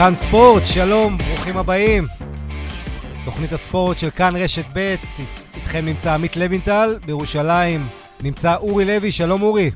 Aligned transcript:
כאן 0.00 0.14
ספורט, 0.16 0.66
שלום, 0.66 1.18
ברוכים 1.18 1.56
הבאים. 1.56 2.04
תוכנית 3.24 3.52
הספורט 3.52 3.98
של 3.98 4.10
כאן 4.10 4.36
רשת 4.36 4.64
ב', 4.72 4.94
איתכם 5.54 5.84
נמצא 5.84 6.12
עמית 6.14 6.36
לוינטל, 6.36 6.98
בירושלים 7.06 7.86
נמצא 8.22 8.56
אורי 8.56 8.84
לוי, 8.84 9.12
שלום 9.12 9.42
אורי. 9.42 9.70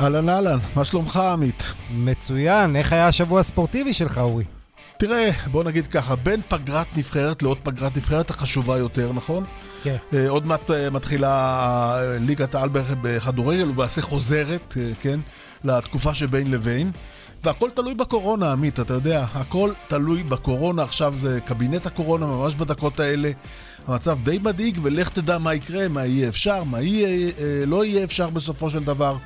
אהלן 0.00 0.28
אהלן, 0.28 0.58
מה 0.76 0.84
שלומך 0.84 1.16
עמית? 1.16 1.72
מצוין, 1.90 2.76
איך 2.76 2.92
היה 2.92 3.08
השבוע 3.08 3.40
הספורטיבי 3.40 3.92
שלך 3.92 4.18
אורי? 4.18 4.44
תראה, 4.98 5.30
בוא 5.50 5.64
נגיד 5.64 5.86
ככה, 5.86 6.16
בין 6.16 6.40
פגרת 6.48 6.96
נבחרת 6.96 7.42
לעוד 7.42 7.58
פגרת 7.62 7.96
נבחרת 7.96 8.30
החשובה 8.30 8.78
יותר, 8.78 9.12
נכון? 9.12 9.44
כן. 9.82 9.96
אה, 10.12 10.28
עוד 10.28 10.46
מעט 10.46 10.70
אה, 10.70 10.90
מתחילה 10.90 11.30
אה, 12.00 12.18
ליגת 12.20 12.54
העל 12.54 12.68
בכדורגל, 12.72 13.68
ולמעשה 13.68 14.02
חוזרת, 14.02 14.74
כן, 15.00 15.20
לתקופה 15.64 16.14
שבין 16.14 16.50
לבין. 16.50 16.90
והכל 17.42 17.70
תלוי 17.74 17.94
בקורונה, 17.94 18.52
עמית, 18.52 18.80
אתה 18.80 18.94
יודע, 18.94 19.26
הכל 19.34 19.72
תלוי 19.88 20.22
בקורונה, 20.22 20.82
עכשיו 20.82 21.16
זה 21.16 21.40
קבינט 21.44 21.86
הקורונה, 21.86 22.26
ממש 22.26 22.54
בדקות 22.54 23.00
האלה. 23.00 23.30
המצב 23.86 24.18
די 24.22 24.38
מדאיג, 24.42 24.78
ולך 24.82 25.08
תדע 25.08 25.38
מה 25.38 25.54
יקרה, 25.54 25.88
מה 25.88 26.06
יהיה 26.06 26.28
אפשר, 26.28 26.64
מה 26.64 26.80
יהיה, 26.80 27.32
לא 27.66 27.84
יהיה 27.84 28.04
אפשר 28.04 28.30
בסופו 28.30 28.70
של 28.70 28.84
דבר. 28.84 29.16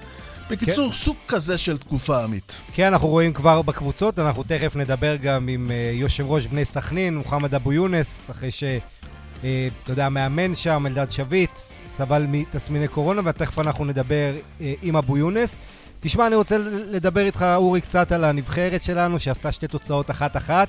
בקיצור, 0.51 0.89
כן. 0.89 0.97
סוג 0.97 1.17
כזה 1.29 1.59
של 1.59 1.79
תקופה, 1.79 2.25
עמית. 2.25 2.57
כן, 2.73 2.87
אנחנו 2.87 3.09
רואים 3.09 3.33
כבר 3.33 3.63
בקבוצות, 3.63 4.19
אנחנו 4.19 4.43
תכף 4.43 4.77
נדבר 4.77 5.17
גם 5.17 5.49
עם 5.49 5.71
uh, 5.71 5.97
יושב 5.97 6.27
ראש 6.27 6.47
בני 6.47 6.65
סכנין, 6.65 7.17
מוחמד 7.17 7.55
אבו 7.55 7.73
יונס, 7.73 8.31
אחרי 8.31 8.51
ש... 8.51 8.63
uh, 8.63 9.45
אתה 9.83 9.93
יודע, 9.93 10.09
מאמן 10.09 10.55
שם, 10.55 10.87
אלדד 10.87 11.11
שביט, 11.11 11.59
סבל 11.87 12.27
מתסמיני 12.29 12.89
קורונה, 12.89 13.21
ותכף 13.25 13.59
אנחנו 13.59 13.85
נדבר 13.85 14.33
uh, 14.59 14.63
עם 14.83 14.97
אבו 14.97 15.19
יונס. 15.19 15.59
תשמע, 16.05 16.27
אני 16.27 16.37
רוצה 16.37 16.57
לדבר 16.69 17.21
איתך, 17.21 17.45
אורי, 17.57 17.81
קצת 17.81 18.13
על 18.13 18.25
הנבחרת 18.25 18.83
שלנו, 18.83 19.19
שעשתה 19.19 19.53
שתי 19.53 19.67
תוצאות 19.69 20.11
אחת-אחת. 20.11 20.69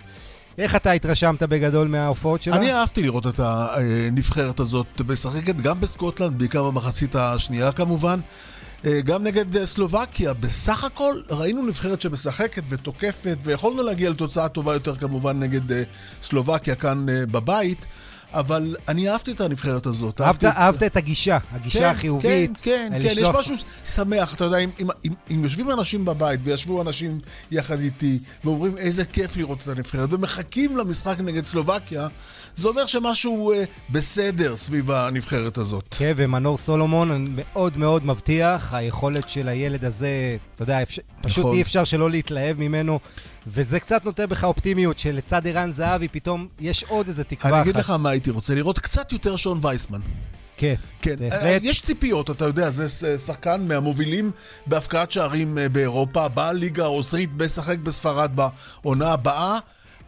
איך 0.58 0.76
אתה 0.76 0.92
התרשמת 0.92 1.44
בגדול 1.44 1.88
מההופעות 1.88 2.42
שלה? 2.42 2.56
אני 2.56 2.74
אהבתי 2.74 3.04
לראות 3.04 3.28
את 3.28 3.40
הנבחרת 3.40 4.60
הזאת 4.60 5.02
משחקת 5.08 5.56
גם 5.56 5.82
בסקוטלנד, 5.82 6.40
בעיקר 6.40 6.64
במחצית 6.64 7.16
השנייה 7.16 7.72
כמובן. 7.72 8.20
אה, 8.86 9.02
גם 9.02 9.24
נגד 9.24 9.58
אה, 9.58 9.66
סלובקיה. 9.66 10.34
בסך 10.34 10.84
הכל 10.84 11.16
ראינו 11.30 11.66
נבחרת 11.66 12.02
שמשחקת 12.02 12.64
ותוקפת, 12.70 13.38
ויכולנו 13.44 13.84
להגיע 13.84 14.10
לתוצאה 14.10 14.48
טובה 14.50 14.74
יותר 14.74 14.96
כמובן 14.96 15.40
נגד 15.40 15.72
אה, 15.72 15.84
סלובקיה 16.22 16.76
כאן 16.76 17.06
בבית. 17.08 17.86
אבל 18.34 18.76
אני 18.88 19.10
אהבתי 19.10 19.32
את 19.32 19.42
הנבחרת 19.42 19.86
הזאת. 19.86 20.22
אהבת, 20.22 20.44
אהבת, 20.44 20.58
אהבת 20.58 20.84
את 20.84 20.98
הגישה, 20.98 21.38
הגישה 21.52 21.80
כן, 21.80 21.86
החיובית. 21.86 22.60
כן, 22.62 22.90
כן, 22.92 23.00
כן, 23.02 23.06
יש 23.06 23.18
משהו 23.18 23.56
שמח. 23.84 24.34
אתה 24.34 24.44
יודע, 24.44 24.58
אם, 24.58 24.70
אם, 24.80 24.88
אם, 25.06 25.14
אם 25.32 25.44
יושבים 25.44 25.72
אנשים 25.72 26.06
בבית, 26.06 26.40
וישבו 26.44 26.82
אנשים 26.82 27.20
יחד 27.52 27.80
איתי, 27.80 28.20
ואומרים 28.44 28.78
איזה 28.78 29.06
כיף 29.06 29.38
לראות 29.38 29.62
את 29.62 29.68
הנבחרת, 29.68 30.14
ומחכים 30.14 30.78
למשחק 30.78 31.20
נגד 31.20 31.46
סלובקיה, 31.46 32.08
זה 32.56 32.68
אומר 32.68 32.86
שמשהו 32.86 33.52
אה, 33.52 33.64
בסדר 33.90 34.58
סביב 34.58 34.92
הנבחרת 34.92 35.58
הזאת. 35.58 35.96
כן, 35.98 36.14
ומנור 36.16 36.58
סולומון 36.58 37.36
מאוד 37.36 37.78
מאוד 37.78 38.06
מבטיח, 38.06 38.74
היכולת 38.74 39.30
של 39.30 39.48
הילד 39.48 39.86
הזה, 39.86 40.38
אתה 40.56 40.64
יודע, 40.64 40.82
אפשר, 40.82 41.02
פשוט 41.22 41.46
נכון. 41.46 41.56
אי 41.56 41.62
אפשר 41.62 41.84
שלא 41.84 42.10
להתלהב 42.10 42.60
ממנו. 42.60 43.00
וזה 43.48 43.80
קצת 43.80 44.06
נותן 44.06 44.26
בך 44.26 44.44
אופטימיות, 44.44 45.00
שלצד 45.00 45.48
ערן 45.48 45.72
זהבי 45.72 46.08
פתאום 46.08 46.48
יש 46.60 46.84
עוד 46.84 47.08
איזה 47.08 47.24
תקווה 47.24 47.52
אחת. 47.52 47.62
אני 47.62 47.70
אגיד 47.70 47.76
לך 47.76 47.90
מה 47.90 48.10
הייתי 48.10 48.30
רוצה 48.30 48.56
לראות, 48.56 48.80
קצת 48.80 49.12
יותר 49.12 49.36
שון 49.36 49.60
וייסמן. 49.62 50.00
כן, 50.58 50.74
כן, 51.02 51.16
בהחלט. 51.20 51.62
יש 51.64 51.82
ציפיות, 51.82 52.30
אתה 52.30 52.46
יודע, 52.46 52.70
זה 52.70 53.18
שחקן 53.18 53.66
מהמובילים 53.68 54.32
בהפקעת 54.68 55.12
שערים 55.12 55.58
אה, 55.58 55.70
באירופה, 55.70 56.28
בליגה 56.28 56.84
האוסטרית, 56.84 57.30
משחק 57.40 57.78
בספרד 57.78 58.32
בעונה 58.36 59.12
הבאה. 59.12 59.60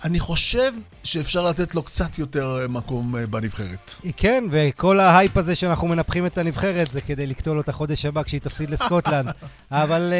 אני 0.04 0.20
חושב 0.20 0.72
שאפשר 1.04 1.42
לתת 1.42 1.76
לו 1.76 1.84
קצת 1.84 2.20
יותר 2.20 2.58
אה, 2.62 2.68
מקום 2.68 3.16
אה, 3.16 3.28
בנבחרת. 3.28 3.96
כן, 4.18 4.44
וכל 4.52 5.00
ההייפ 5.00 5.38
הזה 5.38 5.56
שאנחנו 5.56 5.88
מנפחים 5.88 6.26
את 6.26 6.38
הנבחרת 6.38 6.92
זה 6.92 7.02
כדי 7.02 7.28
לקטול 7.28 7.58
אותה 7.58 7.72
חודש 7.72 8.06
הבא 8.06 8.24
כשהיא 8.24 8.42
תפסיד 8.42 8.70
לסקוטלנד. 8.70 9.30
אבל 9.72 10.14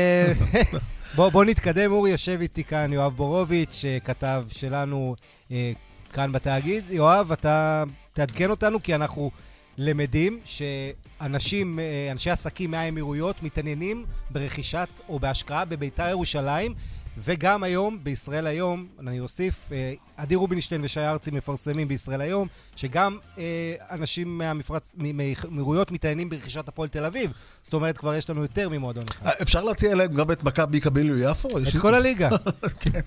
בוא, 1.16 1.30
בוא 1.30 1.46
נתקדם, 1.46 1.92
אורי 1.92 2.10
יושב 2.10 2.38
איתי 2.42 2.64
כאן, 2.64 2.94
יואב 2.94 3.14
בורוביץ', 3.16 3.86
כתב 4.06 4.46
שלנו 4.52 5.16
אה, 5.52 5.72
כאן 6.14 6.32
בתאגיד. 6.32 6.84
יואב, 6.90 7.32
אתה 7.32 7.84
תעדכן 8.14 8.50
אותנו, 8.50 8.84
כי 8.84 8.96
אנחנו 8.96 9.32
למדים 9.78 10.40
שאנשים, 10.46 11.80
אה, 11.80 12.12
אנשי 12.12 12.30
עסקים 12.30 12.72
מהאמירויות 12.72 13.44
מתעניינים 13.44 14.06
ברכישת 14.30 14.90
או 15.10 15.20
בהשקעה 15.20 15.66
בביתר 15.66 16.08
ירושלים. 16.10 16.72
וגם 17.18 17.64
היום, 17.64 18.00
בישראל 18.04 18.48
היום, 18.48 18.88
אני 19.00 19.20
אוסיף, 19.20 19.72
אה, 19.72 19.94
עדי 20.18 20.36
רובינשטיין 20.36 20.84
ושי 20.84 21.00
ארצי 21.00 21.32
מפרסמים 21.32 21.88
בישראל 21.88 22.22
היום, 22.22 22.48
שגם 22.76 23.18
אה, 23.38 23.76
אנשים 23.92 24.38
מהמפרץ, 24.38 24.96
מאמירויות 24.98 25.92
מתעניינים 25.92 26.30
ברכישת 26.30 26.68
הפועל 26.68 26.90
תל 26.90 27.06
אביב. 27.06 27.32
זאת 27.62 27.74
אומרת, 27.74 27.98
כבר 27.98 28.16
יש 28.16 28.30
לנו 28.30 28.42
יותר 28.42 28.70
ממועדון 28.70 29.06
אחד. 29.12 29.26
אה, 29.26 29.32
אפשר 29.42 29.64
להציע 29.64 29.96
להם 29.96 30.14
גם 30.14 30.32
את 30.32 30.44
מכבי 30.44 30.80
קביליו 30.80 31.32
יפו? 31.32 31.58
את 31.58 31.64
כל 31.82 31.96
הליגה. 31.96 32.30
כן, 32.84 33.00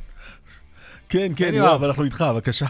כן, 1.08 1.32
כן, 1.36 1.54
יואב, 1.54 1.84
אנחנו 1.84 2.04
איתך, 2.04 2.24
בבקשה. 2.34 2.66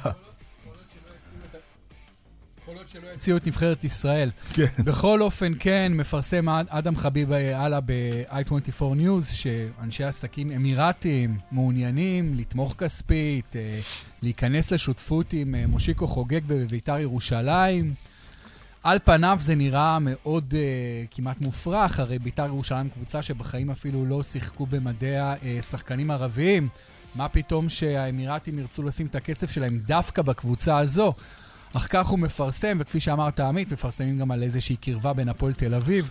שלא 2.93 3.09
יציעו 3.15 3.37
את 3.37 3.47
נבחרת 3.47 3.85
ישראל. 3.85 4.31
כן. 4.53 4.67
בכל 4.85 5.23
אופן, 5.23 5.53
כן, 5.59 5.93
מפרסם 5.95 6.49
אדם 6.49 6.97
חביב 6.97 7.33
הלאה 7.33 7.81
ב-i24 7.81 8.81
News, 8.81 9.33
שאנשי 9.33 10.05
עסקים 10.05 10.51
אמירתיים 10.51 11.39
מעוניינים 11.51 12.35
לתמוך 12.35 12.75
כספית, 12.79 13.57
אה, 13.57 13.81
להיכנס 14.23 14.73
לשותפות 14.73 15.33
עם 15.33 15.55
אה, 15.55 15.67
מושיקו 15.67 16.07
חוגג 16.07 16.41
בביתר 16.47 16.99
ירושלים. 16.99 17.95
על 18.83 18.99
פניו 19.05 19.39
זה 19.41 19.55
נראה 19.55 19.99
מאוד 20.01 20.55
uh, 20.55 21.09
כמעט 21.11 21.41
מופרך, 21.41 22.01
הרי 22.01 22.19
ביתר 22.19 22.47
ירושלים 22.47 22.89
קבוצה 22.89 23.23
שבחיים 23.23 23.71
אפילו 23.71 24.05
לא 24.05 24.23
שיחקו 24.23 24.67
במדיה 24.67 25.35
uh, 25.35 25.63
שחקנים 25.63 26.11
ערביים. 26.11 26.69
מה 27.15 27.29
פתאום 27.29 27.69
שהאמירתים 27.69 28.59
ירצו 28.59 28.83
לשים 28.83 29.07
את 29.07 29.15
הכסף 29.15 29.51
שלהם 29.51 29.79
דווקא 29.79 30.23
בקבוצה 30.23 30.79
הזו? 30.79 31.15
אך 31.77 31.87
כך 31.91 32.07
הוא 32.07 32.19
מפרסם, 32.19 32.77
וכפי 32.81 33.01
שאמרת 33.01 33.41
עמית, 33.41 33.73
מפרסמים 33.73 34.19
גם 34.19 34.31
על 34.31 34.43
איזושהי 34.43 34.77
קרבה 34.77 35.13
בין 35.13 35.29
הפועל 35.29 35.53
תל 35.53 35.75
אביב. 35.75 36.11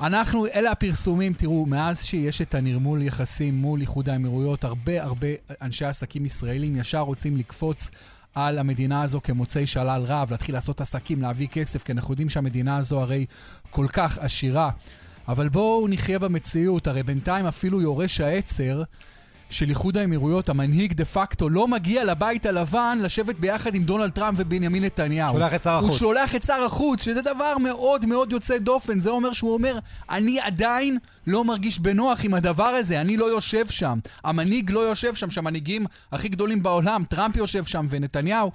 אנחנו, 0.00 0.46
אלה 0.46 0.70
הפרסומים, 0.70 1.32
תראו, 1.32 1.66
מאז 1.66 2.04
שיש 2.04 2.42
את 2.42 2.54
הנרמול 2.54 3.02
יחסים 3.02 3.54
מול 3.54 3.80
איחוד 3.80 4.08
האמירויות, 4.08 4.64
הרבה 4.64 5.02
הרבה 5.02 5.28
אנשי 5.62 5.84
עסקים 5.84 6.24
ישראלים 6.24 6.76
ישר 6.76 7.00
רוצים 7.00 7.36
לקפוץ 7.36 7.90
על 8.34 8.58
המדינה 8.58 9.02
הזו 9.02 9.20
כמוצאי 9.22 9.66
שלל 9.66 10.02
רב, 10.06 10.30
להתחיל 10.30 10.54
לעשות 10.54 10.80
עסקים, 10.80 11.22
להביא 11.22 11.46
כסף, 11.46 11.82
כי 11.82 11.92
אנחנו 11.92 12.12
יודעים 12.12 12.28
שהמדינה 12.28 12.76
הזו 12.76 13.00
הרי 13.00 13.26
כל 13.70 13.86
כך 13.92 14.18
עשירה. 14.18 14.70
אבל 15.28 15.48
בואו 15.48 15.88
נחיה 15.88 16.18
במציאות, 16.18 16.86
הרי 16.86 17.02
בינתיים 17.02 17.46
אפילו 17.46 17.82
יורש 17.82 18.20
העצר 18.20 18.82
של 19.50 19.68
איחוד 19.68 19.96
האמירויות, 19.96 20.48
המנהיג 20.48 20.92
דה 20.92 21.04
פקטו, 21.04 21.48
לא 21.48 21.68
מגיע 21.68 22.04
לבית 22.04 22.46
הלבן 22.46 22.98
לשבת 23.02 23.38
ביחד 23.38 23.74
עם 23.74 23.82
דונלד 23.84 24.10
טראמפ 24.10 24.38
ובנימין 24.40 24.84
נתניהו. 24.84 25.32
שולח 25.32 25.54
את 25.54 25.62
שר 25.62 25.70
החוץ. 25.70 25.90
הוא 25.90 25.98
שולח 25.98 26.34
את 26.34 26.42
שר 26.42 26.62
החוץ, 26.66 27.02
שזה 27.02 27.22
דבר 27.22 27.58
מאוד 27.58 28.06
מאוד 28.06 28.32
יוצא 28.32 28.58
דופן. 28.58 29.00
זה 29.00 29.10
אומר 29.10 29.32
שהוא 29.32 29.54
אומר, 29.54 29.78
אני 30.10 30.40
עדיין 30.40 30.98
לא 31.28 31.44
מרגיש 31.44 31.78
בנוח 31.78 32.24
עם 32.24 32.34
הדבר 32.34 32.64
הזה, 32.64 33.00
אני 33.00 33.16
לא 33.16 33.24
יושב 33.24 33.68
שם. 33.68 33.98
המנהיג 34.24 34.70
לא 34.70 34.80
יושב 34.80 35.14
שם, 35.14 35.30
שהמנהיגים 35.30 35.86
הכי 36.12 36.28
גדולים 36.28 36.62
בעולם, 36.62 37.02
טראמפ 37.08 37.36
יושב 37.36 37.64
שם 37.64 37.86
ונתניהו. 37.90 38.50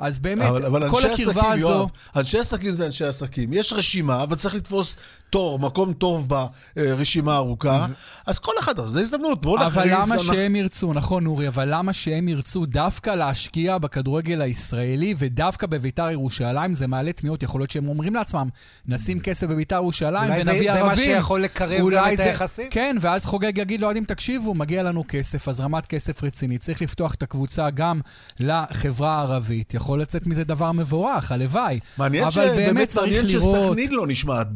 אז 0.00 0.18
באמת, 0.18 0.48
אבל, 0.48 0.64
אבל 0.64 0.90
כל 0.90 1.02
הקרבה 1.04 1.52
הזו... 1.52 1.68
יואב, 1.68 1.88
אנשי 2.16 2.38
עסקים 2.38 2.72
זה 2.72 2.86
אנשי 2.86 3.04
עסקים. 3.04 3.52
יש 3.52 3.72
רשימה, 3.72 4.22
אבל 4.22 4.36
צריך 4.36 4.54
לתפוס 4.54 4.96
תור, 5.30 5.58
מקום 5.58 5.92
טוב 5.92 6.28
ברשימה 6.76 7.34
הארוכה, 7.34 7.86
אז 8.26 8.38
כל 8.38 8.52
אחד, 8.58 8.76
זו 8.86 9.00
הזדמנות, 9.00 9.40
בואו 9.40 9.56
נכריז... 9.56 9.76
אבל 9.76 9.88
למה 9.90 10.18
שהם 10.18 10.56
ירצו, 10.56 10.92
נכון 10.92 11.26
אורי, 11.26 11.48
אבל 11.48 11.74
למה 11.74 11.92
שהם 11.92 12.28
ירצו 12.28 12.66
דווקא 12.66 13.10
להשקיע 13.10 13.78
בכדורגל 13.78 14.42
הישראלי 14.42 15.14
ודווקא 15.18 15.66
בביתר 15.66 16.10
ירושלים, 16.10 16.74
זה 16.74 16.86
מעלה 16.86 17.12
תמיהות. 17.12 17.42
יכול 17.42 17.60
להיות 17.60 17.70
שהם 17.70 17.88
אומרים 17.88 18.14
לעצמם, 18.14 18.48
נשים 18.86 19.20
כסף 19.20 19.46
בביתר 19.46 19.76
ירושלים 19.76 20.32
ונביא 20.36 20.70
ערבים. 20.70 20.70
אולי 20.70 20.78
זה 20.78 20.82
מה 20.82 20.96
שיכול 20.96 21.40
לקרב 21.40 21.90
גם 21.90 22.09
את 22.14 22.20
היחסים? 22.20 22.66
כן, 22.70 22.96
ואז 23.00 23.24
חוגג 23.24 23.58
יגיד 23.58 23.80
לאוהדים, 23.80 24.04
תקשיבו, 24.04 24.54
מגיע 24.54 24.82
לנו 24.82 25.04
כסף, 25.08 25.48
הזרמת 25.48 25.86
כסף 25.86 26.24
רצינית, 26.24 26.60
צריך 26.60 26.82
לפתוח 26.82 27.14
את 27.14 27.22
הקבוצה 27.22 27.70
גם 27.70 28.00
לחברה 28.40 29.14
הערבית. 29.18 29.74
יכול 29.74 30.00
לצאת 30.00 30.26
מזה 30.26 30.44
דבר 30.44 30.72
מבורך, 30.72 31.32
הלוואי. 31.32 31.78
מעניין 31.98 32.30
שבאמת 32.30 32.96
מעניין 32.96 33.28
שסכנין 33.28 33.92
לא 33.92 34.06
נשמעת 34.06 34.46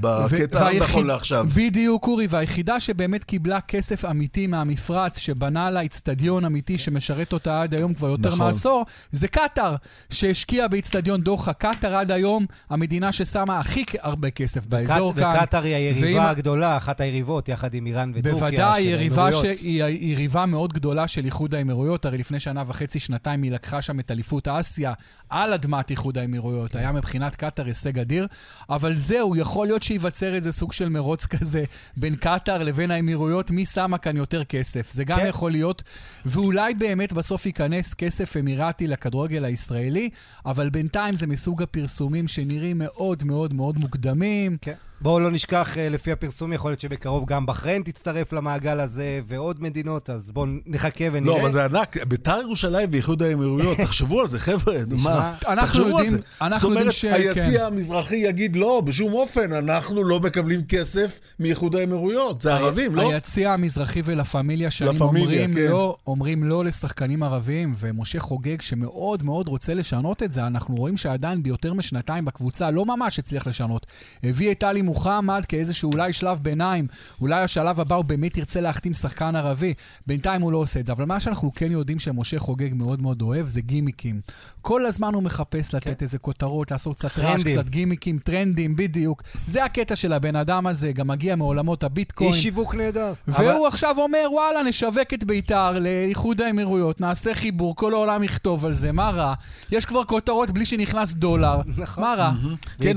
בקטע 0.00 0.68
הנכון 0.68 1.06
לעכשיו. 1.06 1.44
בדיוק, 1.54 2.06
אורי, 2.06 2.26
והיחידה 2.30 2.80
שבאמת 2.80 3.24
קיבלה 3.24 3.60
כסף 3.60 4.04
אמיתי 4.04 4.46
מהמפרץ, 4.46 5.18
שבנה 5.18 5.70
לה 5.70 5.80
איצטדיון 5.80 6.44
אמיתי 6.44 6.78
שמשרת 6.78 7.32
אותה 7.32 7.62
עד 7.62 7.74
היום 7.74 7.94
כבר 7.94 8.08
יותר 8.08 8.28
נכון. 8.28 8.46
מעשור, 8.46 8.84
זה 9.12 9.28
קטאר, 9.28 9.76
שהשקיעה 10.10 10.68
באיצטדיון 10.68 11.20
דוחה. 11.20 11.52
קטאר 11.52 11.96
עד 11.96 12.10
היום 12.10 12.46
המדינה 12.70 13.12
ששמה 13.12 13.58
הכי 13.60 13.84
הרבה 14.00 14.30
כסף 14.30 14.66
באזור 14.66 15.14
כאן. 15.14 15.36
וקטאר 15.42 15.62
היא 15.62 15.74
היריבה 15.74 16.06
ועם... 16.06 16.30
הגדולה, 16.30 16.76
אחת 16.76 16.99
היריבות, 17.00 17.48
יחד 17.48 17.74
עם 17.74 17.86
איראן 17.86 18.12
וטורקיה. 18.14 18.32
בוודאי, 18.32 18.82
יריבה 18.82 19.32
שהיא 19.32 19.84
יריבה 19.84 20.46
מאוד 20.46 20.72
גדולה 20.72 21.08
של 21.08 21.24
איחוד 21.24 21.54
האמירויות. 21.54 22.04
הרי 22.04 22.18
לפני 22.18 22.40
שנה 22.40 22.62
וחצי, 22.66 23.00
שנתיים, 23.00 23.42
היא 23.42 23.52
לקחה 23.52 23.82
שם 23.82 24.00
את 24.00 24.10
אליפות 24.10 24.48
אסיה 24.48 24.92
על 25.30 25.52
אדמת 25.52 25.90
איחוד 25.90 26.18
האמירויות. 26.18 26.76
היה 26.76 26.92
מבחינת 26.92 27.36
קטאר 27.36 27.66
הישג 27.66 27.98
אדיר. 27.98 28.26
אבל 28.70 28.94
זהו, 28.96 29.36
יכול 29.36 29.66
להיות 29.66 29.82
שייווצר 29.82 30.34
איזה 30.34 30.52
סוג 30.52 30.72
של 30.72 30.88
מרוץ 30.88 31.26
כזה 31.26 31.64
בין 31.96 32.16
קטאר 32.16 32.62
לבין 32.62 32.90
האמירויות, 32.90 33.50
מי 33.50 33.66
שמה 33.66 33.98
כאן 33.98 34.16
יותר 34.16 34.44
כסף. 34.44 34.92
זה 34.92 35.04
גם 35.04 35.18
כן. 35.18 35.26
יכול 35.26 35.50
להיות, 35.50 35.82
ואולי 36.26 36.74
באמת 36.74 37.12
בסוף 37.12 37.46
ייכנס 37.46 37.94
כסף 37.94 38.36
אמירתי 38.36 38.86
לכדורגל 38.86 39.44
הישראלי, 39.44 40.10
אבל 40.46 40.70
בינתיים 40.70 41.16
זה 41.16 41.26
מסוג 41.26 41.62
הפרסומים 41.62 42.28
שנראים 42.28 42.78
מאוד 42.78 43.24
מאוד 43.24 43.54
מאוד 43.54 43.78
מוקדמים. 43.78 44.56
כן. 44.60 44.74
בואו 45.02 45.20
לא 45.20 45.30
נשכח, 45.30 45.78
אה, 45.78 45.88
לפי 45.88 46.12
הפרסום, 46.12 46.52
יכול 46.52 46.70
להיות 46.70 46.80
שבקרוב 46.80 47.26
גם 47.26 47.46
בחריין 47.46 47.82
תצטרף 47.82 48.32
למעגל 48.32 48.80
הזה, 48.80 49.20
ועוד 49.26 49.62
מדינות, 49.62 50.10
אז 50.10 50.30
בואו 50.30 50.46
נחכה 50.66 51.04
ונראה. 51.12 51.36
לא, 51.36 51.42
אבל 51.42 51.52
זה 51.52 51.64
ענק. 51.64 51.96
ביתר 52.06 52.38
ירושלים 52.42 52.88
ואיחוד 52.92 53.22
האמירויות, 53.22 53.78
תחשבו 53.84 54.20
על 54.20 54.28
זה, 54.28 54.38
חבר'ה, 54.38 54.76
מה? 55.02 55.34
אנחנו 55.48 55.88
יודעים, 55.88 56.12
אנחנו 56.40 56.68
יודעים 56.70 56.90
ש... 56.90 57.04
זאת 57.04 57.14
אומרת, 57.14 57.36
היציע 57.36 57.66
המזרחי 57.66 58.16
יגיד, 58.16 58.56
לא, 58.56 58.82
בשום 58.84 59.12
אופן, 59.12 59.52
אנחנו 59.52 60.04
לא 60.04 60.20
מקבלים 60.20 60.64
כסף 60.68 61.20
מאיחוד 61.40 61.76
האמירויות. 61.76 62.42
זה 62.42 62.54
ערבים, 62.54 62.94
לא? 62.94 63.10
היציע 63.10 63.52
המזרחי 63.52 64.02
ולה 64.04 64.24
פמיליה 64.24 64.70
שנים 64.70 65.00
אומרים 65.00 65.54
כן. 65.54 65.60
לא, 65.60 65.96
אומרים 66.06 66.44
לא 66.44 66.64
לשחקנים 66.64 67.22
ערבים, 67.22 67.74
ומשה 67.78 68.20
חוגג, 68.20 68.60
שמאוד 68.60 69.22
מאוד 69.22 69.48
רוצה 69.48 69.74
לשנות 69.74 70.22
את 70.22 70.32
זה, 70.32 70.46
אנחנו 70.46 70.76
רואים 70.76 70.96
שעדיין 70.96 71.42
ביותר 71.42 71.74
משנתיים 71.74 72.24
בקבוצה 72.24 72.70
לא 72.70 72.86
ממש 72.86 73.18
הצליח 73.18 73.46
לשנות. 73.46 73.86
הביא 74.24 74.50
את 74.52 74.58
טלי 74.58 74.82
מוחמד 74.90 75.42
כאיזשהו 75.48 75.90
אולי 75.92 76.12
שלב 76.12 76.38
ביניים, 76.42 76.86
אולי 77.20 77.42
השלב 77.42 77.80
הבא 77.80 77.94
הוא 77.94 78.04
באמת 78.04 78.36
ירצה 78.36 78.60
להחתים 78.60 78.92
שחקן 78.92 79.36
ערבי. 79.36 79.74
בינתיים 80.06 80.42
הוא 80.42 80.52
לא 80.52 80.58
עושה 80.58 80.80
את 80.80 80.86
זה. 80.86 80.92
אבל 80.92 81.04
מה 81.04 81.20
שאנחנו 81.20 81.50
כן 81.54 81.72
יודעים 81.72 81.98
שמשה 81.98 82.38
חוגג 82.38 82.74
מאוד 82.74 83.02
מאוד 83.02 83.22
אוהב 83.22 83.46
זה 83.48 83.60
גימיקים. 83.60 84.20
כל 84.62 84.86
הזמן 84.86 85.14
הוא 85.14 85.22
מחפש 85.22 85.74
לתת 85.74 85.86
כן. 85.86 85.94
איזה 86.00 86.18
כותרות, 86.18 86.70
לעשות 86.70 86.96
קצת 86.96 87.18
רעש, 87.18 87.42
קצת 87.44 87.68
גימיקים, 87.68 88.18
טרנדים, 88.18 88.76
בדיוק. 88.76 89.22
זה 89.46 89.64
הקטע 89.64 89.96
של 89.96 90.12
הבן 90.12 90.36
אדם 90.36 90.66
הזה, 90.66 90.92
גם 90.92 91.08
מגיע 91.08 91.36
מעולמות 91.36 91.84
הביטקוין. 91.84 92.32
איש 92.32 92.42
שיווק 92.42 92.74
נהדר. 92.74 93.12
והוא 93.28 93.50
אבל... 93.50 93.68
עכשיו 93.68 93.94
אומר, 93.98 94.28
וואלה, 94.32 94.62
נשווק 94.62 95.14
את 95.14 95.24
ביתר 95.24 95.78
לאיחוד 95.78 96.40
האמירויות, 96.40 97.00
נעשה 97.00 97.34
חיבור, 97.34 97.76
כל 97.76 97.92
העולם 97.92 98.22
יכתוב 98.22 98.66
על 98.66 98.72
זה, 98.72 98.92
מה 98.92 99.10
רע? 99.10 99.34
יש 99.70 99.84
כבר 99.84 100.04
כותרות 100.04 100.50
בלי 100.50 100.66
שנכנס 100.66 101.14
דולר, 101.14 101.60
נכון. 101.76 102.04
מה 102.04 102.14
רע? 102.18 102.32
כן, 102.80 102.96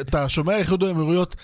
אתה 0.00 0.28
שומע 0.28 0.56
איחוד 0.56 0.82
האמירויות. 0.82 1.05
האמירויות. 1.06 1.36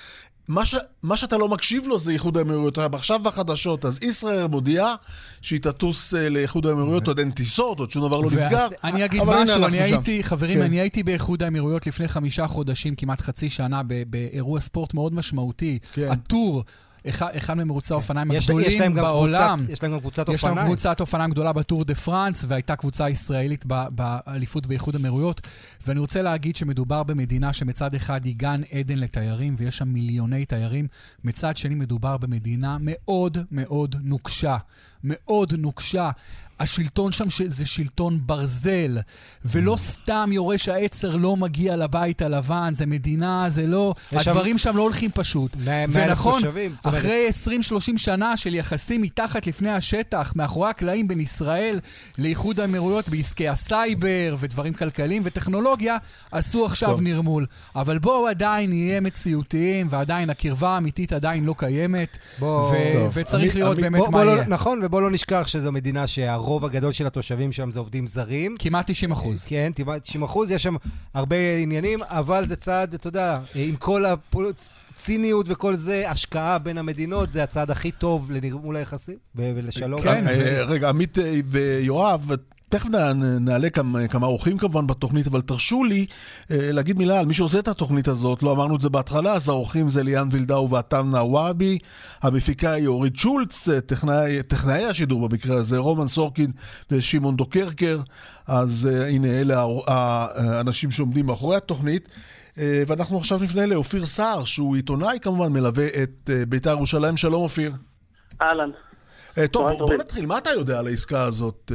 מה, 0.48 0.66
ש, 0.66 0.74
מה 1.02 1.16
שאתה 1.16 1.38
לא 1.38 1.48
מקשיב 1.48 1.86
לו 1.86 1.98
זה 1.98 2.12
איחוד 2.12 2.36
האמירויות. 2.36 2.78
עכשיו 2.78 3.18
בחדשות, 3.18 3.84
אז 3.84 3.98
ישראל 4.02 4.46
מודיעה 4.46 4.94
שהיא 5.40 5.60
תטוס 5.60 6.14
אה, 6.14 6.28
לאיחוד 6.28 6.66
האמירויות, 6.66 7.08
עוד 7.08 7.18
אין 7.18 7.30
טיסות, 7.30 7.78
עוד 7.78 7.90
שום 7.90 8.08
דבר 8.08 8.20
לא 8.20 8.30
נסגר. 8.30 8.66
אני 8.84 9.04
אגיד 9.04 9.22
משהו, 9.26 9.66
אני 9.66 9.80
הייתי, 9.80 10.24
חברים, 10.24 10.58
כן. 10.58 10.64
אני 10.64 10.80
הייתי 10.80 11.02
באיחוד 11.02 11.42
האמירויות 11.42 11.86
לפני 11.86 12.08
חמישה 12.08 12.46
חודשים, 12.46 12.94
כמעט 12.94 13.20
חצי 13.20 13.50
שנה, 13.50 13.82
באירוע 14.06 14.60
ספורט 14.60 14.94
מאוד 14.94 15.14
משמעותי. 15.14 15.78
כן. 15.92 16.08
הטור. 16.10 16.64
אחד 17.08 17.54
ממרוצי 17.54 17.88
כן. 17.88 17.94
האופניים 17.94 18.30
הגדולים 18.30 18.94
בעולם. 18.94 19.58
יש 19.68 19.82
להם 19.82 19.92
גם 19.92 20.00
קבוצת 20.00 20.28
אופניים. 20.28 20.36
יש 20.36 20.44
להם 20.44 20.66
קבוצת 20.66 21.00
אופניים 21.00 21.30
גדולה 21.30 21.52
בטור 21.52 21.84
דה 21.84 21.94
פרנס, 21.94 22.44
והייתה 22.48 22.76
קבוצה 22.76 23.10
ישראלית 23.10 23.64
באליפות 23.90 24.66
באיחוד 24.66 24.94
האמירויות. 24.94 25.40
ואני 25.86 26.00
רוצה 26.00 26.22
להגיד 26.22 26.56
שמדובר 26.56 27.02
במדינה 27.02 27.52
שמצד 27.52 27.94
אחד 27.94 28.24
היא 28.24 28.34
גן 28.36 28.60
עדן 28.72 28.98
לתיירים, 28.98 29.54
ויש 29.58 29.78
שם 29.78 29.88
מיליוני 29.88 30.44
תיירים. 30.44 30.86
מצד 31.24 31.56
שני 31.56 31.74
מדובר 31.74 32.16
במדינה 32.16 32.76
מאוד 32.80 33.38
מאוד 33.50 33.96
נוקשה. 34.02 34.56
מאוד 35.04 35.52
נוקשה. 35.58 36.10
השלטון 36.62 37.12
שם 37.12 37.24
זה 37.46 37.66
שלטון 37.66 38.18
ברזל, 38.26 38.98
ולא 39.44 39.76
סתם 39.78 40.30
יורש 40.32 40.68
העצר 40.68 41.16
לא 41.16 41.36
מגיע 41.36 41.76
לבית 41.76 42.22
הלבן, 42.22 42.72
זה 42.76 42.86
מדינה, 42.86 43.46
זה 43.48 43.66
לא... 43.66 43.94
הדברים 44.12 44.58
שם... 44.58 44.70
שם 44.70 44.76
לא 44.76 44.82
הולכים 44.82 45.10
פשוט. 45.14 45.56
ונכון, 45.90 46.42
אחרי 46.84 47.28
20-30 47.46 47.52
שנה 47.96 48.36
של 48.36 48.54
יחסים 48.54 49.02
מתחת 49.02 49.46
לפני 49.46 49.70
השטח, 49.70 50.32
מאחורי 50.36 50.70
הקלעים 50.70 51.08
בין 51.08 51.20
ישראל 51.20 51.80
לאיחוד 52.18 52.60
האמירויות 52.60 53.08
בעסקי 53.08 53.48
הסייבר 53.48 54.36
ודברים 54.38 54.72
כלכליים 54.72 55.22
וטכנולוגיה, 55.24 55.96
עשו 56.32 56.66
עכשיו 56.66 56.88
טוב. 56.90 57.00
נרמול. 57.00 57.46
אבל 57.76 57.98
בואו 57.98 58.28
עדיין 58.28 58.70
נהיה 58.70 59.00
מציאותיים, 59.00 59.86
ועדיין 59.90 60.30
הקרבה 60.30 60.68
האמיתית 60.68 61.12
עדיין 61.12 61.44
לא 61.44 61.54
קיימת, 61.58 62.18
בוא... 62.38 62.72
ו- 62.72 63.06
וצריך 63.12 63.56
לראות 63.56 63.76
באמת 63.76 64.00
בוא, 64.00 64.08
מה 64.08 64.18
בוא 64.18 64.24
לא- 64.24 64.30
יהיה. 64.30 64.44
נכון, 64.48 64.80
ובואו 64.92 65.04
לא 65.04 65.10
נשכח 65.10 65.46
שזו 65.46 65.72
מדינה 65.72 66.06
שהרוב... 66.06 66.44
הרוב 66.44 66.64
הגדול 66.64 66.92
של 66.92 67.06
התושבים 67.06 67.52
שם 67.52 67.70
זה 67.70 67.78
עובדים 67.78 68.06
זרים. 68.06 68.56
כמעט 68.58 68.90
90 68.90 69.12
אחוז. 69.12 69.46
כן, 69.46 69.72
כמעט 69.74 70.02
90 70.02 70.22
אחוז, 70.22 70.50
יש 70.50 70.62
שם 70.62 70.76
הרבה 71.14 71.36
עניינים, 71.62 71.98
אבל 72.02 72.46
זה 72.46 72.56
צעד, 72.56 72.94
אתה 72.94 73.08
יודע, 73.08 73.40
עם 73.54 73.76
כל 73.76 74.04
הציניות 74.92 75.46
וכל 75.48 75.74
זה, 75.74 76.10
השקעה 76.10 76.58
בין 76.58 76.78
המדינות, 76.78 77.32
זה 77.32 77.42
הצעד 77.42 77.70
הכי 77.70 77.90
טוב 77.90 78.30
לנרמול 78.30 78.76
היחסים 78.76 79.16
ולשלום. 79.34 80.02
כן. 80.02 80.28
אה, 80.28 80.62
רגע, 80.62 80.88
עמית 80.88 81.18
אה, 81.18 81.40
ויואב, 81.46 82.30
תכף 82.72 82.88
נעלה 83.40 83.70
כמה, 83.70 84.08
כמה 84.08 84.26
אורחים 84.26 84.58
כמובן 84.58 84.86
בתוכנית, 84.86 85.26
אבל 85.26 85.40
תרשו 85.40 85.84
לי 85.84 86.06
אה, 86.50 86.72
להגיד 86.72 86.98
מילה 86.98 87.18
על 87.18 87.26
מי 87.26 87.34
שעושה 87.34 87.58
את 87.58 87.68
התוכנית 87.68 88.08
הזאת, 88.08 88.42
לא 88.42 88.52
אמרנו 88.52 88.76
את 88.76 88.80
זה 88.80 88.88
בהתחלה, 88.88 89.32
אז 89.32 89.48
האורחים 89.48 89.88
זה 89.88 90.02
ליאן 90.02 90.28
וילדאו 90.30 90.70
ועטם 90.70 91.10
נאוואבי, 91.10 91.78
המפיקה 92.22 92.72
היא 92.72 92.86
אורית 92.86 93.16
שולץ, 93.16 93.68
אה, 93.68 93.80
טכנאי, 93.80 94.42
טכנאי 94.42 94.84
השידור 94.84 95.28
במקרה 95.28 95.56
הזה, 95.56 95.78
רומן 95.78 96.06
סורקין 96.06 96.50
ושמעון 96.90 97.36
דוקרקר, 97.36 98.00
אז 98.46 98.88
אה, 98.92 99.08
הנה 99.08 99.28
אלה 99.28 99.64
האנשים 99.86 100.90
שעומדים 100.90 101.26
מאחורי 101.26 101.56
התוכנית. 101.56 102.08
ואנחנו 102.86 103.18
עכשיו 103.18 103.38
נפנה 103.42 103.66
לאופיר 103.66 104.06
סער, 104.06 104.44
שהוא 104.44 104.76
עיתונאי 104.76 105.18
כמובן, 105.22 105.52
מלווה 105.52 105.86
את 106.02 106.30
בית"ר 106.48 106.70
ירושלים. 106.70 107.16
שלום 107.16 107.42
אופיר. 107.42 107.72
אהלן. 108.42 108.70
אה, 109.38 109.46
טוב, 109.46 109.68
בוא, 109.68 109.88
בוא 109.88 109.94
נתחיל. 109.94 110.26
מה 110.26 110.38
אתה 110.38 110.50
יודע 110.50 110.78
על 110.78 110.86
העסקה 110.86 111.22
הזאת? 111.22 111.72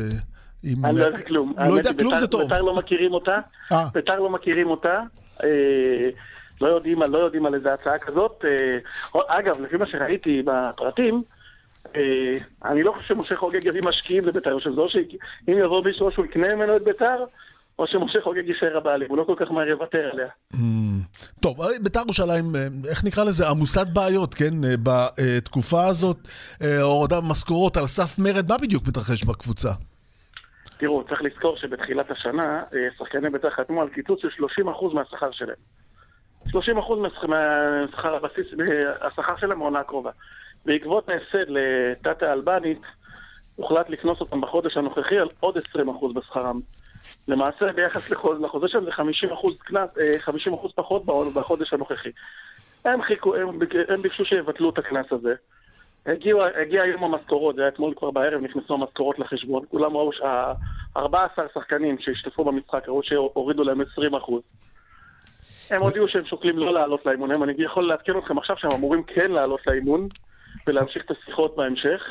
אה, 0.68 0.72
עם... 0.72 0.86
אני 0.86 1.00
לא 1.00 1.06
יודע 1.06 1.22
כלום. 1.22 1.54
לא 1.70 1.74
יודע 1.74 1.94
כלום 1.94 2.16
זה 2.16 2.28
טוב. 2.28 2.42
בית"ר 2.42 2.62
לא 2.62 2.76
מכירים 2.76 3.14
אותה. 3.14 3.40
אה. 3.72 3.88
בית"ר 3.94 4.20
לא 4.20 4.30
מכירים 4.30 4.68
אותה. 4.68 5.02
אה, 5.44 6.10
לא 6.62 6.68
יודעים, 6.68 7.02
לא 7.02 7.18
יודעים 7.18 7.46
על 7.46 7.56
איזה 7.56 7.74
הצעה 7.74 7.98
כזאת. 7.98 8.46
אגב, 9.28 9.62
לפי 9.62 9.78
מה 9.78 9.88
שראיתי 9.88 10.42
בפרטים, 10.46 11.24
אני 12.66 12.84
לא 12.84 12.92
חושב 12.92 13.08
שמשה 13.08 13.36
חוגג 13.36 13.66
יביא 13.66 13.82
משקיעים 13.82 14.26
לבית"ר, 14.26 14.54
או 14.54 14.60
שזה 14.60 14.82
שאם 14.88 15.58
יבוא 15.58 15.84
מישהו 15.84 16.12
שהוא 16.12 16.26
יקנה 16.26 16.56
ממנו 16.56 16.76
את 16.76 16.84
בית"ר, 16.84 17.26
או 17.80 17.88
שמשה 17.88 18.20
חוגג 18.24 18.48
יישאר 18.48 18.78
הבעלים, 18.78 19.08
הוא 19.10 19.18
לא 19.18 19.24
כל 19.24 19.36
כך 19.38 19.52
מהר 19.52 19.68
יוותר 19.68 20.10
עליה. 20.12 20.28
Mm. 20.54 20.58
טוב, 21.40 21.58
בית"ר 21.82 22.00
ירושלים, 22.00 22.56
איך 22.88 23.04
נקרא 23.04 23.24
לזה? 23.24 23.50
עמוסת 23.50 23.88
בעיות, 23.94 24.34
כן? 24.34 24.54
בתקופה 24.84 25.86
הזאת, 25.86 26.18
הורדה 26.82 27.22
משכורות 27.22 27.78
על 27.78 27.88
סף 27.88 28.20
מרד, 28.20 28.50
מה 28.50 28.58
בדיוק 28.58 28.88
מתרחש 28.88 29.24
בקבוצה? 29.24 29.72
תראו, 30.78 31.04
צריך 31.04 31.22
לזכור 31.22 31.58
שבתחילת 31.58 32.12
השנה 32.12 32.64
אה, 32.74 32.88
שחקני 32.98 33.30
בית"ר 33.30 33.50
חתמו 33.50 33.82
על 33.82 33.90
קיצוץ 33.90 34.22
של 34.22 34.28
30% 34.64 34.94
מהשכר 34.94 35.32
שלהם. 35.32 35.56
30% 36.48 36.56
מהשכר 37.28 38.16
הבסיס, 38.16 38.48
השכר 39.02 39.38
שלהם 39.38 39.60
בעונה 39.60 39.80
הקרובה. 39.80 40.12
בעקבות 40.66 41.10
ההפסד 41.10 41.46
לתת 41.48 42.24
האלבנית, 42.24 42.82
הוחלט 43.56 43.90
לקנוס 43.90 44.22
אותם 44.22 44.42
בחודש 44.42 44.78
הנוכחי 44.78 45.20
על 45.20 45.28
עוד 45.40 45.58
20% 45.58 45.60
בשכרם. 46.14 46.60
למעשה, 47.28 47.74
ביחס 47.74 48.12
לחוזה 48.12 48.68
שלהם 48.68 48.86
זה 48.86 48.92
50% 48.92 48.94
קנס, 49.60 49.90
50% 50.28 50.30
אה, 50.50 50.70
פחות 50.76 51.06
בחודש 51.34 51.74
הנוכחי. 51.74 52.10
הם, 52.86 53.02
חיכו, 53.02 53.36
הם, 53.36 53.60
הם 53.88 54.02
ביקשו 54.02 54.26
שיבטלו 54.26 54.70
את 54.70 54.78
הקנס 54.78 55.06
הזה. 55.12 55.34
הגיע, 56.08 56.36
הגיע 56.62 56.86
יום 56.86 57.04
המשכורות, 57.04 57.56
זה 57.56 57.62
היה 57.62 57.70
אתמול 57.70 57.94
כבר 57.98 58.12
בערב, 58.12 58.42
נכנסו 58.42 58.74
המשכורות 58.74 59.20
לחשבון. 59.20 59.64
כולם 59.70 59.98
ראו 59.98 60.14
שה-14 60.14 61.42
שחקנים 61.54 61.98
שהשתתפו 62.00 62.44
במשחק, 62.44 62.84
ראו 62.88 63.04
שהורידו 63.04 63.64
להם 63.64 63.82
20 63.82 64.16
אחוז. 64.16 64.42
הם 65.70 65.82
הודיעו 65.82 66.08
שהם 66.08 66.26
שוקלים 66.26 66.58
לא 66.58 66.74
לעלות 66.74 67.06
לאימון. 67.06 67.44
אני 67.44 67.54
יכול 67.58 67.88
לעדכן 67.88 68.18
אתכם 68.18 68.38
עכשיו 68.38 68.58
שהם 68.58 68.72
אמורים 68.72 69.04
כן 69.04 69.32
לעלות 69.32 69.68
לאימון, 69.68 70.08
ולהמשיך 70.68 71.04
את 71.06 71.12
השיחות 71.12 71.56
בהמשך. 71.56 72.02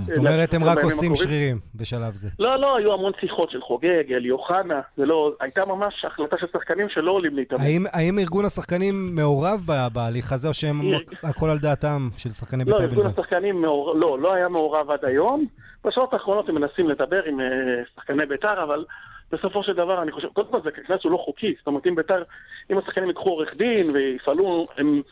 זאת 0.00 0.18
אומרת, 0.18 0.54
הם 0.54 0.64
רק 0.64 0.78
עושים 0.84 1.14
שרירים 1.14 1.58
בשלב 1.74 2.12
זה. 2.12 2.28
לא, 2.38 2.56
לא, 2.60 2.76
היו 2.76 2.92
המון 2.92 3.12
שיחות 3.20 3.50
של 3.50 3.60
חוגג, 3.60 4.12
אלי 4.12 4.30
אוחנה, 4.30 4.80
זה 4.96 5.06
לא... 5.06 5.32
הייתה 5.40 5.64
ממש 5.64 6.04
החלטה 6.04 6.36
של 6.40 6.46
שחקנים 6.52 6.88
שלא 6.88 7.10
עולים 7.10 7.36
להתאמן. 7.36 7.62
האם 7.92 8.18
ארגון 8.18 8.44
השחקנים 8.44 8.94
מעורב 9.14 9.60
בהליך 9.92 10.32
הזה, 10.32 10.48
או 10.48 10.54
שהם 10.54 10.80
הכל 11.22 11.50
על 11.50 11.58
דעתם 11.58 12.08
של 12.16 12.30
שחקני 12.30 12.64
בית"ר 12.64 12.78
בלבד? 12.78 12.92
לא, 12.92 12.96
ארגון 12.96 13.06
השחקנים 13.06 13.64
לא, 13.64 14.18
לא 14.20 14.34
היה 14.34 14.48
מעורב 14.48 14.90
עד 14.90 15.04
היום. 15.04 15.46
בשעות 15.84 16.12
האחרונות 16.12 16.48
הם 16.48 16.54
מנסים 16.54 16.88
לדבר 16.88 17.22
עם 17.24 17.40
אה, 17.40 17.46
שחקני 17.94 18.26
בית"ר, 18.26 18.62
אבל 18.62 18.84
בסופו 19.32 19.62
של 19.62 19.72
דבר, 19.72 20.02
אני 20.02 20.12
חושב, 20.12 20.28
קודם 20.28 20.48
כל 20.50 20.60
זה 20.64 20.70
קנס 20.70 21.00
הוא 21.04 21.12
לא 21.12 21.16
חוקי. 21.16 21.54
זאת 21.58 21.66
אומרת, 21.66 21.86
אם 21.86 21.94
בית"ר, 21.94 22.22
אם 22.70 22.78
השחקנים 22.78 23.08
ייקחו 23.08 23.28
עורך 23.30 23.56
דין 23.56 23.90
ויפעלו, 23.90 24.66
הם... 24.78 25.02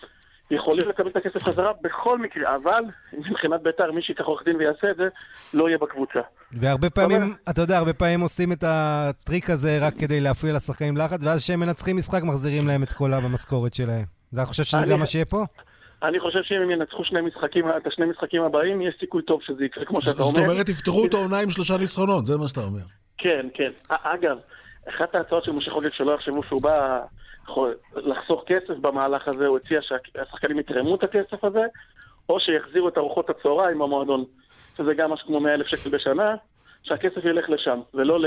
יכולים 0.53 0.89
לקבל 0.89 1.09
את 1.09 1.17
הכסף 1.17 1.45
חזרה 1.45 1.73
בכל 1.83 2.19
מקרה, 2.19 2.57
אבל 2.57 2.85
מבחינת 3.13 3.63
בית"ר, 3.63 3.93
מי 3.93 4.03
שיקח 4.03 4.25
עורך 4.25 4.45
דין 4.45 4.57
ויעשה 4.57 4.91
את 4.91 4.97
זה, 4.97 5.09
לא 5.55 5.69
יהיה 5.69 5.79
בקבוצה. 5.79 6.21
והרבה 6.53 6.91
פעמים, 6.91 7.23
אבל... 7.23 7.33
אתה 7.51 7.61
יודע, 7.61 7.79
הרבה 7.79 7.93
פעמים 7.93 8.21
עושים 8.21 8.53
את 8.53 8.65
הטריק 8.67 9.51
הזה 9.51 9.79
רק 9.81 9.95
כדי 9.95 10.21
להפעיל 10.21 10.57
לשחקנים 10.57 10.97
לחץ, 10.97 11.25
ואז 11.25 11.45
כשהם 11.45 11.61
מנצחים 11.61 11.97
משחק, 11.97 12.23
מחזירים 12.23 12.69
להם 12.69 12.83
את 12.83 12.93
כל 12.93 13.11
במשכורת 13.25 13.75
שלהם. 13.75 14.05
אתה 14.35 14.45
חושב 14.45 14.65
שזה 14.65 14.87
גם 14.91 14.99
מה 14.99 15.07
שיהיה 15.07 15.25
פה? 15.25 15.45
אני 16.03 16.21
חושב 16.21 16.43
שאם 16.43 16.57
הם 16.63 16.71
ינצחו 16.71 17.05
שני 17.05 17.21
משחקים, 17.21 17.69
את 17.69 17.87
השני 17.87 18.07
משחקים 18.07 18.43
הבאים, 18.43 18.83
יש 18.83 18.95
סיכוי 19.01 19.23
טוב 19.23 19.41
שזה 19.43 19.65
יקרה, 19.65 19.85
כמו 19.85 20.01
שאתה 20.01 20.23
אומר. 20.23 20.41
זאת 20.41 20.49
אומרת, 20.49 20.69
יפתחו 20.69 21.07
את 21.07 21.15
העונה 21.15 21.39
עם 21.39 21.51
שלושה 21.51 21.77
ניצחונות, 21.77 22.27
זה 22.27 22.39
מה 22.39 22.49
שאתה 22.49 22.61
אומר. 22.61 22.81
כן, 23.19 23.47
כן. 23.55 23.71
אגב, 23.89 24.37
אחת 24.89 25.15
ההצעות 25.15 25.45
של 25.45 25.53
משה 25.53 25.71
חוגג 25.71 25.89
שלא 25.89 26.13
יחשבו 26.13 26.43
שהוא 26.43 26.63
בא 26.63 27.01
לחסוך 27.97 28.45
כסף 28.47 28.75
במהלך 28.81 29.29
הזה, 29.29 29.47
הוא 29.47 29.57
הציע 29.57 29.81
שהשחקנים 29.83 30.59
יתרמו 30.59 30.95
את 30.95 31.03
הכסף 31.03 31.45
הזה, 31.45 31.63
או 32.29 32.41
שיחזירו 32.41 32.89
את 32.89 32.99
ארוחות 32.99 33.31
הצהריים 33.31 33.79
במועדון, 33.79 34.25
שזה 34.77 34.95
גם 34.95 35.11
משהו 35.11 35.27
כמו 35.27 35.41
100 35.41 35.55
אלף 35.55 35.67
שקל 35.67 35.91
בשנה, 35.91 36.35
שהכסף 36.83 37.25
ילך 37.25 37.51
לשם, 37.51 37.81
ולא 37.95 38.19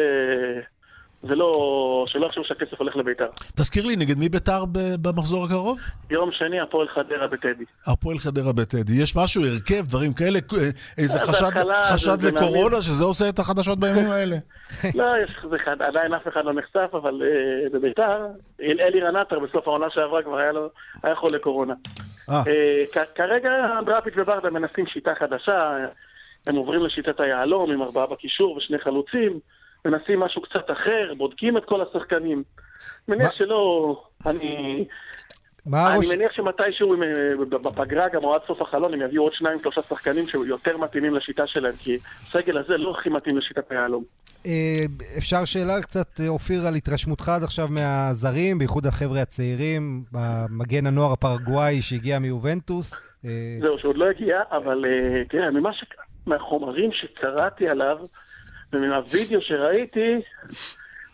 ל... 1.25 1.32
ולא, 1.32 2.05
שלא 2.08 2.25
יחשבו 2.25 2.44
שהכסף 2.46 2.79
הולך 2.79 2.96
לביתר. 2.96 3.27
תזכיר 3.55 3.86
לי, 3.86 3.96
נגד 3.96 4.17
מי 4.17 4.29
ביתר 4.29 4.63
במחזור 5.01 5.46
הקרוב? 5.46 5.79
יום 6.10 6.29
שני, 6.32 6.60
הפועל 6.60 6.88
חדרה 6.88 7.27
בטדי. 7.27 7.63
הפועל 7.88 8.17
חדרה 8.17 8.53
בטדי. 8.53 8.94
יש 8.94 9.15
משהו, 9.15 9.46
הרכב, 9.46 9.86
דברים 9.88 10.13
כאלה, 10.13 10.39
איזה 10.98 11.20
חשד, 11.20 11.50
חשד 11.94 12.24
לקורונה, 12.24 12.82
שזה 12.82 13.03
עושה 13.03 13.29
את 13.29 13.39
החדשות 13.39 13.79
בימים 13.79 14.12
האלה? 14.15 14.36
לא, 14.96 15.05
יש, 15.24 15.32
זה 15.50 15.58
עדיין 15.79 16.13
אף 16.13 16.27
אחד 16.27 16.46
לא 16.46 16.53
נחשף, 16.53 16.89
אבל 16.94 17.22
uh, 17.22 17.74
בביתר, 17.74 18.27
אלירן 18.60 19.15
עטר 19.15 19.39
בסוף 19.39 19.67
העונה 19.67 19.89
שעברה 19.89 20.24
כבר 20.24 20.38
היה, 20.38 20.51
לו, 20.51 20.70
היה 21.03 21.15
חולה 21.15 21.39
קורונה. 21.39 21.74
Uh, 22.29 22.32
כרגע 23.15 23.50
דראפיץ' 23.86 24.13
וברדה 24.17 24.50
מנסים 24.50 24.88
שיטה 24.88 25.12
חדשה, 25.20 25.74
הם 26.48 26.55
עוברים 26.55 26.84
לשיטת 26.86 27.20
היהלום 27.20 27.72
עם 27.72 27.82
ארבעה 27.82 28.08
בקישור 28.08 28.58
ושני 28.58 28.79
חלוצים. 28.79 29.39
מנסים 29.86 30.20
משהו 30.20 30.42
קצת 30.42 30.72
אחר, 30.72 31.13
בודקים 31.18 31.58
את 31.58 31.65
כל 31.65 31.82
השחקנים. 31.82 32.44
מניח 33.08 33.34
שלא, 33.34 34.04
אני... 34.25 34.86
אני 35.74 35.98
ראש... 35.98 36.12
מניח 36.15 36.32
שמתישהו 36.32 36.96
בפגרה, 37.50 38.10
גם 38.10 38.24
או 38.24 38.36
עד 38.36 38.42
סוף 38.48 38.62
החלון, 38.62 38.94
הם 38.94 39.01
יביאו 39.01 39.24
עוד 39.24 39.34
שניים, 39.34 39.60
שלושה 39.62 39.82
שחקנים 39.82 40.27
שיותר 40.27 40.77
מתאימים 40.77 41.13
לשיטה 41.13 41.48
שלהם, 41.48 41.74
כי 41.80 41.98
הסגל 42.27 42.58
הזה 42.58 42.77
לא 42.77 42.96
הכי 43.00 43.10
מתאים 43.10 43.38
לשיטת 43.38 43.72
היהלום. 43.72 44.04
אה, 44.46 44.86
אפשר 45.18 45.46
שאלה 45.46 45.82
קצת, 45.82 46.08
אופיר, 46.27 46.68
על 46.68 46.75
התרשמותך 46.75 47.30
עד 47.30 47.44
עכשיו 47.44 47.68
מהזרים, 47.70 48.60
בייחוד 48.60 48.86
החבר'ה 48.86 49.22
הצעירים, 49.22 50.04
במגן 50.12 50.88
הנוער 50.88 51.13
הפרגוואי 51.13 51.82
שהגיע 51.82 52.20
מיובנטוס? 52.20 53.12
אה, 53.25 53.30
זהו, 53.62 53.80
שעוד 53.80 53.98
לא 53.98 54.06
הגיע, 54.10 54.42
אבל 54.51 54.86
אה, 54.86 55.24
תראה, 55.30 55.50
מהחומרים 56.27 56.89
שקראתי 56.94 57.68
עליו, 57.70 57.98
ומהווידאו 58.75 59.41
שראיתי, 59.41 60.22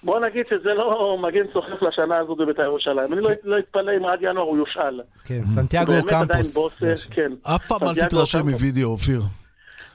בוא 0.04 0.20
נגיד 0.20 0.46
שזה 0.50 0.74
לא 0.74 1.18
מגן 1.22 1.46
סוחף 1.54 1.82
לשנה 1.82 2.18
הזאת 2.18 2.38
בבית"ר 2.38 2.62
ירושלים. 2.62 3.14
אני 3.14 3.22
לא, 3.22 3.30
לא 3.44 3.60
אתפלא 3.60 3.92
אם 3.98 4.06
עד 4.06 4.20
ינואר 4.22 4.46
הוא 4.46 4.58
יושאל. 4.58 5.02
כן, 5.26 5.46
סנטיאגו 5.46 5.94
קמפוס. 6.08 6.78
כן. 7.12 7.32
אף 7.44 7.68
פעם 7.68 7.88
אל 7.88 8.06
תתרשם 8.06 8.50
מווידאו, 8.50 8.90
אופיר. 8.90 9.22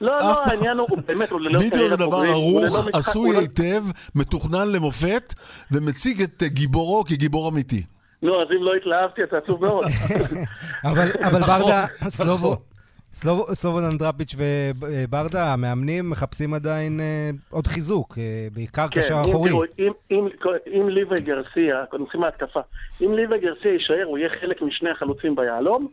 לא, 0.01 0.19
לא, 0.19 0.43
העניין 0.43 0.77
הוא 0.77 0.97
באמת, 1.05 1.31
הוא 1.31 1.41
ללא 1.41 1.59
וידאו 1.59 1.89
זה 1.89 1.95
דבר 1.95 2.17
ערוך, 2.17 2.87
עשוי 2.93 3.33
לא- 3.33 3.39
היטב, 3.39 3.83
מתוכנן 4.15 4.71
למופת, 4.71 5.33
ומציג 5.71 6.21
את 6.21 6.43
גיבורו 6.43 7.03
כגיבור 7.05 7.49
אמיתי. 7.49 7.83
נו, 8.21 8.41
אז 8.41 8.47
אם 8.57 8.63
לא 8.63 8.73
התלהבתי, 8.73 9.23
אתה 9.23 9.37
עצוב 9.37 9.65
מאוד. 9.65 9.85
אבל 10.89 11.41
ברדה, 11.41 11.85
סלובו, 12.17 12.57
סלובון 13.53 13.83
אנדרפיץ' 13.83 14.35
וברדה, 14.37 15.53
המאמנים 15.53 16.09
מחפשים 16.09 16.53
עדיין 16.53 16.99
אה, 16.99 17.29
עוד 17.49 17.67
חיזוק, 17.67 18.17
אה, 18.17 18.47
בעיקר 18.53 18.87
כן, 18.91 18.99
קשר 18.99 19.15
אחורי. 19.21 19.51
אם, 19.79 19.91
אם, 20.11 20.27
אם 20.67 20.89
ליבה 20.89 21.15
גרסיה, 21.15 21.83
נתחיל 21.99 22.19
מההתקפה, 22.19 22.59
אם 23.01 23.13
ליבה 23.13 23.37
גרסיה 23.37 23.71
יישאר, 23.71 24.03
הוא 24.05 24.17
יהיה 24.17 24.29
חלק 24.41 24.61
משני 24.61 24.89
החלוצים 24.89 25.35
ביהלום. 25.35 25.87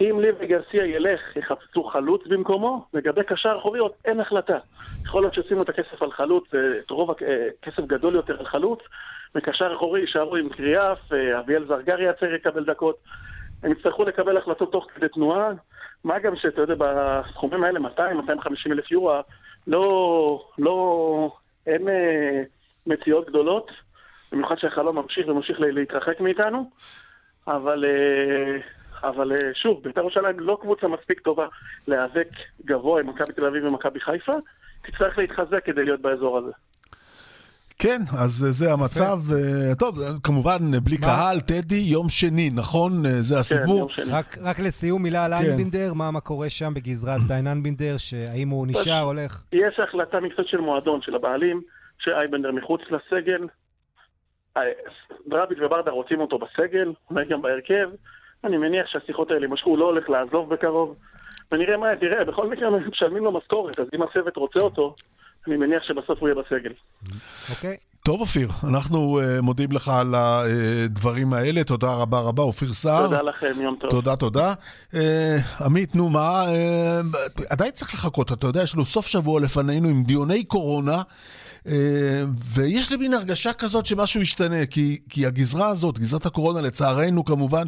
אם 0.00 0.20
ליבה 0.20 0.46
גרסיה 0.46 0.86
ילך, 0.86 1.20
יחפשו 1.36 1.84
חלוץ 1.84 2.22
במקומו, 2.26 2.84
לגבי 2.94 3.24
קשר 3.24 3.56
אחורי 3.58 3.78
עוד 3.78 3.92
אין 4.04 4.20
החלטה. 4.20 4.58
יכול 5.04 5.22
להיות 5.22 5.34
שישימו 5.34 5.62
את 5.62 5.68
הכסף 5.68 6.02
על 6.02 6.12
חלוץ, 6.12 6.44
אה, 6.54 6.60
את 6.86 6.90
רוב 6.90 7.10
הכסף 7.10 7.82
גדול 7.86 8.14
יותר 8.14 8.38
על 8.38 8.46
חלוץ, 8.46 8.80
וקשר 9.34 9.72
אחורי 9.76 10.00
יישארו 10.00 10.36
עם 10.36 10.48
קריאף, 10.48 10.98
אביאל 11.38 11.64
זרגרי 11.68 12.10
יצר 12.10 12.34
יקבל 12.34 12.64
דקות. 12.64 12.96
הם 13.62 13.72
יצטרכו 13.72 14.04
לקבל 14.04 14.36
החלטות 14.36 14.72
תוך 14.72 14.86
כדי 14.94 15.08
תנועה. 15.08 15.50
מה 16.04 16.18
גם 16.18 16.36
שאתה 16.36 16.60
יודע, 16.60 16.74
בסכומים 16.78 17.64
האלה, 17.64 17.80
200-250 17.96 18.72
אלף 18.72 18.90
יורו, 18.90 19.20
לא, 19.66 19.82
לא, 20.58 21.36
אין 21.66 21.88
אה, 21.88 22.42
מציאות 22.86 23.28
גדולות, 23.28 23.70
במיוחד 24.32 24.58
שהחלום 24.58 24.98
ממשיך 24.98 25.28
וממשיך 25.28 25.60
להתרחק 25.60 26.20
מאיתנו, 26.20 26.70
אבל, 27.46 27.84
אה, 27.84 28.56
אבל 29.08 29.32
אה, 29.32 29.54
שוב, 29.54 29.82
בית"ר 29.82 30.00
ירושלים 30.00 30.40
לא 30.40 30.58
קבוצה 30.60 30.88
מספיק 30.88 31.20
טובה 31.20 31.46
להיאבק 31.88 32.28
גבוה 32.64 33.00
עם 33.00 33.06
מכבי 33.06 33.32
תל 33.32 33.46
אביב 33.46 33.64
ומכבי 33.64 34.00
חיפה, 34.00 34.32
תצטרך 34.82 35.18
להתחזק 35.18 35.64
כדי 35.64 35.84
להיות 35.84 36.00
באזור 36.00 36.38
הזה. 36.38 36.52
כן, 37.82 38.00
אז 38.18 38.46
זה 38.50 38.72
המצב. 38.72 39.18
אה, 39.32 39.74
טוב, 39.78 39.98
כמובן, 40.22 40.58
בלי 40.84 40.96
קהל, 40.98 41.40
טדי, 41.40 41.84
יום 41.92 42.08
שני, 42.08 42.50
נכון? 42.54 42.92
אה, 43.06 43.10
זה 43.10 43.34
כן, 43.34 43.40
הסיפור. 43.40 43.88
רק 44.42 44.60
לסיום, 44.66 45.02
מילה 45.02 45.24
על 45.24 45.32
כן. 45.34 45.44
איינבינדר, 45.44 45.92
מה 45.94 46.20
קורה 46.20 46.50
שם 46.50 46.74
בגזרת 46.74 47.20
דיין 47.28 47.46
איינבינדר, 47.50 47.96
האם 48.32 48.48
הוא 48.48 48.66
נשאר, 48.66 49.00
הולך? 49.00 49.42
יש 49.52 49.80
החלטה 49.80 50.20
מקצועית 50.20 50.50
של 50.50 50.60
מועדון, 50.60 51.02
של 51.02 51.14
הבעלים, 51.14 51.62
שאייבנדר 51.98 52.52
מחוץ 52.52 52.80
לסגל. 52.90 53.46
אה, 54.56 54.62
דראביץ' 55.26 55.58
וברדה 55.62 55.90
רוצים 55.90 56.20
אותו 56.20 56.38
בסגל, 56.38 56.92
אולי 57.10 57.24
גם 57.24 57.42
בהרכב. 57.42 57.88
אני 58.44 58.56
מניח 58.56 58.86
שהשיחות 58.86 59.30
האלה 59.30 59.44
יימשכו, 59.44 59.70
הוא 59.70 59.78
לא 59.78 59.84
הולך 59.84 60.10
לעזוב 60.10 60.54
בקרוב. 60.54 60.96
ונראה 61.52 61.76
מה, 61.76 61.86
תראה, 62.00 62.24
בכל 62.24 62.48
מקרה 62.48 62.70
משלמים 62.70 63.24
לו 63.24 63.32
משכורת, 63.32 63.78
אז 63.78 63.86
אם 63.94 64.02
הצוות 64.02 64.36
רוצה 64.36 64.60
אותו, 64.60 64.94
אני 65.46 65.56
מניח 65.56 65.82
שבסוף 65.82 66.18
הוא 66.18 66.28
יהיה 66.28 66.42
בסגל. 66.42 66.72
אוקיי. 67.50 67.76
טוב, 68.04 68.20
אופיר, 68.20 68.48
אנחנו 68.68 69.20
uh, 69.20 69.40
מודים 69.42 69.72
לך 69.72 69.88
על 69.88 70.14
הדברים 70.14 71.32
האלה. 71.32 71.64
תודה 71.64 71.92
רבה 71.92 72.20
רבה, 72.20 72.42
אופיר 72.42 72.72
סער. 72.72 73.04
תודה 73.04 73.22
לכם, 73.22 73.52
יום 73.60 73.76
טוב. 73.80 73.90
תודה, 73.90 74.16
תודה. 74.16 74.54
Uh, 74.92 74.96
עמית, 75.64 75.94
נו, 75.94 76.08
מה? 76.08 76.44
Uh, 76.44 77.42
עדיין 77.50 77.70
צריך 77.70 77.94
לחכות, 77.94 78.32
אתה 78.32 78.46
יודע, 78.46 78.62
יש 78.62 78.74
לנו 78.74 78.84
סוף 78.84 79.06
שבוע 79.06 79.40
לפנינו 79.40 79.88
עם 79.88 80.02
דיוני 80.02 80.44
קורונה. 80.44 81.02
Uh, 81.66 81.70
ויש 82.54 82.90
לי 82.90 82.96
מין 82.96 83.14
הרגשה 83.14 83.52
כזאת 83.52 83.86
שמשהו 83.86 84.20
ישתנה, 84.20 84.66
כי, 84.66 84.98
כי 85.08 85.26
הגזרה 85.26 85.68
הזאת, 85.68 85.98
גזרת 85.98 86.26
הקורונה, 86.26 86.60
לצערנו 86.60 87.24
כמובן, 87.24 87.66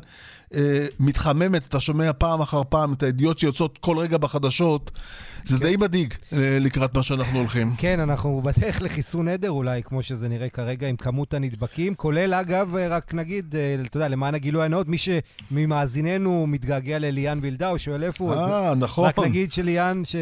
uh, 0.50 0.54
מתחממת, 1.00 1.66
אתה 1.66 1.80
שומע 1.80 2.12
פעם 2.12 2.40
אחר 2.40 2.62
פעם 2.68 2.92
את 2.92 3.02
הידיעות 3.02 3.38
שיוצאות 3.38 3.78
כל 3.78 3.98
רגע 3.98 4.18
בחדשות. 4.18 4.90
זה 5.44 5.58
כן. 5.58 5.64
די 5.64 5.76
מדאיג 5.76 6.14
אה, 6.32 6.58
לקראת 6.60 6.94
מה 6.94 7.02
שאנחנו 7.02 7.38
הולכים. 7.38 7.74
כן, 7.78 8.00
אנחנו 8.00 8.42
בדרך 8.42 8.82
לחיסון 8.82 9.28
עדר 9.28 9.50
אולי, 9.50 9.82
כמו 9.82 10.02
שזה 10.02 10.28
נראה 10.28 10.48
כרגע, 10.48 10.88
עם 10.88 10.96
כמות 10.96 11.34
הנדבקים, 11.34 11.94
כולל, 11.94 12.34
אגב, 12.34 12.76
אה, 12.76 12.88
רק 12.88 13.14
נגיד, 13.14 13.56
אה, 13.56 13.76
אתה 13.86 13.96
יודע, 13.96 14.08
למען 14.08 14.34
הגילוי 14.34 14.64
הנאות, 14.64 14.88
מי 14.88 14.96
שממאזיננו 14.98 16.46
מתגעגע 16.46 16.98
לליאן 16.98 17.38
וילדאו, 17.42 17.78
שואל 17.78 18.04
איפה 18.04 18.24
הוא, 18.24 18.34
אה, 18.34 18.74
נכון. 18.74 19.08
רק 19.08 19.18
נגיד 19.18 19.52
שליאן, 19.52 20.02
ש... 20.04 20.16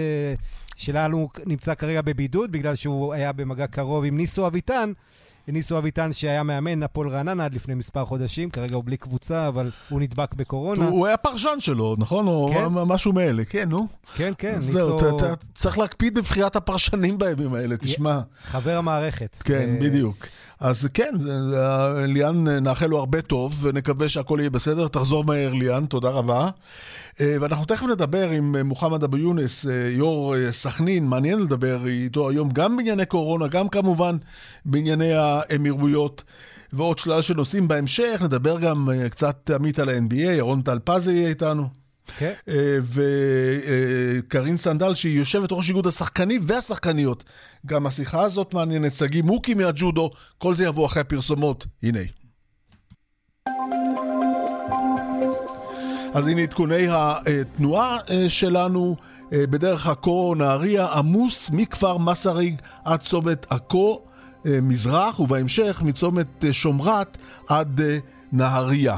שלנו 0.81 1.29
נמצא 1.47 1.75
כרגע 1.75 2.03
בבידוד, 2.03 2.53
בגלל 2.53 2.75
שהוא 2.75 3.15
היה 3.15 3.33
במגע 3.33 3.67
קרוב 3.67 4.05
עם 4.05 4.17
ניסו 4.17 4.47
אביטן, 4.47 4.93
ניסו 5.49 5.79
אביטן 5.79 6.13
שהיה 6.13 6.43
מאמן 6.43 6.83
הפועל 6.83 7.09
רעננה 7.09 7.45
עד 7.45 7.55
לפני 7.55 7.75
מספר 7.75 8.05
חודשים, 8.05 8.51
כרגע 8.51 8.77
הוא 8.77 8.85
בלי 8.85 8.97
קבוצה, 8.97 9.49
אבל 9.49 9.71
הוא 9.89 10.01
נדבק 10.01 10.35
בקורונה. 10.35 10.89
הוא 10.89 11.07
היה 11.07 11.17
פרשן 11.17 11.57
שלו, 11.59 11.95
נכון? 11.99 12.27
כן. 12.55 12.65
או 12.65 12.87
משהו 12.87 13.13
מאלה, 13.13 13.45
כן, 13.45 13.69
נו. 13.69 13.89
כן, 14.17 14.33
כן, 14.39 14.59
ניסו... 14.59 14.73
זהו, 14.73 15.17
אתה 15.17 15.35
צריך 15.55 15.79
להקפיד 15.79 16.15
בבחירת 16.15 16.57
הפרשנים 16.57 17.19
בימים 17.19 17.55
האלה, 17.55 17.77
תשמע. 17.77 18.21
חבר 18.43 18.77
המערכת. 18.77 19.37
כן, 19.45 19.77
בדיוק. 19.81 20.27
אז 20.61 20.89
כן, 20.95 21.15
ליאן, 22.07 22.49
נאחל 22.49 22.87
לו 22.87 22.99
הרבה 22.99 23.23
טוב, 23.23 23.59
ונקווה 23.63 24.09
שהכל 24.09 24.37
יהיה 24.41 24.51
בסדר. 24.51 24.89
תחזור 24.89 25.25
מהר, 25.25 25.53
ליאן, 25.53 25.87
תודה 25.87 26.09
רבה. 26.09 26.51
אה, 27.21 27.37
ואנחנו 27.41 27.65
תכף 27.65 27.87
נדבר 27.87 28.31
עם 28.31 28.57
אה, 28.57 28.63
מוחמד 28.63 29.05
אבו 29.05 29.17
יונס, 29.17 29.67
אה, 29.67 29.89
יו"ר 29.91 30.35
סכנין, 30.51 31.07
מעניין 31.07 31.39
לדבר 31.39 31.87
איתו 31.87 32.29
היום 32.29 32.49
גם 32.49 32.77
בענייני 32.77 33.07
קורונה, 33.07 33.49
גם 33.49 33.69
כמובן 33.69 34.17
בענייני 34.65 35.13
האמירויות. 35.13 36.23
ועוד 36.73 36.99
שלל 36.99 37.23
של 37.23 37.35
נושאים 37.35 37.69
בהמשך, 37.69 38.21
נדבר 38.25 38.59
גם 38.59 38.89
קצת 39.11 39.51
עמית 39.55 39.79
על 39.79 39.89
ה-NBA, 39.89 40.15
ירון 40.15 40.63
טל 40.63 40.79
פז 40.85 41.09
יהיה 41.09 41.29
איתנו. 41.29 41.80
כן. 42.19 42.33
וקרין 42.83 44.57
סנדל, 44.57 44.95
שהיא 44.95 45.19
יושבת 45.19 45.49
ראש 45.53 45.69
איגוד 45.69 45.87
השחקנים 45.87 46.43
והשחקניות. 46.45 47.25
גם 47.67 47.87
השיחה 47.87 48.23
הזאת 48.23 48.55
מעניינת, 48.55 48.93
שגיא 48.93 49.23
מוקי 49.23 49.55
מהג'ודו, 49.55 50.11
כל 50.39 50.55
זה 50.55 50.65
יבוא 50.65 50.87
אחרי 50.87 51.01
הפרסומות. 51.01 51.67
הנה. 51.83 52.01
אז 56.15 56.29
הנה 56.29 56.43
עדכוני 56.43 56.87
התנועה 56.91 57.99
אה, 58.11 58.29
שלנו 58.29 58.97
אה, 59.33 59.47
בדרך 59.47 59.87
עכו 59.87 60.35
נהריה 60.35 60.87
עמוס 60.87 61.51
מכפר 61.51 61.99
מסריג 61.99 62.61
עד 62.85 63.01
צומת 63.01 63.47
עכו 63.51 64.01
אה, 64.47 64.59
מזרח 64.63 65.21
ובהמשך 65.21 65.83
מצומת 65.85 66.45
שומרת 66.53 67.19
עד 67.49 67.81
נהריה. 68.33 68.97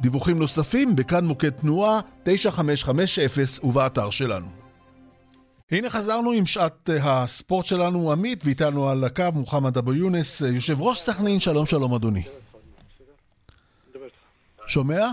דיווחים 0.00 0.38
נוספים 0.38 0.96
בכאן 0.96 1.24
מוקד 1.24 1.50
תנועה 1.50 2.00
9550 2.22 3.44
ובאתר 3.64 4.10
שלנו. 4.10 4.46
הנה 5.70 5.90
חזרנו 5.90 6.32
עם 6.32 6.46
שעת 6.46 6.90
הספורט 7.02 7.66
שלנו, 7.66 8.12
עמית, 8.12 8.44
ואיתנו 8.44 8.88
על 8.88 9.04
הקו 9.04 9.24
מוחמד 9.34 9.78
אבו 9.78 9.94
יונס, 9.94 10.40
יושב 10.40 10.80
ראש 10.80 11.00
סכנין, 11.00 11.40
שלום 11.40 11.66
שלום 11.66 11.94
אדוני. 11.94 12.22
שומע? 14.66 15.10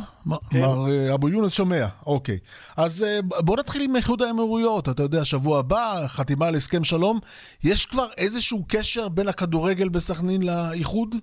כן. 0.50 0.60
מר 0.62 0.92
אה, 0.92 1.14
אבו 1.14 1.30
יונס 1.30 1.54
שומע, 1.54 1.88
אוקיי. 2.06 2.38
אז 2.78 3.04
אה, 3.04 3.20
בוא 3.22 3.58
נתחיל 3.58 3.82
עם 3.82 3.96
איחוד 3.96 4.22
האמירויות. 4.22 4.90
אתה 4.90 5.04
יודע, 5.04 5.26
שבוע 5.26 5.60
הבא, 5.60 6.08
חתימה 6.08 6.48
על 6.48 6.56
הסכם 6.56 6.84
שלום. 6.84 7.20
יש 7.64 7.86
כבר 7.86 8.08
איזשהו 8.18 8.66
קשר 8.68 9.10
בין 9.10 9.28
הכדורגל 9.28 9.90
בסכנין 9.90 10.42
לאיחוד? 10.42 11.16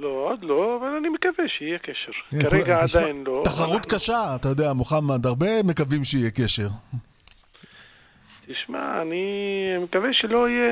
לא, 0.00 0.08
עוד 0.08 0.44
לא, 0.44 0.78
אבל 0.80 0.96
אני 0.96 1.08
מקווה 1.08 1.48
שיהיה 1.48 1.78
קשר. 1.78 2.12
כן, 2.30 2.42
כרגע 2.42 2.78
עדיין 2.78 3.24
לא. 3.26 3.42
תחרות 3.44 3.86
קשה, 3.86 4.36
אתה 4.40 4.48
יודע, 4.48 4.72
מוחמד, 4.72 5.26
הרבה 5.26 5.62
מקווים 5.64 6.04
שיהיה 6.04 6.30
קשר. 6.30 6.68
תשמע, 8.46 9.02
אני 9.02 9.24
מקווה 9.82 10.08
שלא 10.12 10.48
יהיה 10.48 10.70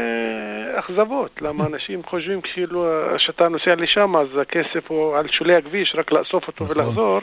אכזבות. 0.78 1.42
למה 1.42 1.66
אנשים 1.66 2.02
חושבים 2.02 2.40
כאילו 2.40 2.87
שאתה 3.18 3.49
נוסע 3.49 3.75
לשם, 3.75 4.16
אז 4.16 4.26
הכסף 4.42 4.90
הוא 4.90 5.16
על 5.16 5.28
שולי 5.30 5.56
הכביש, 5.56 5.94
רק 5.99 6.12
לאסוף 6.12 6.47
אותו 6.47 6.64
נכון. 6.64 6.76
ולחזור. 6.76 7.20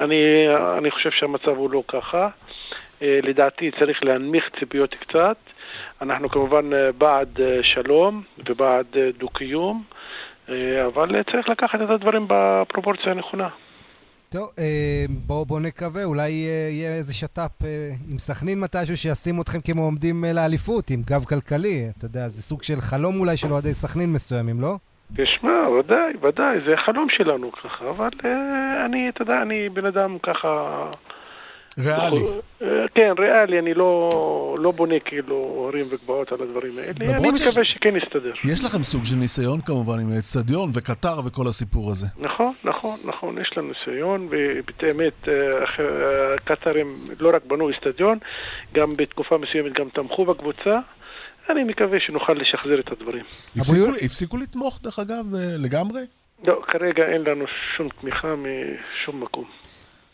אני, 0.00 0.24
אני 0.78 0.90
חושב 0.90 1.10
שהמצב 1.10 1.48
הוא 1.48 1.70
לא 1.70 1.82
ככה. 1.88 2.28
אה, 3.02 3.18
לדעתי 3.22 3.70
צריך 3.80 4.04
להנמיך 4.04 4.44
ציפיות 4.60 4.94
קצת. 4.94 5.36
אנחנו 6.02 6.28
כמובן 6.28 6.72
אה, 6.72 6.92
בעד 6.92 7.40
אה, 7.40 7.58
שלום 7.62 8.22
ובעד 8.48 8.86
דו-קיום, 9.18 9.82
אבל 10.86 11.22
צריך 11.32 11.48
לקחת 11.48 11.78
את 11.84 11.90
הדברים 11.90 12.26
בפרופורציה 12.28 13.12
הנכונה. 13.12 13.48
טוב, 14.34 14.48
אה, 14.58 15.04
בואו 15.26 15.44
בוא 15.44 15.60
נקווה, 15.60 16.04
אולי 16.04 16.30
יהיה 16.30 16.94
איזה 16.98 17.14
שת"פ 17.14 17.64
אה, 17.64 17.90
עם 18.10 18.18
סכנין 18.18 18.60
מתישהו 18.60 18.96
שישים 18.96 19.40
אתכם 19.40 19.58
כמועמדים 19.64 20.24
אה, 20.24 20.32
לאליפות, 20.32 20.90
עם 20.90 21.02
גב 21.10 21.24
כלכלי. 21.24 21.76
אתה 21.98 22.04
יודע, 22.04 22.28
זה 22.28 22.42
סוג 22.42 22.62
של 22.62 22.80
חלום 22.90 23.20
אולי 23.20 23.36
של 23.36 23.52
אוהדי 23.52 23.74
סכנין 23.74 24.12
מסוימים, 24.12 24.60
לא? 24.60 24.74
תשמע, 25.16 25.68
ודאי, 25.68 26.12
ודאי, 26.22 26.60
זה 26.60 26.74
החלום 26.74 27.06
שלנו 27.10 27.52
ככה, 27.52 27.90
אבל 27.90 28.08
אני, 28.84 29.08
אתה 29.08 29.22
יודע, 29.22 29.42
אני 29.42 29.68
בן 29.68 29.86
אדם 29.86 30.18
ככה... 30.22 30.62
ריאלי. 31.78 32.16
כן, 32.94 33.12
ריאלי, 33.18 33.58
אני 33.58 33.74
לא, 33.74 34.10
לא 34.58 34.70
בונה 34.70 35.00
כאילו 35.04 35.34
הורים 35.34 35.84
וגבעות 35.90 36.32
על 36.32 36.38
הדברים 36.42 36.72
האלה, 36.78 37.16
אני 37.16 37.30
מקווה 37.30 37.64
ש... 37.64 37.72
שכן 37.72 37.96
יסתדר. 37.96 38.32
יש 38.44 38.64
לכם 38.64 38.82
סוג 38.82 39.04
של 39.04 39.16
ניסיון 39.16 39.60
כמובן 39.60 40.00
עם 40.00 40.12
האצטדיון 40.12 40.70
וקטר 40.74 41.20
וכל 41.26 41.48
הסיפור 41.48 41.90
הזה. 41.90 42.06
נכון, 42.18 42.52
נכון, 42.64 42.98
נכון, 43.04 43.38
יש 43.40 43.52
לנו 43.56 43.68
ניסיון, 43.68 44.28
ובאמת 44.30 45.28
אה, 45.28 45.34
הקטרים 46.34 46.86
לא 47.20 47.30
רק 47.34 47.42
בנו 47.46 47.70
אצטדיון, 47.70 48.18
גם 48.74 48.88
בתקופה 48.96 49.38
מסוימת 49.38 49.72
גם 49.72 49.88
תמכו 49.88 50.24
בקבוצה. 50.24 50.78
אני 51.50 51.64
מקווה 51.64 52.00
שנוכל 52.00 52.32
לשחזר 52.32 52.80
את 52.80 52.92
הדברים. 52.92 53.24
הפסיקו, 53.56 53.88
הפסיקו 54.04 54.36
לתמוך, 54.36 54.78
דרך 54.82 54.98
אגב, 54.98 55.34
אה, 55.34 55.56
לגמרי? 55.58 56.00
לא, 56.44 56.62
כרגע 56.68 57.02
אין 57.06 57.22
לנו 57.22 57.44
שום 57.76 57.88
תמיכה 58.00 58.34
משום 58.36 59.22
מקום. 59.22 59.44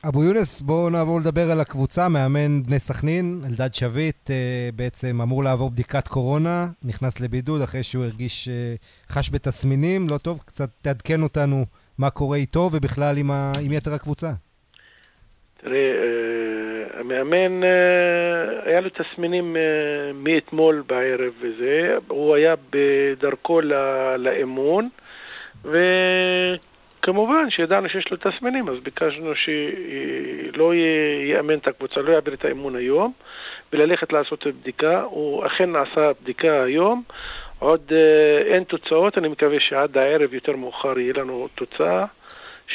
אבו 0.08 0.24
יונס, 0.24 0.60
בואו 0.60 0.90
נעבור 0.90 1.20
לדבר 1.20 1.50
על 1.50 1.60
הקבוצה, 1.60 2.08
מאמן 2.08 2.62
בני 2.62 2.78
סכנין, 2.78 3.40
אלדד 3.46 3.74
שביט, 3.74 4.30
אה, 4.30 4.68
בעצם 4.76 5.20
אמור 5.20 5.44
לעבור 5.44 5.70
בדיקת 5.70 6.08
קורונה, 6.08 6.66
נכנס 6.84 7.20
לבידוד 7.20 7.62
אחרי 7.62 7.82
שהוא 7.82 8.04
הרגיש, 8.04 8.48
אה, 8.48 8.74
חש 9.08 9.30
בתסמינים, 9.30 10.06
לא 10.10 10.18
טוב, 10.18 10.42
קצת 10.46 10.68
תעדכן 10.82 11.22
אותנו 11.22 11.64
מה 11.98 12.10
קורה 12.10 12.36
איתו 12.36 12.70
ובכלל 12.72 13.18
עם, 13.18 13.30
ה, 13.30 13.52
עם 13.64 13.72
יתר 13.72 13.94
הקבוצה. 13.94 14.30
תראה, 15.60 15.78
אה, 15.78 17.00
המאמן, 17.00 17.62
היה 18.64 18.80
לו 18.80 18.90
תסמינים 18.90 19.56
מאתמול 20.14 20.82
בערב 20.86 21.32
וזה, 21.40 21.96
הוא 22.08 22.34
היה 22.34 22.54
בדרכו 22.72 23.60
לאמון, 24.18 24.88
ו... 25.64 25.78
כמובן 27.02 27.50
שידענו 27.50 27.88
שיש 27.88 28.10
לו 28.10 28.16
תסמינים, 28.16 28.68
אז 28.68 28.74
ביקשנו 28.82 29.32
שלא 29.34 30.72
יאמן 31.32 31.58
את 31.58 31.68
הקבוצה, 31.68 32.00
לא 32.00 32.12
יעביר 32.12 32.34
את 32.34 32.44
האימון 32.44 32.76
היום, 32.76 33.12
וללכת 33.72 34.12
לעשות 34.12 34.46
בדיקה. 34.46 35.02
הוא 35.02 35.46
אכן 35.46 35.70
עשה 35.76 36.10
בדיקה 36.22 36.62
היום, 36.62 37.02
עוד 37.58 37.80
אה, 37.92 38.54
אין 38.54 38.64
תוצאות, 38.64 39.18
אני 39.18 39.28
מקווה 39.28 39.56
שעד 39.60 39.96
הערב 39.96 40.34
יותר 40.34 40.56
מאוחר 40.56 40.98
יהיה 40.98 41.12
לנו 41.16 41.48
תוצאה. 41.54 42.04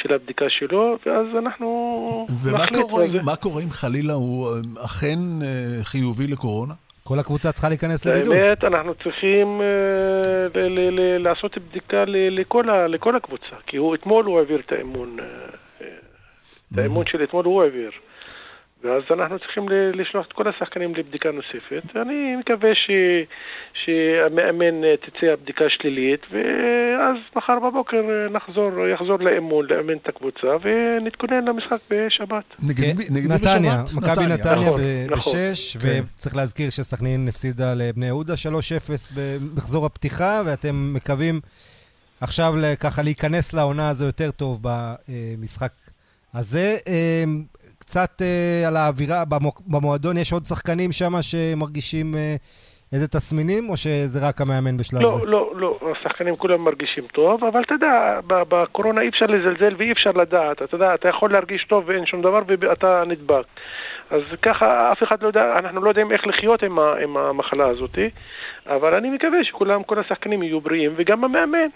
של 0.02 0.14
הבדיקה 0.14 0.44
שלו, 0.48 0.98
ואז 1.06 1.26
אנחנו 1.38 2.26
נחליט. 2.52 2.86
ומה 2.92 3.36
קורה 3.36 3.62
אם 3.62 3.70
חלילה 3.70 4.12
הוא 4.12 4.48
אה, 4.48 4.84
אכן 4.84 5.18
אה, 5.42 5.84
חיובי 5.84 6.26
לקורונה? 6.26 6.74
כל 7.08 7.18
הקבוצה 7.18 7.52
צריכה 7.52 7.68
להיכנס 7.68 8.06
לבידוד. 8.06 8.36
באמת, 8.36 8.64
אנחנו 8.64 8.94
צריכים 8.94 9.60
uh, 9.60 10.56
לעשות 11.18 11.58
בדיקה 11.58 12.04
לכל, 12.88 13.16
הקבוצה, 13.16 13.56
כי 13.66 13.76
הוא, 13.76 13.94
אתמול 13.94 14.24
הוא 14.24 14.38
העביר 14.38 14.60
את 14.66 14.72
האמון, 14.72 15.16
uh, 15.18 15.84
את 16.72 16.78
האמון 16.78 17.06
של 17.06 17.24
אתמול 17.24 17.44
הוא 17.44 17.62
העביר. 17.62 17.90
ואז 18.86 19.02
אנחנו 19.10 19.38
צריכים 19.38 19.68
לשלוח 19.68 20.26
את 20.26 20.32
כל 20.32 20.48
השחקנים 20.48 20.94
לבדיקה 20.94 21.30
נוספת. 21.30 21.96
אני 21.96 22.36
מקווה 22.36 22.74
ש... 22.74 22.90
שהמאמן 23.84 24.84
אה, 24.84 24.94
תצא 24.96 25.26
הבדיקה 25.26 25.64
שלילית, 25.68 26.20
ואז 26.30 27.16
מחר 27.36 27.58
בבוקר 27.58 27.96
אה, 27.96 28.28
נחזור, 28.30 28.86
יחזור 28.94 29.18
לאמון, 29.20 29.66
לאמן 29.66 29.96
את 29.96 30.08
הקבוצה, 30.08 30.46
ונתכונן 30.62 31.44
למשחק 31.44 31.78
בשבת. 31.90 32.44
נגד 32.62 33.32
נתניה, 33.32 33.84
מכבי 33.96 34.26
נתניה 34.26 34.68
נכון, 34.68 34.80
נכון. 35.10 35.32
בשש, 35.32 35.76
כן. 35.76 36.02
וצריך 36.14 36.36
להזכיר 36.36 36.70
שסכנין 36.70 37.28
הפסידה 37.28 37.74
לבני 37.74 38.06
יהודה 38.06 38.34
3-0 38.34 38.36
במחזור 39.16 39.86
הפתיחה, 39.86 40.42
ואתם 40.46 40.94
מקווים 40.94 41.40
עכשיו 42.20 42.54
ככה 42.80 43.02
להיכנס 43.02 43.52
לעונה 43.52 43.88
הזו 43.88 44.04
יותר 44.04 44.30
טוב 44.30 44.60
במשחק 44.62 45.72
הזה. 46.34 46.76
קצת 47.86 48.22
אה, 48.22 48.68
על 48.68 48.76
האווירה 48.76 49.24
במועדון, 49.66 50.16
יש 50.16 50.32
עוד 50.32 50.44
שחקנים 50.44 50.92
שם 50.92 51.12
שמרגישים 51.20 52.14
אה, 52.14 52.36
איזה 52.92 53.08
תסמינים, 53.08 53.68
או 53.68 53.76
שזה 53.76 54.28
רק 54.28 54.40
המאמן 54.40 54.76
בשלב 54.76 55.02
לא, 55.02 55.18
זה? 55.18 55.24
לא, 55.24 55.52
לא, 55.56 55.78
לא, 55.82 55.92
השחקנים 56.00 56.36
כולם 56.36 56.64
מרגישים 56.64 57.04
טוב, 57.12 57.44
אבל 57.44 57.60
אתה 57.60 57.74
יודע, 57.74 58.20
בקורונה 58.26 59.00
אי 59.00 59.08
אפשר 59.08 59.26
לזלזל 59.26 59.74
ואי 59.78 59.92
אפשר 59.92 60.10
לדעת. 60.10 60.62
אתה 60.62 60.74
יודע, 60.74 60.94
אתה 60.94 61.08
יכול 61.08 61.32
להרגיש 61.32 61.64
טוב 61.68 61.84
ואין 61.86 62.06
שום 62.06 62.22
דבר 62.22 62.42
ואתה 62.46 63.02
נדבק. 63.06 63.44
אז 64.10 64.22
ככה 64.42 64.92
אף 64.92 65.02
אחד 65.02 65.22
לא 65.22 65.26
יודע, 65.26 65.54
אנחנו 65.58 65.82
לא 65.82 65.88
יודעים 65.88 66.12
איך 66.12 66.26
לחיות 66.26 66.62
עם, 66.62 66.78
ה, 66.78 66.94
עם 67.02 67.16
המחלה 67.16 67.68
הזאת, 67.68 67.98
אבל 68.66 68.94
אני 68.94 69.10
מקווה 69.10 69.44
שכולם, 69.44 69.82
כל 69.82 69.98
השחקנים 69.98 70.42
יהיו 70.42 70.60
בריאים, 70.60 70.94
וגם 70.96 71.24
המאמן, 71.24 71.68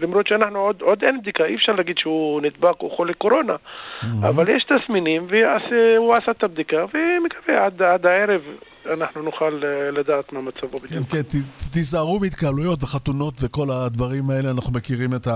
למרות 0.00 0.26
שאנחנו 0.26 0.58
עוד, 0.58 0.82
עוד 0.82 1.04
אין 1.04 1.20
בדיקה, 1.20 1.44
אי 1.44 1.54
אפשר 1.54 1.72
להגיד 1.72 1.98
שהוא 1.98 2.40
נדבק 2.40 2.80
או 2.80 2.90
חולה 2.90 3.12
קורונה, 3.12 3.54
mm-hmm. 3.54 4.06
אבל 4.28 4.48
יש 4.48 4.64
תסמינים, 4.64 5.26
והוא 5.28 6.14
עשה 6.14 6.30
את 6.30 6.42
הבדיקה, 6.42 6.84
ומקווה 6.94 7.66
עד, 7.66 7.82
עד 7.82 8.06
הערב 8.06 8.40
אנחנו 8.86 9.22
נוכל 9.22 9.60
לדעת 9.92 10.12
לדעת 10.12 10.32
מה 10.32 10.40
מצבו 10.40 10.78
כן, 10.78 10.86
בדיוק. 10.86 11.08
כן, 11.10 11.22
ת- 11.22 11.72
תיזהרו 11.72 12.20
מהתקהלויות 12.20 12.82
וחתונות 12.82 13.34
וכל 13.42 13.66
הדברים 13.70 14.30
האלה, 14.30 14.50
אנחנו 14.50 14.72
מכירים 14.72 15.14
את 15.14 15.26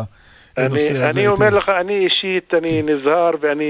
אני, 0.58 0.66
הזה. 0.74 1.10
אני 1.10 1.20
היטב. 1.26 1.32
אומר 1.42 1.50
לך, 1.58 1.68
אני 1.80 2.04
אישית, 2.04 2.54
אני. 2.54 2.82
נזהר 2.82 3.30
ואני, 3.40 3.64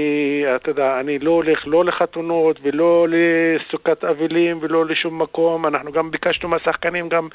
אתה 0.55 0.71
יודע, 0.71 0.99
אני 0.99 1.19
לא 1.19 1.31
הולך 1.31 1.59
לא 1.65 1.85
לחתונות 1.85 2.59
ולא 2.63 3.07
לסוכת 3.09 4.03
אבלים 4.03 4.59
ולא 4.61 4.85
לשום 4.85 5.21
מקום. 5.21 5.65
אנחנו 5.65 5.91
גם 5.91 6.11
ביקשנו 6.11 6.49
מהשחקנים 6.49 7.09
גם 7.09 7.27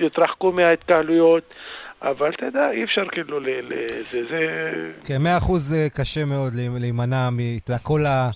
שיתרחקו 0.00 0.52
מההתקהלויות. 0.52 1.42
אבל 2.02 2.30
אתה 2.36 2.46
יודע, 2.46 2.70
אי 2.70 2.84
אפשר 2.84 3.04
כאילו, 3.12 3.40
ל, 3.40 3.46
ל, 3.48 3.72
זה, 3.88 4.20
זה... 4.30 4.46
כן, 5.06 5.16
מאה 5.22 5.36
אחוז 5.38 5.62
זה 5.68 5.86
קשה 5.96 6.24
מאוד 6.24 6.52
להימ- 6.52 6.80
להימנע 6.80 7.28
מכל 7.32 8.00
ה... 8.06 8.30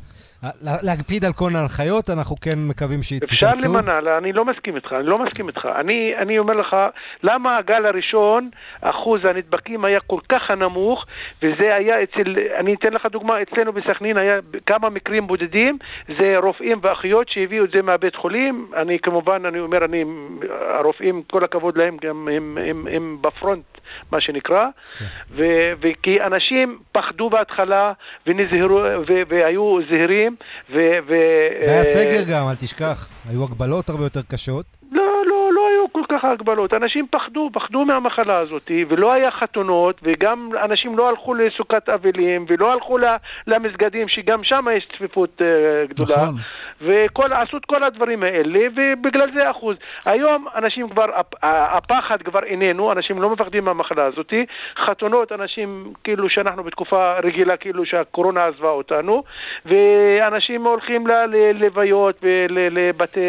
לה- 0.63 0.77
להקפיד 0.83 1.25
על 1.25 1.33
כל 1.33 1.51
ההנחיות, 1.57 2.11
אנחנו 2.11 2.37
כן 2.37 2.59
מקווים 2.69 3.03
שיתכנסו. 3.03 3.35
אפשר 3.35 3.53
להימנע, 3.61 4.01
לא, 4.01 4.19
אני 4.19 4.33
לא 4.33 4.45
מסכים 4.45 4.77
איתך, 4.77 4.93
אני 4.93 5.07
לא 5.07 5.19
מסכים 5.19 5.49
איתך. 5.49 5.69
אני, 5.81 6.13
אני 6.19 6.39
אומר 6.39 6.55
לך, 6.55 6.77
למה 7.23 7.57
הגל 7.57 7.87
הראשון, 7.87 8.51
אחוז 8.81 9.21
הנדבקים 9.25 9.85
היה 9.85 10.01
כל 10.01 10.19
כך 10.29 10.51
נמוך, 10.51 11.05
וזה 11.43 11.75
היה 11.75 12.03
אצל, 12.03 12.23
אני 12.59 12.75
אתן 12.75 12.93
לך 12.93 13.07
דוגמה, 13.07 13.43
אצלנו 13.43 13.73
בסכנין 13.73 14.17
היה 14.17 14.37
כמה 14.67 14.91
מקרים 14.91 15.27
בודדים, 15.27 15.79
זה 16.19 16.35
רופאים 16.43 16.79
ואחיות 16.83 17.29
שהביאו 17.29 17.65
את 17.65 17.71
זה 17.71 17.83
מהבית 17.83 18.17
חולים, 18.17 18.67
אני 18.77 18.99
כמובן, 18.99 19.47
אני 19.47 19.61
אומר, 19.61 19.85
אני, 19.85 20.05
הרופאים, 20.79 21.23
כל 21.31 21.45
הכבוד 21.45 21.79
להם, 21.79 21.97
גם 22.03 22.29
הם, 22.37 22.59
הם, 22.71 22.87
הם 22.93 23.17
בפרונט, 23.21 23.65
מה 24.13 24.21
שנקרא, 24.21 24.67
ו, 25.31 25.43
וכי 25.81 26.21
אנשים 26.23 26.79
פחדו 26.93 27.31
בהתחלה 27.31 27.93
ונזהרו, 28.27 28.81
והיו 29.29 29.79
זהירים, 29.89 30.32
ו... 30.71 30.75
ו 31.09 31.13
והיה 31.67 31.85
סגר 31.85 32.23
גם, 32.31 32.49
אל 32.49 32.55
תשכח. 32.55 33.09
היו 33.29 33.45
הגבלות 33.45 33.89
הרבה 33.89 34.05
יותר 34.05 34.23
קשות. 34.23 34.67
לא, 34.93 35.03
כך 36.13 36.25
הגבלות. 36.25 36.75
אנשים 36.75 37.07
פחדו, 37.11 37.51
פחדו 37.53 37.85
מהמחלה 37.85 38.37
הזאת, 38.37 38.71
ולא 38.89 39.13
היה 39.13 39.31
חתונות, 39.31 40.01
וגם 40.03 40.49
אנשים 40.65 40.99
לא 40.99 41.09
הלכו 41.09 41.35
לסוכת 41.35 41.89
אבלים, 41.89 42.45
ולא 42.49 42.73
הלכו 42.73 42.99
למסגדים, 43.47 44.09
שגם 44.09 44.45
שם 44.45 44.67
יש 44.77 44.89
צפיפות 44.97 45.43
אה, 45.43 45.47
גדולה. 45.89 46.23
נכון. 46.23 46.35
וכל, 46.81 47.33
עשו 47.33 47.57
את 47.57 47.65
כל 47.65 47.85
הדברים 47.85 48.23
האלה, 48.23 48.61
ובגלל 48.75 49.31
זה 49.35 49.51
אחוז. 49.51 49.77
היום 50.07 50.47
אנשים 50.55 50.89
כבר, 50.89 51.05
הפ- 51.15 51.35
הפחד 51.43 52.23
כבר 52.23 52.43
איננו, 52.45 52.93
אנשים 52.93 53.23
לא 53.23 53.31
מפחדים 53.31 53.65
מהמחלה 53.65 54.05
הזאת. 54.05 54.33
חתונות, 54.79 55.33
אנשים 55.33 55.93
כאילו 56.05 56.29
שאנחנו 56.29 56.65
בתקופה 56.65 57.19
רגילה, 57.19 57.57
כאילו 57.57 57.87
שהקורונה 57.87 58.47
עזבה 58.47 58.69
אותנו, 58.69 59.23
ואנשים 59.67 60.65
הולכים 60.65 61.07
ללוויות 61.07 62.17
ולבתי... 62.23 63.21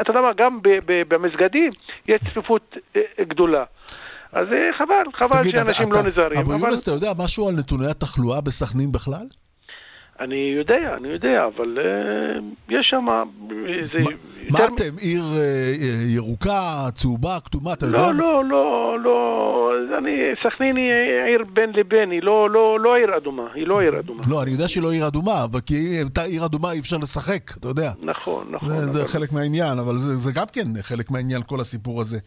אתה 0.00 0.10
יודע 0.10 0.20
מה, 0.20 0.32
גם 0.36 0.58
ב- 0.62 1.08
ב- 1.68 1.72
במסגדים 1.72 2.14
יש 2.14 2.20
צפיפות 2.30 2.76
אה, 2.96 3.00
גדולה. 3.24 3.64
אז 4.32 4.52
אה, 4.52 4.58
חבל, 4.78 4.94
חבל 5.18 5.40
תגיד, 5.42 5.54
שאנשים 5.56 5.92
אתה- 5.92 6.00
לא 6.02 6.06
נזהרים. 6.08 6.38
אבו 6.38 6.54
אבל- 6.54 6.60
יונס, 6.68 6.82
אתה 6.82 6.90
יודע 6.90 7.12
משהו 7.18 7.48
על 7.48 7.54
נתוני 7.54 7.86
התחלואה 7.90 8.40
בסכנין 8.40 8.92
בכלל? 8.92 9.26
אני 10.20 10.54
יודע, 10.58 10.94
אני 10.96 11.08
יודע, 11.08 11.46
אבל 11.56 11.78
אה, 11.78 12.40
יש 12.68 12.86
שם... 12.90 13.06
זה 13.92 13.98
מה 14.50 14.60
יותר- 14.60 14.74
אתם, 14.74 14.96
עיר 15.00 15.22
אה, 15.38 15.72
ירוקה, 16.14 16.60
צהובה, 16.94 17.38
כתומה, 17.44 17.72
אתה 17.72 17.86
יודע? 17.86 17.98
לא, 17.98 18.12
לא, 18.14 18.44
לא, 18.44 18.96
לא, 19.04 19.70
אני, 19.98 20.10
סכנין 20.42 20.76
היא 20.76 20.92
עיר 21.26 21.42
בין 21.52 21.70
לבין, 21.74 22.10
היא 22.10 22.22
לא, 22.22 22.50
לא, 22.50 22.80
לא 22.80 22.96
עיר 22.96 23.16
אדומה, 23.16 23.46
היא 23.54 23.66
לא 23.66 23.80
עיר 23.80 23.98
אדומה. 24.00 24.22
לא, 24.28 24.42
אני 24.42 24.50
יודע 24.50 24.68
שהיא 24.68 24.82
לא 24.82 24.92
עיר 24.92 25.06
אדומה, 25.06 25.44
אבל 25.44 25.60
כי 25.60 25.74
היא 25.74 25.96
הייתה 25.98 26.22
עיר 26.22 26.44
אדומה 26.44 26.72
אי 26.72 26.78
אפשר 26.78 26.96
לשחק, 26.96 27.50
אתה 27.58 27.68
יודע. 27.68 27.90
נכון, 28.02 28.46
נכון. 28.50 28.68
זה, 28.68 28.86
זה 28.88 28.98
אבל- 28.98 29.08
חלק 29.08 29.32
מהעניין, 29.32 29.78
אבל 29.78 29.96
זה, 29.96 30.16
זה 30.16 30.32
גם 30.32 30.46
כן 30.52 30.68
חלק 30.82 31.10
מהעניין, 31.10 31.42
כל 31.46 31.60
הסיפור 31.60 32.00
הזה. 32.00 32.18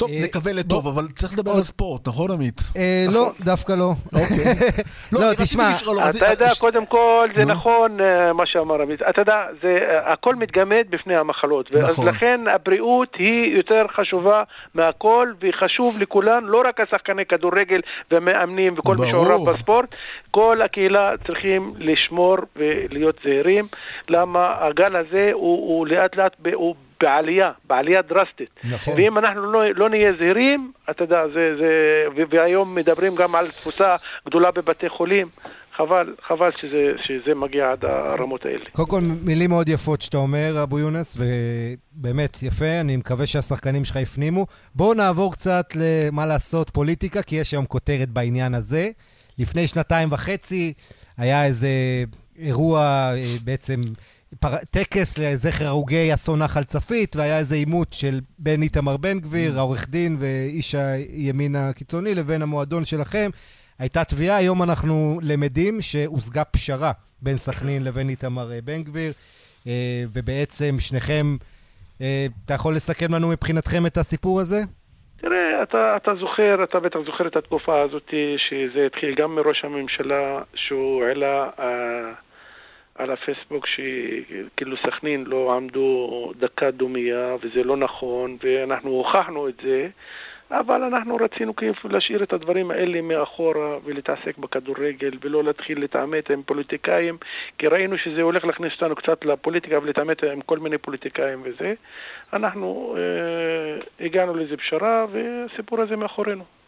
טוב, 0.00 0.10
אה, 0.10 0.20
נקווה 0.22 0.52
לטוב, 0.52 0.86
אבל 0.86 1.08
צריך 1.14 1.32
לדבר 1.32 1.50
על 1.50 1.62
ספורט, 1.62 2.08
נכון 2.08 2.30
עמית? 2.30 2.60
אה, 2.76 3.04
לא, 3.08 3.32
דווקא 3.40 3.72
לא. 3.72 3.92
אוקיי. 4.12 4.44
לא, 5.12 5.18
רציתי 5.18 5.42
תשמע, 5.42 5.70
אתה 6.10 6.30
יודע, 6.30 6.48
קודם 6.60 6.86
כל, 6.86 7.28
זה. 7.34 7.42
נכון 7.42 8.00
אה, 8.00 8.32
מה 8.32 8.46
שאמר 8.46 8.82
עמית. 8.82 9.02
אתה 9.02 9.20
יודע, 9.20 9.46
זה, 9.62 9.78
הכל 10.04 10.34
מתגמד 10.34 10.84
בפני 10.90 11.16
המחלות. 11.16 11.74
אז 11.74 11.84
נכון. 11.84 12.08
לכן 12.08 12.40
הבריאות 12.54 13.14
היא 13.18 13.56
יותר 13.56 13.86
חשובה 13.96 14.42
מהכל, 14.74 15.32
וחשוב 15.40 15.96
לכולן, 15.98 16.44
לא 16.44 16.62
רק 16.68 16.80
השחקני 16.80 17.26
כדורגל 17.26 17.80
והמאמנים 18.10 18.74
וכל 18.78 18.96
מי. 18.96 19.10
שעורב 19.10 19.50
בספורט, 19.50 19.88
כל 20.30 20.62
הקהילה 20.64 21.12
צריכים 21.26 21.72
לשמור 21.78 22.36
ולהיות 22.56 23.16
זהירים. 23.24 23.64
למה 24.08 24.54
הגל 24.60 24.96
הזה 24.96 25.30
הוא, 25.32 25.86
לאט 25.86 26.16
לאט, 26.16 26.36
בעלייה, 27.00 27.50
בעלייה 27.64 28.02
דרסטית. 28.02 28.50
נכון. 28.64 28.94
ואם 28.96 29.18
אנחנו 29.18 29.52
לא, 29.52 29.60
לא 29.74 29.88
נהיה 29.88 30.12
זהירים, 30.18 30.72
אתה 30.90 31.04
יודע, 31.04 31.22
זה, 31.34 31.56
זה, 31.58 31.70
והיום 32.30 32.74
מדברים 32.74 33.14
גם 33.14 33.34
על 33.34 33.46
תפוסה 33.46 33.96
גדולה 34.26 34.50
בבתי 34.50 34.88
חולים, 34.88 35.26
חבל, 35.76 36.14
חבל 36.26 36.50
שזה, 36.50 36.92
שזה 37.06 37.34
מגיע 37.34 37.70
עד 37.70 37.84
הרמות 37.84 38.44
האלה. 38.46 38.64
קודם 38.72 38.88
כל, 38.88 39.00
מילים 39.22 39.50
מאוד 39.50 39.68
יפות 39.68 40.02
שאתה 40.02 40.16
אומר, 40.16 40.62
אבו 40.62 40.78
יונס, 40.78 41.18
ובאמת 41.20 42.42
יפה, 42.42 42.80
אני 42.80 42.96
מקווה 42.96 43.26
שהשחקנים 43.26 43.84
שלך 43.84 43.96
הפנימו. 43.96 44.46
בואו 44.74 44.94
נעבור 44.94 45.32
קצת 45.32 45.66
למה 45.74 46.26
לעשות 46.26 46.70
פוליטיקה, 46.70 47.22
כי 47.22 47.36
יש 47.36 47.52
היום 47.52 47.64
כותרת 47.64 48.08
בעניין 48.08 48.54
הזה. 48.54 48.88
לפני 49.38 49.66
שנתיים 49.66 50.12
וחצי 50.12 50.72
היה 51.18 51.44
איזה 51.44 51.68
אירוע, 52.38 52.80
אה, 52.80 53.36
בעצם. 53.44 53.80
טקס 54.70 55.18
לזכר 55.18 55.64
הרוגי 55.64 56.14
אסון 56.14 56.42
נחל 56.42 56.64
צפית, 56.64 57.16
והיה 57.16 57.38
איזה 57.38 57.54
עימות 57.54 57.92
של 57.92 58.20
בין 58.38 58.62
איתמר 58.62 58.96
בן 58.96 59.20
גביר, 59.20 59.58
העורך 59.58 59.88
דין 59.88 60.16
ואיש 60.20 60.74
הימין 60.74 61.56
הקיצוני, 61.56 62.14
לבין 62.14 62.42
המועדון 62.42 62.84
שלכם. 62.84 63.30
הייתה 63.78 64.04
תביעה, 64.04 64.36
היום 64.36 64.62
אנחנו 64.62 65.18
למדים 65.22 65.80
שהושגה 65.80 66.44
פשרה 66.44 66.92
בין 67.22 67.36
סכנין 67.36 67.84
לבין 67.84 68.08
איתמר 68.08 68.52
אה, 68.52 68.58
בן 68.64 68.82
גביר, 68.82 69.12
אה, 69.66 70.04
ובעצם 70.12 70.74
שניכם, 70.78 71.36
אה, 72.00 72.26
אתה 72.44 72.54
יכול 72.54 72.74
לסכם 72.74 73.14
לנו 73.14 73.28
מבחינתכם 73.28 73.86
את 73.86 73.96
הסיפור 73.96 74.40
הזה? 74.40 74.60
תראה, 75.16 75.62
אתה, 75.62 75.96
אתה 75.96 76.14
זוכר, 76.14 76.64
אתה 76.64 76.80
בטח 76.80 76.98
זוכר 77.06 77.26
את 77.26 77.36
התקופה 77.36 77.82
הזאת, 77.82 78.14
שזה 78.48 78.86
התחיל 78.86 79.14
גם 79.14 79.34
מראש 79.34 79.64
הממשלה, 79.64 80.42
שהוא 80.54 81.04
העלה 81.04 81.50
אה, 81.58 82.12
על 83.00 83.10
הפייסבוק 83.10 83.66
שכאילו 83.66 84.76
סכנין 84.76 85.24
לא 85.24 85.52
עמדו 85.56 86.32
דקה 86.38 86.70
דומייה, 86.70 87.36
וזה 87.42 87.62
לא 87.64 87.76
נכון, 87.76 88.36
ואנחנו 88.42 88.90
הוכחנו 88.90 89.48
את 89.48 89.54
זה, 89.62 89.88
אבל 90.50 90.82
אנחנו 90.82 91.16
רצינו 91.16 91.56
כאילו 91.56 91.74
להשאיר 91.84 92.22
את 92.22 92.32
הדברים 92.32 92.70
האלה 92.70 93.00
מאחורה 93.00 93.78
ולהתעסק 93.84 94.38
בכדורגל 94.38 95.10
ולא 95.20 95.44
להתחיל 95.44 95.80
להתעמת 95.80 96.30
עם 96.30 96.42
פוליטיקאים 96.42 97.16
כי 97.58 97.66
ראינו 97.66 97.98
שזה 97.98 98.22
הולך 98.22 98.44
להכניס 98.44 98.72
אותנו 98.72 98.96
קצת 98.96 99.24
לפוליטיקה 99.24 99.78
ולהתעמת 99.78 100.24
עם 100.24 100.40
כל 100.40 100.58
מיני 100.58 100.78
פוליטיקאים 100.78 101.42
וזה. 101.44 101.74
אנחנו 102.32 102.96
אה, 102.98 104.06
הגענו 104.06 104.34
לאיזה 104.34 104.56
פשרה 104.56 105.06
והסיפור 105.12 105.80
הזה 105.80 105.96
מאחורינו. 105.96 106.59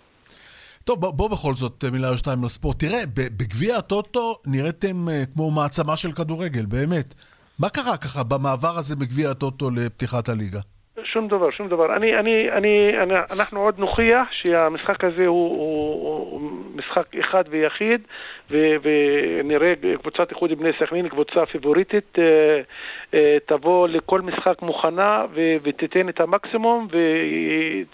טוב, 0.85 1.01
בוא, 1.01 1.11
בוא 1.11 1.29
בכל 1.29 1.57
זאת 1.57 1.85
אה, 1.85 1.91
מילה 1.91 2.09
או 2.09 2.19
שתיים 2.19 2.45
לספורט. 2.45 2.79
תראה, 2.79 3.03
בגביע 3.15 3.77
הטוטו 3.77 4.39
נראיתם 4.47 5.09
אה, 5.09 5.25
כמו 5.35 5.51
מעצמה 5.51 5.97
של 5.97 6.13
כדורגל, 6.13 6.67
באמת. 6.67 7.15
מה 7.59 7.69
קרה 7.69 7.97
ככה 7.97 8.23
במעבר 8.23 8.79
הזה 8.79 8.97
מגביע 8.97 9.31
הטוטו 9.31 9.71
לפתיחת 9.71 10.29
הליגה? 10.29 10.61
שום 11.05 11.29
דבר, 11.29 11.51
שום 11.51 11.69
דבר. 11.69 11.97
אני, 11.97 12.19
אני, 12.19 12.51
אני, 12.51 13.03
אני, 13.03 13.15
אנחנו 13.31 13.61
עוד 13.61 13.79
נוכיח 13.79 14.33
שהמשחק 14.33 15.05
הזה 15.05 15.27
הוא, 15.27 15.57
הוא, 15.57 16.31
הוא 16.31 16.41
משחק 16.75 17.17
אחד 17.17 17.45
ויחיד, 17.51 18.01
ו, 18.51 18.57
ונראה 18.83 19.73
קבוצת 20.03 20.31
איחוד 20.31 20.53
בני 20.59 20.71
סכנין, 20.81 21.09
קבוצה 21.09 21.47
פיבוריטית, 21.47 22.19
אה, 22.19 22.61
אה, 23.15 23.37
תבוא 23.47 23.89
לכל 23.89 24.21
משחק 24.21 24.63
מוכנה 24.63 25.25
ו, 25.35 25.41
ותיתן 25.63 26.09
את 26.09 26.21
המקסימום, 26.21 26.89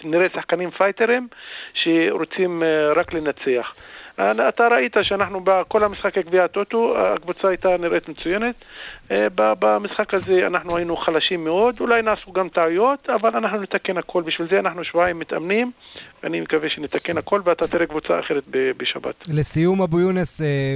ונראה 0.04 0.26
שחקנים 0.34 0.70
פייטרים 0.70 1.28
שרוצים 1.74 2.62
אה, 2.62 2.92
רק 2.92 3.14
לנצח. 3.14 3.74
אתה 4.20 4.68
ראית 4.68 4.96
שאנחנו 5.02 5.40
בכל 5.44 5.84
המשחק 5.84 6.18
גביע 6.18 6.44
הטוטו, 6.44 6.98
הקבוצה 6.98 7.48
הייתה 7.48 7.76
נראית 7.78 8.08
מצוינת. 8.08 8.64
אה, 9.10 9.26
במשחק 9.34 10.14
הזה 10.14 10.46
אנחנו 10.46 10.76
היינו 10.76 10.96
חלשים 10.96 11.44
מאוד, 11.44 11.74
אולי 11.80 12.02
נעשו 12.02 12.32
גם 12.32 12.48
טעויות, 12.48 13.10
אבל 13.10 13.36
אנחנו 13.36 13.60
נתקן 13.60 13.98
הכל. 13.98 14.22
בשביל 14.22 14.48
זה 14.48 14.58
אנחנו 14.58 14.84
שבועיים 14.84 15.18
מתאמנים, 15.18 15.70
ואני 16.22 16.40
מקווה 16.40 16.68
שנתקן 16.70 17.18
הכל, 17.18 17.40
ואתה 17.44 17.68
תראה 17.68 17.86
קבוצה 17.86 18.20
אחרת 18.20 18.46
בשבת. 18.78 19.14
לסיום, 19.28 19.82
אבו 19.82 20.00
יונס, 20.00 20.42
אה, 20.42 20.74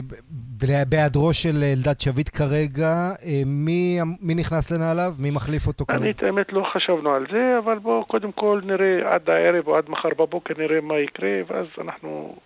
בהיעדרו 0.89 1.33
של 1.33 1.63
אלדד 1.63 2.01
שביט 2.01 2.31
כרגע, 2.37 3.11
אה, 3.27 3.43
מי, 3.47 3.99
מי 4.21 4.35
נכנס 4.35 4.73
לנעליו? 4.73 5.13
מי 5.19 5.31
מחליף 5.31 5.67
אותו 5.67 5.85
אני, 5.89 5.99
כרגע? 5.99 6.11
את 6.11 6.23
האמת, 6.23 6.53
לא 6.53 6.63
חשבנו 6.73 7.11
על 7.15 7.27
זה, 7.33 7.59
אבל 7.59 7.79
בואו 7.79 8.05
קודם 8.05 8.33
כל 8.33 8.61
נראה 8.65 9.15
עד 9.15 9.31
הערב 9.31 9.69
או 9.69 9.77
עד 9.77 9.85
מחר 9.89 10.09
בבוקר 10.19 10.55
נראה 10.59 10.81
מה 10.81 10.99
יקרה, 10.99 11.41
ואז 11.47 11.67
אנחנו, 11.81 12.37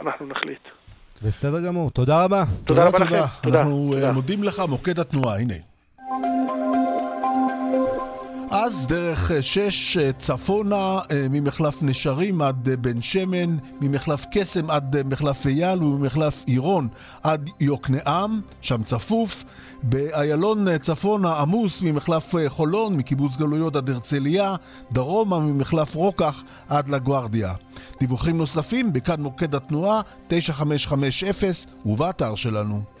אנחנו 0.00 0.26
נחליט. 0.26 0.60
בסדר 1.22 1.60
גמור, 1.66 1.90
תודה 1.90 2.24
רבה. 2.24 2.44
תודה 2.64 2.86
רבה 2.86 2.98
לכם. 2.98 3.04
תודה. 3.08 3.26
אנחנו 3.58 3.94
אה, 3.94 4.00
תודה. 4.00 4.12
מודים 4.12 4.44
לך, 4.44 4.62
מוקד 4.68 4.98
התנועה, 4.98 5.38
הנה. 5.38 5.54
ואז 8.50 8.86
דרך 8.86 9.30
6 9.40 9.98
צפונה, 10.18 10.98
ממחלף 11.30 11.82
נשרים 11.82 12.42
עד 12.42 12.68
בן 12.68 13.02
שמן, 13.02 13.56
ממחלף 13.80 14.26
קסם 14.32 14.70
עד 14.70 15.06
מחלף 15.06 15.46
אייל 15.46 15.82
וממחלף 15.82 16.44
עירון 16.46 16.88
עד 17.22 17.50
יוקנעם, 17.60 18.40
שם 18.60 18.82
צפוף. 18.82 19.44
באיילון 19.82 20.78
צפונה 20.78 21.32
עמוס 21.40 21.82
ממחלף 21.82 22.34
חולון, 22.48 22.96
מקיבוץ 22.96 23.36
גלויות 23.36 23.76
עד 23.76 23.90
הרצליה, 23.90 24.56
דרומה 24.92 25.38
ממחלף 25.38 25.94
רוקח 25.94 26.42
עד 26.68 26.88
לגוארדיה. 26.88 27.54
דיווחים 28.00 28.38
נוספים 28.38 28.92
בכאן 28.92 29.22
מוקד 29.22 29.54
התנועה 29.54 30.00
9550 30.28 31.50
ובאתר 31.86 32.34
שלנו. 32.34 32.99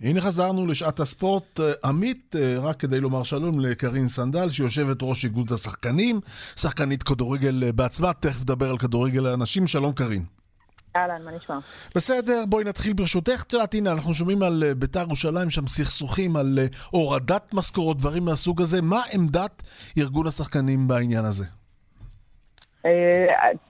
הנה 0.00 0.20
חזרנו 0.20 0.66
לשעת 0.66 1.00
הספורט. 1.00 1.60
עמית, 1.84 2.36
רק 2.60 2.80
כדי 2.80 3.00
לומר 3.00 3.22
שלום 3.22 3.60
לקרין 3.60 4.08
סנדל, 4.08 4.50
שיושבת 4.50 4.96
ראש 5.02 5.24
איגוד 5.24 5.52
השחקנים, 5.52 6.20
שחקנית 6.56 7.02
כדורגל 7.02 7.70
בעצמה, 7.72 8.12
תכף 8.12 8.40
נדבר 8.40 8.70
על 8.70 8.78
כדורגל 8.78 9.20
לאנשים. 9.20 9.66
שלום 9.66 9.92
קרין. 9.92 10.24
אהלן, 10.96 11.24
מה 11.24 11.30
נשמע? 11.36 11.58
בסדר, 11.94 12.44
בואי 12.48 12.64
נתחיל 12.64 12.92
ברשותך. 12.92 13.42
את 13.46 13.52
יודעת, 13.52 13.74
הנה, 13.74 13.92
אנחנו 13.92 14.14
שומעים 14.14 14.42
על 14.42 14.64
בית"ר 14.76 15.00
ירושלים, 15.00 15.50
שם 15.50 15.66
סכסוכים 15.66 16.36
על 16.36 16.58
הורדת 16.90 17.54
משכורות, 17.54 17.98
דברים 17.98 18.24
מהסוג 18.24 18.62
הזה. 18.62 18.82
מה 18.82 19.00
עמדת 19.12 19.62
ארגון 19.98 20.26
השחקנים 20.26 20.88
בעניין 20.88 21.24
הזה? 21.24 21.44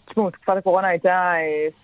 תשמעו, 0.08 0.30
תקופת 0.30 0.56
הקורונה 0.56 0.88
הייתה 0.88 1.34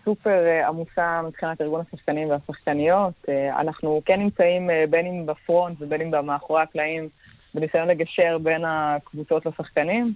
סופר 0.05 0.45
עמוסה 0.69 1.21
מבחינת 1.27 1.61
ארגון 1.61 1.83
השחקנים 1.89 2.31
והשחקניות. 2.31 3.29
אנחנו 3.59 4.03
כן 4.05 4.21
נמצאים 4.21 4.71
בין 4.91 5.07
אם 5.07 5.27
בפרונט 5.27 5.77
ובין 5.81 6.01
אם 6.01 6.27
מאחורי 6.27 6.63
הקלעים 6.63 7.09
בניסיון 7.55 7.89
לגשר 7.89 8.39
בין 8.43 8.65
הקבוצות 8.67 9.47
לשחקנים. 9.47 10.15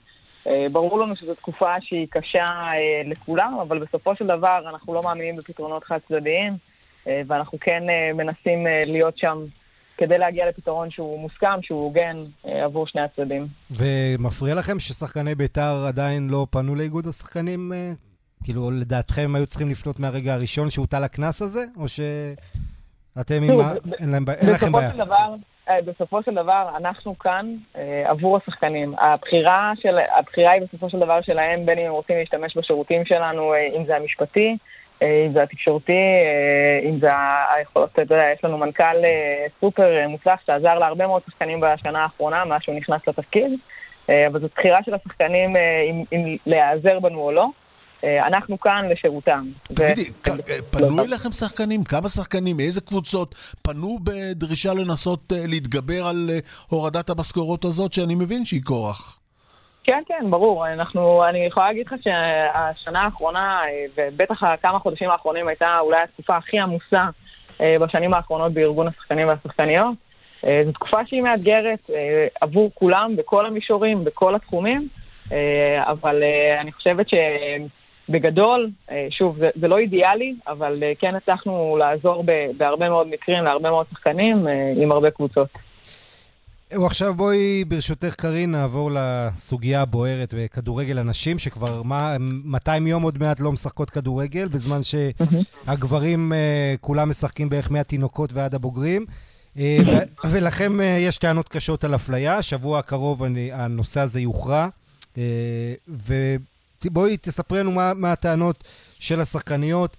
ברור 0.72 0.98
לנו 0.98 1.16
שזו 1.16 1.34
תקופה 1.34 1.80
שהיא 1.80 2.06
קשה 2.10 2.44
לכולם, 3.04 3.58
אבל 3.62 3.78
בסופו 3.78 4.16
של 4.16 4.26
דבר 4.26 4.60
אנחנו 4.68 4.94
לא 4.94 5.02
מאמינים 5.02 5.36
בפתרונות 5.36 5.84
חד 5.84 5.98
צדדיים, 6.08 6.52
ואנחנו 7.06 7.58
כן 7.60 7.82
מנסים 8.14 8.66
להיות 8.86 9.18
שם 9.18 9.38
כדי 9.98 10.18
להגיע 10.18 10.48
לפתרון 10.48 10.90
שהוא 10.90 11.20
מוסכם, 11.20 11.62
שהוא 11.62 11.84
הוגן 11.84 12.16
עבור 12.44 12.86
שני 12.86 13.00
הצדדים. 13.00 13.46
ומפריע 13.70 14.54
לכם 14.54 14.78
ששחקני 14.78 15.34
בית"ר 15.34 15.84
עדיין 15.88 16.28
לא 16.28 16.46
פנו 16.50 16.74
לאיגוד 16.74 17.06
השחקנים? 17.06 17.72
כאילו, 18.44 18.70
לדעתכם 18.70 19.34
היו 19.34 19.46
צריכים 19.46 19.70
לפנות 19.70 20.00
מהרגע 20.00 20.34
הראשון 20.34 20.70
שהוטל 20.70 21.04
הקנס 21.04 21.42
הזה? 21.42 21.64
או 21.76 21.88
שאתם 21.88 23.42
עם 23.42 23.60
ה... 23.60 23.72
אין 24.40 24.50
לכם 24.50 24.72
בעיה? 24.72 24.90
דבר, 24.90 25.34
בסופו 25.86 26.22
של 26.22 26.34
דבר, 26.34 26.70
אנחנו 26.76 27.18
כאן 27.18 27.56
עבור 28.04 28.36
השחקנים. 28.36 28.94
הבחירה, 28.98 29.72
של, 29.76 29.98
הבחירה 30.18 30.52
היא 30.52 30.62
בסופו 30.62 30.90
של 30.90 30.98
דבר 30.98 31.20
שלהם, 31.22 31.66
בין 31.66 31.78
אם 31.78 31.86
הם 31.86 31.92
רוצים 31.92 32.16
להשתמש 32.18 32.56
בשירותים 32.56 33.04
שלנו, 33.04 33.54
אם 33.76 33.84
זה 33.86 33.96
המשפטי, 33.96 34.56
אם 35.02 35.32
זה 35.32 35.42
התקשורתי, 35.42 35.92
אם 36.84 37.00
זה 37.00 37.08
היכולות, 37.56 37.90
אתה 37.92 38.02
יודע, 38.02 38.24
יש 38.34 38.44
לנו 38.44 38.58
מנכ"ל 38.58 38.96
סופר 39.60 40.08
מוצלח 40.08 40.40
שעזר 40.46 40.78
להרבה 40.78 41.06
מאוד 41.06 41.22
שחקנים 41.26 41.60
בשנה 41.60 42.02
האחרונה, 42.02 42.44
מאז 42.44 42.60
שהוא 42.62 42.74
נכנס 42.74 43.00
לתפקיד, 43.08 43.52
אבל 44.08 44.40
זו 44.40 44.46
בחירה 44.56 44.78
של 44.84 44.94
השחקנים 44.94 45.56
אם, 45.90 46.04
אם 46.12 46.36
להיעזר 46.46 47.00
בנו 47.00 47.20
או 47.20 47.32
לא. 47.32 47.48
אנחנו 48.04 48.60
כאן 48.60 48.88
לשירותם. 48.90 49.46
תגידי, 49.62 50.10
פנו 50.70 51.02
אליכם 51.02 51.32
שחקנים? 51.32 51.84
כמה 51.84 52.08
שחקנים? 52.08 52.56
מאיזה 52.56 52.80
קבוצות 52.80 53.34
פנו 53.62 53.98
בדרישה 54.04 54.74
לנסות 54.74 55.32
להתגבר 55.46 56.06
על 56.06 56.30
הורדת 56.68 57.10
המשכורות 57.10 57.64
הזאת, 57.64 57.92
שאני 57.92 58.14
מבין 58.14 58.44
שהיא 58.44 58.62
כורח? 58.64 59.17
כן, 59.88 60.02
כן, 60.06 60.30
ברור. 60.30 60.68
אנחנו, 60.68 61.24
אני 61.28 61.38
יכולה 61.38 61.66
להגיד 61.66 61.86
לך 61.86 61.94
שהשנה 62.02 63.02
האחרונה, 63.02 63.62
ובטח 63.96 64.42
כמה 64.62 64.78
חודשים 64.78 65.10
האחרונים, 65.10 65.48
הייתה 65.48 65.78
אולי 65.80 66.02
התקופה 66.02 66.36
הכי 66.36 66.58
עמוסה 66.58 67.04
בשנים 67.60 68.14
האחרונות 68.14 68.52
בארגון 68.52 68.88
השחקנים 68.88 69.28
והשחקניות. 69.28 69.94
זו 70.42 70.72
תקופה 70.72 71.06
שהיא 71.06 71.22
מאתגרת 71.22 71.90
עבור 72.40 72.70
כולם, 72.74 73.16
בכל 73.16 73.46
המישורים, 73.46 74.04
בכל 74.04 74.34
התחומים, 74.34 74.88
אבל 75.78 76.22
אני 76.60 76.72
חושבת 76.72 77.06
שבגדול, 77.08 78.70
שוב, 79.10 79.38
זה, 79.38 79.50
זה 79.54 79.68
לא 79.68 79.78
אידיאלי, 79.78 80.34
אבל 80.46 80.82
כן 80.98 81.14
הצלחנו 81.14 81.76
לעזור 81.78 82.24
בהרבה 82.56 82.88
מאוד 82.88 83.06
מקרים, 83.06 83.44
להרבה 83.44 83.70
מאוד 83.70 83.86
שחקנים, 83.90 84.46
עם 84.76 84.92
הרבה 84.92 85.10
קבוצות. 85.10 85.48
עכשיו 86.70 87.14
בואי, 87.14 87.64
ברשותך 87.64 88.14
קרין, 88.14 88.50
נעבור 88.50 88.90
לסוגיה 88.94 89.82
הבוערת 89.82 90.34
בכדורגל 90.36 90.98
הנשים, 90.98 91.38
שכבר 91.38 91.82
200 92.18 92.86
יום 92.86 93.02
עוד 93.02 93.18
מעט 93.18 93.40
לא 93.40 93.52
משחקות 93.52 93.90
כדורגל, 93.90 94.48
בזמן 94.48 94.80
שהגברים 94.82 96.32
כולם 96.80 97.10
משחקים 97.10 97.48
בערך 97.48 97.70
מהתינוקות 97.70 98.32
ועד 98.32 98.54
הבוגרים. 98.54 99.06
ולכם 100.24 100.78
יש 100.98 101.18
טענות 101.18 101.48
קשות 101.48 101.84
על 101.84 101.94
אפליה, 101.94 102.42
שבוע 102.42 102.78
הקרוב 102.78 103.22
הנושא 103.52 104.00
הזה 104.00 104.20
יוכרע. 104.20 104.68
ובואי 105.88 107.16
תספרי 107.16 107.58
לנו 107.58 107.72
מה, 107.72 107.94
מה 107.94 108.12
הטענות 108.12 108.64
של 108.98 109.20
השחקניות, 109.20 109.96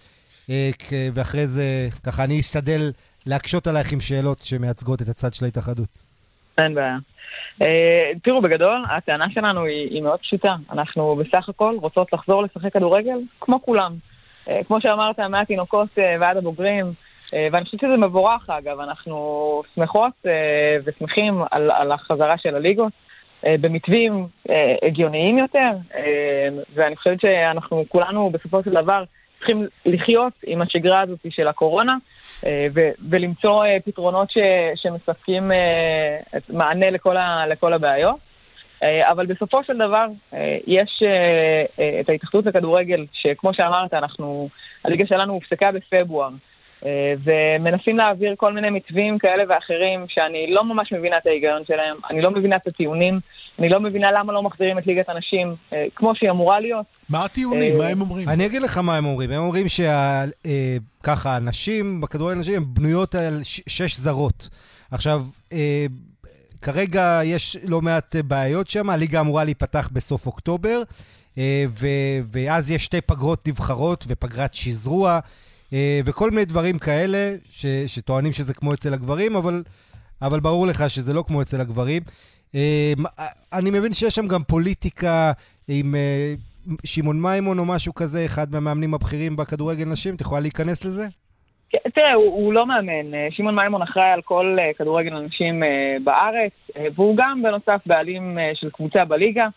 ואחרי 1.14 1.48
זה 1.48 1.90
ככה 2.04 2.24
אני 2.24 2.40
אשתדל 2.40 2.92
להקשות 3.26 3.68
עלייך 3.68 3.92
עם 3.92 4.00
שאלות 4.00 4.40
שמייצגות 4.40 5.02
את 5.02 5.10
הצד 5.10 5.34
של 5.34 5.46
ההתאחדות. 5.46 6.09
אין 6.60 6.76
בעיה. 6.76 6.98
Uh, 7.64 7.66
תראו, 8.24 8.42
בגדול, 8.42 8.84
הטענה 8.90 9.26
שלנו 9.30 9.66
היא, 9.66 9.90
היא 9.90 10.02
מאוד 10.02 10.20
פשוטה. 10.20 10.56
אנחנו 10.72 11.16
בסך 11.16 11.50
הכל 11.50 11.76
רוצות 11.82 12.14
לחזור 12.14 12.44
לשחק 12.44 12.74
כדורגל 12.74 13.18
כמו 13.40 13.62
כולם. 13.62 13.94
Uh, 14.46 14.52
כמו 14.68 14.82
שאמרת, 14.82 15.20
מהתינוקות 15.20 15.90
uh, 15.98 16.02
ועד 16.20 16.38
הבוגרים, 16.38 16.86
ואני 17.52 17.66
חושבת 17.66 17.80
שזה 17.80 17.98
מבורך, 17.98 18.50
אגב. 18.50 18.80
אנחנו 18.80 19.62
שמחות 19.76 20.14
ושמחים 20.86 21.42
על, 21.52 21.72
על 21.72 21.92
החזרה 21.92 22.38
של 22.38 22.56
הליגות. 22.56 22.94
במתווים 23.44 24.28
הגיוניים 24.82 25.38
יותר, 25.38 25.72
ואני 26.74 26.96
חושבת 26.96 27.22
שאנחנו 27.22 27.86
כולנו 27.90 28.30
בסופו 28.30 28.64
של 28.64 28.70
דבר 28.72 29.04
צריכים 29.40 29.68
לחיות 29.86 30.34
עם 30.46 30.62
השגרה 30.62 31.02
הזאת 31.02 31.20
של 31.30 31.48
הקורונה, 31.48 31.96
ו- 32.46 32.92
ולמצוא 33.10 33.66
פתרונות 33.86 34.32
ש- 34.32 34.38
שמספקים 34.82 35.52
מענה 36.50 36.90
לכל, 36.90 37.18
ה- 37.18 37.48
לכל 37.48 37.74
הבעיות. 37.74 38.16
אבל 38.84 39.26
בסופו 39.26 39.64
של 39.64 39.78
דבר 39.78 40.06
יש 40.68 41.04
את 42.02 42.10
ההתאחדות 42.10 42.46
לכדורגל, 42.46 43.06
שכמו 43.14 43.54
שאמרת, 43.54 43.94
אנחנו, 43.94 44.50
הליגה 44.86 45.06
שלנו 45.08 45.34
הופסקה 45.34 45.72
בפברואר. 45.72 46.30
ומנסים 47.24 47.98
להעביר 47.98 48.34
כל 48.38 48.54
מיני 48.54 48.70
מתווים 48.70 49.18
כאלה 49.18 49.44
ואחרים 49.50 50.06
שאני 50.08 50.48
לא 50.50 50.64
ממש 50.64 50.94
מבינה 50.94 51.18
את 51.18 51.28
ההיגיון 51.28 51.62
שלהם, 51.68 51.98
אני 52.10 52.22
לא 52.22 52.32
מבינה 52.32 52.56
את 52.56 52.68
הטיעונים, 52.68 53.20
אני 53.60 53.70
לא 53.70 53.80
מבינה 53.80 54.12
למה 54.12 54.34
לא 54.34 54.44
מחזירים 54.44 54.78
את 54.78 54.88
ליגת 54.88 55.10
הנשים 55.10 55.56
כמו 55.96 56.16
שהיא 56.16 56.30
אמורה 56.30 56.60
להיות. 56.60 56.86
מה 57.10 57.26
הטיעונים? 57.26 57.78
מה 57.78 57.88
הם 57.88 58.02
אומרים? 58.02 58.30
אני 58.30 58.46
אגיד 58.46 58.62
לך 58.62 58.78
מה 58.78 58.98
הם 58.98 59.06
אומרים. 59.06 59.32
הם 59.32 59.42
אומרים 59.42 59.66
שככה, 59.68 61.36
הנשים 61.36 62.02
בכדורגל 62.02 62.40
נשים 62.40 62.56
הן 62.56 62.64
בנויות 62.68 63.16
על 63.16 63.40
שש 63.44 63.98
זרות. 63.98 64.50
עכשיו, 64.92 65.24
כרגע 66.62 67.22
יש 67.24 67.58
לא 67.64 67.82
מעט 67.82 68.16
בעיות 68.16 68.68
שם, 68.68 68.90
הליגה 68.90 69.20
אמורה 69.20 69.44
להיפתח 69.44 69.90
בסוף 69.94 70.28
אוקטובר, 70.28 70.82
ואז 72.32 72.72
יש 72.72 72.86
שתי 72.86 73.02
פגרות 73.02 73.48
נבחרות 73.48 74.06
ופגרת 74.08 74.54
שזרוע. 74.54 75.20
וכל 76.06 76.30
מיני 76.30 76.46
דברים 76.46 76.78
כאלה, 76.80 77.36
ש, 77.50 77.66
שטוענים 77.88 78.32
שזה 78.32 78.54
כמו 78.54 78.74
אצל 78.74 78.94
הגברים, 78.94 79.36
אבל, 79.36 79.64
אבל 80.22 80.40
ברור 80.40 80.68
לך 80.68 80.90
שזה 80.90 81.14
לא 81.14 81.24
כמו 81.28 81.42
אצל 81.42 81.62
הגברים. 81.62 82.02
אני 83.54 83.70
מבין 83.70 83.94
שיש 83.94 84.16
שם 84.16 84.28
גם 84.28 84.44
פוליטיקה 84.44 85.32
עם 85.68 85.96
שמעון 86.86 87.22
מימון 87.22 87.60
או 87.60 87.66
משהו 87.66 87.94
כזה, 87.94 88.26
אחד 88.26 88.52
מהמאמנים 88.52 88.94
הבכירים 88.94 89.36
בכדורגל 89.36 89.86
נשים, 89.86 90.16
את 90.16 90.22
יכולה 90.22 90.42
להיכנס 90.42 90.86
לזה? 90.86 91.08
תראה, 91.96 92.14
הוא, 92.14 92.26
הוא 92.26 92.54
לא 92.54 92.66
מאמן. 92.66 93.30
שמעון 93.30 93.56
מימון 93.56 93.82
אחראי 93.82 94.12
על 94.12 94.22
כל 94.22 94.58
כדורגל 94.78 95.16
הנשים 95.16 95.64
בארץ, 96.04 96.52
והוא 96.96 97.18
גם 97.18 97.42
בנוסף 97.44 97.82
בעלים 97.86 98.38
של 98.54 98.70
קבוצה 98.70 99.06
בליגה, 99.06 99.48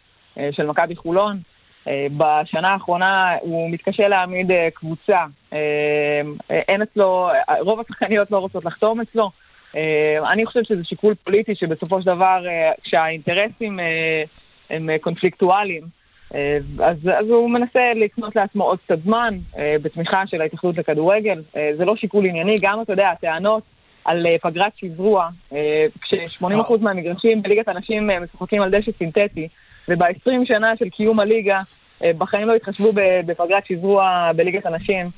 של 0.50 0.66
מכבי 0.66 0.96
חולון. 0.96 1.38
בשנה 1.88 2.68
האחרונה 2.68 3.36
הוא 3.40 3.70
מתקשה 3.70 4.08
להעמיד 4.08 4.50
קבוצה. 4.74 5.18
אין 6.50 6.82
אצלו, 6.82 7.30
רוב 7.60 7.80
השחקניות 7.80 8.30
לא 8.30 8.38
רוצות 8.38 8.64
לחתום 8.64 9.00
אצלו. 9.00 9.30
אני 10.32 10.46
חושבת 10.46 10.66
שזה 10.66 10.84
שיקול 10.84 11.14
פוליטי 11.14 11.54
שבסופו 11.54 12.00
של 12.00 12.06
דבר, 12.06 12.44
כשהאינטרסים 12.84 13.80
הם 14.70 14.88
קונפליקטואליים, 15.00 15.82
אז, 16.80 17.08
אז 17.18 17.28
הוא 17.28 17.50
מנסה 17.50 17.80
לקנות 17.96 18.36
לעצמו 18.36 18.64
עוד 18.64 18.78
קצת 18.84 18.98
זמן 19.04 19.38
בתמיכה 19.58 20.22
של 20.26 20.40
ההתאחדות 20.40 20.78
לכדורגל. 20.78 21.42
זה 21.76 21.84
לא 21.84 21.96
שיקול 21.96 22.26
ענייני, 22.26 22.54
גם 22.62 22.82
אתה 22.82 22.92
יודע, 22.92 23.08
הטענות 23.10 23.62
על 24.04 24.26
פגרת 24.42 24.72
שזרוע, 24.76 25.28
כש-80% 26.00 26.44
מהמגרשים 26.80 27.42
בליגת 27.42 27.68
הנשים 27.68 28.10
משוחקים 28.22 28.62
על 28.62 28.70
דשא 28.70 28.92
סינתטי, 28.98 29.48
וב-20 29.88 30.44
שנה 30.44 30.72
של 30.78 30.88
קיום 30.88 31.20
הליגה, 31.20 31.60
בחיים 32.18 32.48
לא 32.48 32.54
התחשבו 32.54 32.92
בפגרת 33.26 33.66
שזרוע 33.66 34.30
בליגת 34.36 34.66
הנשים. 34.66 35.10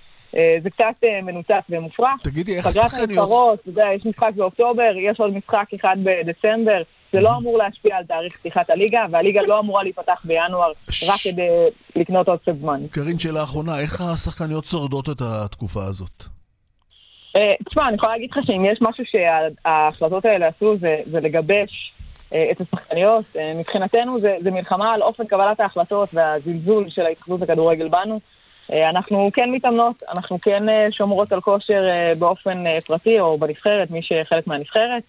זה 0.62 0.70
קצת 0.70 1.04
מנותק 1.22 1.60
ומופרך. 1.70 2.22
תגידי, 2.22 2.56
איך 2.56 2.66
השחקניות... 2.66 2.94
פגרת 2.94 3.08
הנבחרות, 3.08 3.60
אתה 3.60 3.68
יודע, 3.68 3.86
יש 3.94 4.06
משחק 4.06 4.30
באוקטובר, 4.36 4.92
יש 5.10 5.20
עוד 5.20 5.36
משחק 5.36 5.66
אחד 5.74 5.96
בדצמבר. 6.02 6.82
זה 7.12 7.20
לא 7.20 7.36
אמור 7.36 7.58
להשפיע 7.58 7.96
על 7.96 8.04
תאריך 8.04 8.36
פתיחת 8.36 8.70
הליגה, 8.70 9.06
והליגה 9.10 9.42
לא 9.42 9.60
אמורה 9.60 9.82
להיפתח 9.82 10.22
בינואר 10.24 10.72
ש... 10.90 11.10
רק 11.10 11.32
כדי 11.32 11.48
לקנות 11.96 12.28
עוד 12.28 12.40
קצת 12.40 12.52
זמן. 12.60 12.80
קרין, 12.90 13.18
שאלה 13.18 13.42
אחרונה, 13.42 13.80
איך 13.80 14.00
השחקניות 14.00 14.64
שורדות 14.64 15.08
את 15.08 15.22
התקופה 15.22 15.84
הזאת? 15.84 16.24
תשמע, 17.68 17.88
אני 17.88 17.96
יכולה 17.96 18.12
להגיד 18.12 18.30
לך 18.30 18.38
שאם 18.46 18.64
יש 18.64 18.78
משהו 18.80 19.04
שההחלטות 19.06 20.24
האלה 20.24 20.46
עשו, 20.46 20.76
זה, 20.80 20.96
זה 21.04 21.20
לגבש 21.20 21.93
את 22.50 22.60
השחקניות. 22.60 23.24
Uh, 23.32 23.38
מבחינתנו 23.58 24.20
זה, 24.20 24.36
זה 24.42 24.50
מלחמה 24.50 24.92
על 24.92 25.02
אופן 25.02 25.26
קבלת 25.26 25.60
ההחלטות 25.60 26.08
והזלזול 26.12 26.86
של 26.88 27.06
ההתאחדות 27.06 27.40
לכדורגל 27.40 27.88
בנו. 27.88 28.20
Uh, 28.70 28.74
אנחנו 28.90 29.30
כן 29.32 29.50
מתאמנות, 29.50 30.02
אנחנו 30.16 30.38
כן 30.40 30.62
שומרות 30.90 31.32
על 31.32 31.40
כושר 31.40 31.82
באופן 32.18 32.64
פרטי 32.86 33.20
או 33.20 33.38
בנבחרת, 33.38 33.90
מי 33.90 34.00
שחלק 34.02 34.46
מהנבחרת. 34.46 35.02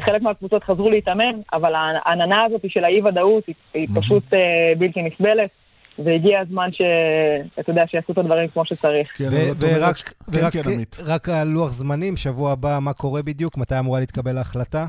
חלק 0.00 0.22
מהקבוצות 0.22 0.64
חזרו 0.64 0.90
להתאמן, 0.90 1.40
אבל 1.52 1.72
העננה 1.74 2.44
הזאת 2.44 2.60
של 2.68 2.84
האי-ודאות 2.84 3.46
היא, 3.46 3.54
היא 3.74 3.88
פשוט 3.94 4.24
uh, 4.24 4.36
בלתי 4.78 5.02
נסבלת. 5.02 5.50
והגיע 5.98 6.40
הזמן 6.40 6.68
שאתה 6.72 7.70
יודע, 7.70 7.84
שיעשו 7.86 8.12
את 8.12 8.18
הדברים 8.18 8.48
כמו 8.48 8.64
שצריך. 8.64 9.08
כן, 9.16 9.24
ורק, 9.60 9.96
כן, 10.32 11.18
כן, 11.24 11.32
על 11.32 11.48
לוח 11.48 11.68
זמנים, 11.68 12.16
שבוע 12.16 12.52
הבא, 12.52 12.78
מה 12.80 12.92
קורה 12.92 13.22
בדיוק? 13.22 13.56
מתי 13.56 13.78
אמורה 13.78 14.00
להתקבל 14.00 14.38
ההחלטה? 14.38 14.86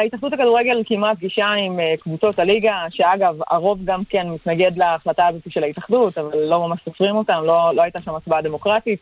ההתאחדות 0.00 0.32
הכדורגל 0.32 0.82
קיימה 0.82 1.14
פגישה 1.14 1.46
עם 1.58 1.78
קבוצות 2.00 2.38
הליגה, 2.38 2.86
שאגב, 2.90 3.36
הרוב 3.50 3.78
גם 3.84 4.02
כן 4.08 4.28
מתנגד 4.28 4.76
להחלטה 4.76 5.26
הזאת 5.26 5.42
של 5.48 5.64
ההתאחדות, 5.64 6.18
אבל 6.18 6.38
לא 6.38 6.68
ממש 6.68 6.80
סופרים 6.84 7.16
אותם, 7.16 7.42
לא, 7.44 7.70
לא 7.74 7.82
הייתה 7.82 8.00
שם 8.00 8.14
הצבעה 8.14 8.42
דמוקרטית. 8.42 9.00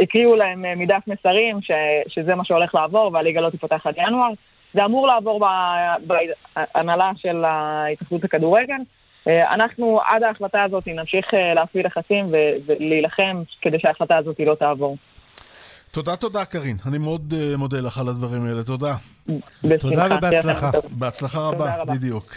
הקריאו 0.00 0.36
להם 0.36 0.64
אה, 0.64 0.74
מדף 0.74 1.02
מסרים 1.06 1.62
ש, 1.62 1.70
שזה 2.08 2.34
מה 2.34 2.44
שהולך 2.44 2.74
לעבור 2.74 3.10
והליגה 3.12 3.40
לא 3.40 3.50
תיפתח 3.50 3.86
עד 3.86 3.94
ינואר. 3.96 4.30
זה 4.74 4.84
אמור 4.84 5.06
לעבור 5.06 5.46
בהנהלה 6.06 7.10
של 7.16 7.44
ההתאחדות 7.44 8.24
הכדורגל. 8.24 8.80
אה, 9.28 9.54
אנחנו 9.54 10.00
עד 10.04 10.22
ההחלטה 10.22 10.62
הזאת 10.62 10.86
נמשיך 10.86 11.34
אה, 11.34 11.54
להפעיל 11.54 11.86
לחצים 11.86 12.26
ולהילחם 12.66 13.42
כדי 13.60 13.78
שההחלטה 13.78 14.16
הזאת 14.16 14.40
לא 14.40 14.54
תעבור. 14.54 14.96
תודה, 15.94 16.16
תודה, 16.16 16.44
קארין. 16.44 16.76
אני 16.86 16.98
מאוד 16.98 17.34
uh, 17.36 17.56
מודה 17.56 17.80
לך 17.80 17.98
על 17.98 18.08
הדברים 18.08 18.46
האלה. 18.46 18.64
תודה. 18.64 18.96
תודה 19.80 20.06
ובהצלחה. 20.16 20.70
בהצלחה 20.90 21.40
רבה, 21.40 21.84
בדיוק. 21.84 22.34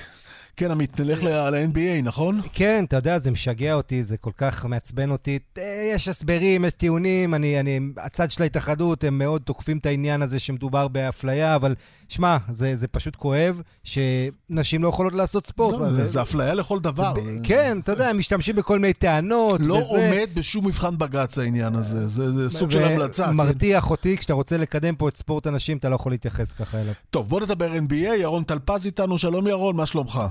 כן, 0.58 0.72
עמית, 0.72 1.00
נלך 1.00 1.24
ל-NBA, 1.24 2.02
נכון? 2.04 2.42
כן, 2.54 2.84
אתה 2.88 2.96
יודע, 2.96 3.20
זה 3.20 3.32
משגע 3.32 3.74
אותי, 3.74 4.04
זה 4.04 4.18
כל 4.18 4.32
כך 4.38 4.66
מעצבן 4.66 5.12
אותי. 5.12 5.40
אה, 5.58 5.92
יש 5.94 6.08
הסברים, 6.08 6.66
יש 6.66 6.74
טיעונים, 6.74 7.34
אני, 7.34 7.60
אני, 7.60 7.80
הצד 7.98 8.32
של 8.32 8.44
ההתאחדות, 8.44 9.04
הם 9.04 9.18
מאוד 9.18 9.42
תוקפים 9.42 9.78
את 9.78 9.86
העניין 9.86 10.22
הזה 10.22 10.40
שמדובר 10.40 10.88
באפליה, 10.88 11.56
אבל 11.56 11.76
שמע, 12.10 12.38
זה, 12.50 12.76
זה 12.76 12.88
פשוט 12.88 13.16
כואב 13.16 13.62
שנשים 13.84 14.84
לא 14.84 14.88
יכולות 14.88 15.14
לעשות 15.14 15.48
ספורט. 15.48 15.80
לא, 15.80 16.06
זה 16.06 16.22
אפליה 16.22 16.54
לכל 16.54 16.80
דבר. 16.80 17.14
כן, 17.44 17.80
אתה 17.84 17.92
יודע, 17.92 18.10
הם 18.10 18.18
משתמשים 18.18 18.56
בכל 18.56 18.80
מיני 18.80 18.94
טענות. 18.94 19.66
לא 19.66 19.74
וזה... 19.74 19.86
עומד 19.86 20.30
בשום 20.34 20.68
מבחן 20.68 20.98
בג"ץ 20.98 21.40
העניין 21.40 21.76
הזה, 21.76 22.08
זה, 22.08 22.32
זה 22.34 22.50
סוג 22.50 22.72
של 22.72 22.84
המלצה. 22.84 23.32
מרתיח 23.32 23.84
כן. 23.86 23.90
אותי, 23.92 24.18
כשאתה 24.18 24.34
רוצה 24.34 24.58
לקדם 24.58 24.96
פה 24.96 25.10
את 25.10 25.18
ספורט 25.18 25.48
הנשים, 25.48 25.78
אתה 25.78 25.90
לא 25.90 25.96
יכול 25.96 26.12
להתייחס 26.12 26.54
ככה 26.54 26.82
אליו. 26.82 26.94
טוב, 27.10 27.30
בוא 27.30 27.42
נדבר 27.42 27.74
NBA, 27.74 27.94
ירון 27.94 28.44
טלפז 28.44 28.86
איתנו, 28.86 29.18
שלום 29.18 29.48
ירון, 29.48 29.76
מה 29.76 29.86
שלומך? 29.86 30.22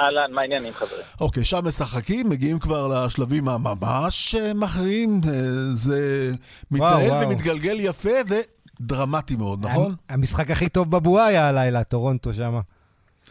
אהלן, 0.00 0.32
מה 0.32 0.40
העניינים 0.40 0.72
חברים? 0.72 1.02
אוקיי, 1.20 1.44
שם 1.44 1.64
משחקים, 1.64 2.28
מגיעים 2.28 2.58
כבר 2.58 3.04
לשלבים 3.06 3.48
הממש 3.48 4.34
אה, 4.34 4.54
מכריעים, 4.54 5.20
אה, 5.28 5.30
זה 5.72 6.30
מתנהל 6.70 7.10
וואו, 7.10 7.28
ומתגלגל 7.28 7.76
יפה 7.80 8.10
ודרמטי 8.80 9.36
מאוד, 9.36 9.58
נכון? 9.64 9.94
המשחק 10.08 10.50
הכי 10.50 10.68
טוב 10.68 10.90
בבועה 10.90 11.26
היה 11.26 11.48
הלילה, 11.48 11.84
טורונטו 11.84 12.32
שמה. 12.32 12.60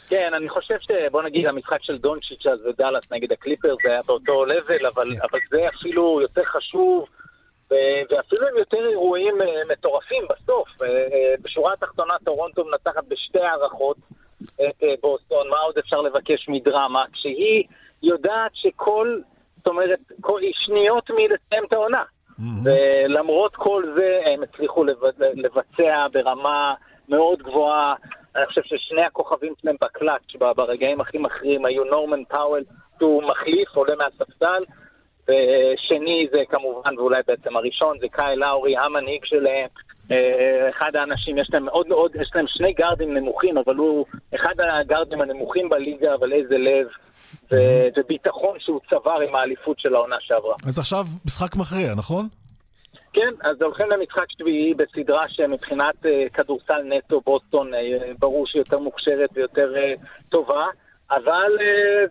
כן, 0.07 0.31
אני 0.37 0.49
חושב 0.49 0.75
ש... 0.79 0.87
בוא 1.11 1.23
נגיד, 1.23 1.45
המשחק 1.45 1.77
של 1.81 1.97
דונצ'יץ' 1.97 2.45
אז 2.45 2.65
ודאלאס 2.65 3.11
נגד 3.11 3.31
הקליפרס 3.31 3.75
זה 3.83 3.91
היה 3.91 4.01
באותו 4.07 4.45
level, 4.45 4.85
אבל, 4.85 5.15
כן. 5.15 5.21
אבל 5.31 5.39
זה 5.49 5.57
אפילו 5.79 6.21
יותר 6.21 6.43
חשוב, 6.43 7.05
ואפילו 7.71 8.47
עם 8.47 8.57
יותר 8.57 8.89
אירועים 8.89 9.41
אה, 9.41 9.47
מטורפים 9.71 10.23
בסוף. 10.29 10.67
בשורה 11.43 11.73
התחתונה 11.73 12.13
טורונטו 12.25 12.65
מנצחת 12.65 13.03
בשתי 13.07 13.39
הארכות. 13.39 13.97
את 14.43 14.83
אה, 14.83 14.93
בוסטון, 15.01 15.49
מה 15.49 15.57
עוד 15.57 15.77
אפשר 15.77 16.01
לבקש 16.01 16.49
מדרמה, 16.49 17.03
כשהיא 17.13 17.63
יודעת 18.03 18.51
שכל, 18.53 19.19
זאת 19.57 19.67
אומרת, 19.67 19.99
כל, 20.21 20.39
היא 20.41 20.53
שניות 20.55 21.09
מלסיים 21.09 21.63
את 21.67 21.73
העונה. 21.73 22.03
ולמרות 22.63 23.55
כל 23.55 23.83
זה, 23.95 24.19
הם 24.25 24.43
הצליחו 24.43 24.83
לבצע 25.35 26.05
ברמה 26.13 26.73
מאוד 27.09 27.41
גבוהה. 27.41 27.95
אני 28.35 28.45
חושב 28.45 28.61
ששני 28.63 29.01
הכוכבים 29.01 29.53
שלהם 29.61 29.75
בקלאץ' 29.81 30.55
ברגעים 30.55 31.01
הכי 31.01 31.17
מכריעים 31.17 31.65
היו 31.65 31.83
נורמן 31.83 32.23
פאוול, 32.23 32.63
שהוא 32.99 33.23
מחליף, 33.23 33.69
עולה 33.75 33.95
מהספסל, 33.95 34.59
ושני 35.23 36.27
זה 36.31 36.39
כמובן, 36.49 36.97
ואולי 36.97 37.21
בעצם 37.27 37.57
הראשון, 37.57 37.99
זה 37.99 38.07
קאי 38.11 38.35
לאורי, 38.35 38.77
המנהיג 38.77 39.25
שלהם, 39.25 39.67
אחד 40.69 40.95
האנשים, 40.95 41.37
יש 41.37 41.47
להם 41.53 41.69
עוד, 41.69 41.87
עוד, 41.91 42.11
יש 42.15 42.31
להם 42.35 42.45
שני 42.47 42.73
גארדים 42.73 43.17
נמוכים, 43.17 43.57
אבל 43.57 43.75
הוא 43.75 44.05
אחד 44.35 44.53
הגארדים 44.59 45.21
הנמוכים 45.21 45.69
בליגה, 45.69 46.13
אבל 46.13 46.33
איזה 46.33 46.57
לב 46.57 46.87
ו- 47.51 47.87
וביטחון 47.97 48.57
שהוא 48.59 48.79
צבר 48.89 49.19
עם 49.29 49.35
האליפות 49.35 49.79
של 49.79 49.95
העונה 49.95 50.15
שעברה. 50.19 50.55
אז 50.67 50.79
עכשיו 50.79 51.05
משחק 51.25 51.55
מכריע, 51.55 51.95
נכון? 51.95 52.27
כן, 53.13 53.49
אז 53.49 53.61
הולכים 53.61 53.85
למשחק 53.89 54.25
שביעי 54.37 54.73
בסדרה 54.73 55.23
שמבחינת 55.29 55.95
uh, 56.03 56.33
כדורסל 56.33 56.81
נטו 56.83 57.21
בוסטון 57.25 57.73
uh, 57.73 57.77
ברור 58.19 58.47
שהיא 58.47 58.59
יותר 58.59 58.79
מוכשרת 58.79 59.29
ויותר 59.33 59.73
טובה, 60.29 60.65
אבל 61.11 61.51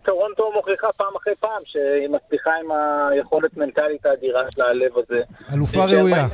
טורונטו 0.05 0.51
מוכיחה 0.55 0.87
פעם 0.97 1.15
אחרי 1.21 1.33
פעם 1.39 1.61
שהיא 1.65 2.09
מצליחה 2.09 2.51
עם 2.63 2.71
היכולת 3.11 3.57
מנטלית 3.57 4.05
האדירה 4.05 4.41
של 4.51 4.61
הלב 4.61 4.91
הזה. 4.97 5.21
אלופה 5.53 5.85
ראויה. 5.85 6.27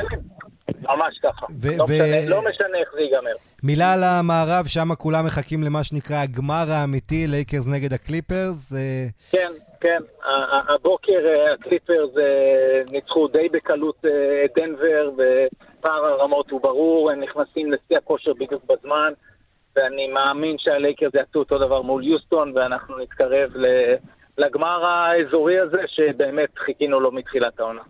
ממש 0.82 1.20
ככה. 1.24 1.46
ו- 1.60 1.78
לא, 1.78 1.84
ו- 1.84 1.94
משנה, 1.94 2.26
לא 2.26 2.40
משנה 2.50 2.78
איך 2.78 2.90
זה 2.94 3.02
ייגמר. 3.02 3.36
מילה 3.64 3.94
על 3.94 4.04
המערב, 4.04 4.66
שם 4.68 4.96
כולם 4.96 5.26
מחכים 5.26 5.64
למה 5.64 5.84
שנקרא 5.84 6.16
הגמר 6.16 6.66
האמיתי, 6.70 7.28
לייקרס 7.28 7.68
נגד 7.68 7.94
הקליפרס. 7.94 8.74
כן, 9.32 9.52
כן. 9.82 10.02
הבוקר 10.70 11.26
אה, 11.26 11.54
הקליפרס 11.54 12.10
אה, 12.18 12.82
ניצחו 12.92 13.28
די 13.28 13.50
בקלות 13.50 14.06
אה, 14.06 14.46
את 14.46 14.52
דנבר, 14.56 15.12
ופער 15.14 16.06
הרמות 16.06 16.52
הוא 16.52 16.62
ברור, 16.62 17.12
הם 17.12 17.20
נכנסים 17.20 17.72
לשיא 17.72 17.98
הכושר 17.98 18.34
בדיוק 18.34 18.64
בזמן. 18.64 19.14
ואני 19.76 20.08
מאמין 20.08 20.56
שהלייקרס 20.60 21.14
יעשו 21.14 21.40
אותו 21.40 21.58
דבר 21.58 21.82
מול 21.82 22.04
יוסטון, 22.08 22.58
ואנחנו 22.58 22.98
נתקרב 22.98 23.52
לגמר 24.38 24.86
האזורי 24.86 25.60
הזה, 25.60 25.82
שבאמת 25.88 26.50
חיכינו 26.58 27.00
לו 27.00 27.12
מתחילת 27.12 27.60
העונה. 27.60 27.82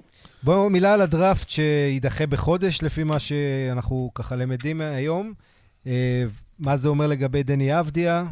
בואו 0.44 0.70
מילה 0.70 0.94
על 0.94 1.02
הדראפט 1.02 1.50
שיידחה 1.50 2.28
בחודש, 2.28 2.84
לפי 2.84 3.04
מה 3.04 3.20
שאנחנו 3.20 4.12
ככה 4.16 4.36
למדים 4.36 4.82
היום. 4.82 5.34
אה, 5.88 6.24
מה 6.60 6.78
זה 6.78 6.90
אומר 6.90 7.08
לגבי 7.08 7.44
דני 7.44 7.80
אבדיה? 7.80 8.24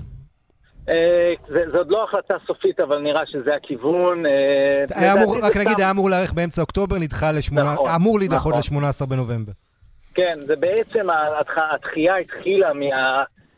אה, 0.89 1.33
זה 1.47 1.77
עוד 1.77 1.89
לא 1.89 2.03
החלטה 2.03 2.33
סופית, 2.47 2.79
אבל 2.79 2.99
נראה 2.99 3.25
שזה 3.25 3.55
הכיוון. 3.55 4.25
אה, 4.25 5.13
רק 5.41 5.57
נגיד, 5.57 5.79
היה 5.79 5.91
אמור 5.91 6.09
להיערך 6.09 6.33
באמצע 6.33 6.61
אוקטובר, 6.61 6.95
נדחה 6.99 7.31
ל-18, 7.31 7.53
נכון, 7.53 7.91
אמור 7.95 8.19
להידחות 8.19 8.53
נכון. 8.55 8.83
ל-18 8.83 9.05
בנובמבר. 9.05 9.51
כן, 10.13 10.33
זה 10.39 10.55
בעצם, 10.55 11.07
התחייה 11.73 12.17
התחילה 12.17 12.71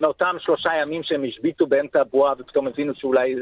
מאותם 0.01 0.35
שלושה 0.39 0.69
ימים 0.81 1.03
שהם 1.03 1.23
השביתו 1.27 1.67
באמצע 1.67 2.01
הבועה, 2.01 2.33
ופתאום 2.39 2.67
הבינו 2.67 2.93
שאולי 2.95 3.35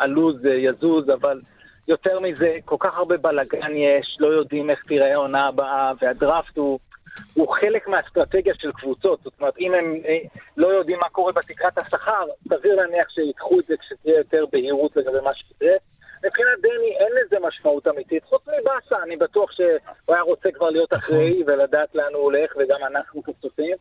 הלו"ז 0.00 0.44
יזוז, 0.44 1.04
אבל 1.20 1.40
יותר 1.88 2.20
מזה, 2.20 2.56
כל 2.64 2.76
כך 2.78 2.98
הרבה 2.98 3.16
בלאגן 3.16 3.76
יש, 3.76 4.16
לא 4.20 4.26
יודעים 4.26 4.70
איך 4.70 4.82
תראה 4.88 5.12
העונה 5.12 5.46
הבאה, 5.46 5.92
והדראפט 6.02 6.56
הוא, 6.56 6.78
הוא 7.34 7.48
חלק 7.60 7.88
מהאסטרטגיה 7.88 8.54
של 8.54 8.72
קבוצות. 8.72 9.20
זאת 9.22 9.32
אומרת, 9.40 9.58
אם 9.58 9.74
הם 9.74 9.94
אה, 10.06 10.18
לא 10.56 10.68
יודעים 10.68 10.98
מה 10.98 11.08
קורה 11.08 11.32
בתקרת 11.32 11.78
השכר, 11.78 12.24
סביר 12.48 12.74
להניח 12.74 13.08
שיקחו 13.08 13.60
את 13.60 13.64
זה 13.66 13.74
כשתהיה 13.80 14.18
יותר 14.18 14.44
בהירות 14.52 14.96
לגבי 14.96 15.20
מה 15.24 15.34
שיקרה. 15.34 15.72
מבחינת 16.24 16.58
דני 16.62 16.96
אין 16.98 17.12
לזה 17.24 17.36
משמעות 17.46 17.88
אמיתית, 17.88 18.24
חוץ 18.24 18.42
מבאסה, 18.42 19.02
אני 19.02 19.16
בטוח 19.16 19.52
שהוא 19.52 19.68
היה 20.08 20.20
רוצה 20.20 20.48
כבר 20.52 20.70
להיות 20.70 20.92
נכון. 20.92 21.14
אחראי 21.16 21.42
ולדעת 21.46 21.94
לאן 21.94 22.14
הוא 22.14 22.22
הולך, 22.22 22.56
וגם 22.56 22.78
אנחנו 22.86 23.22
כצופים. 23.22 23.76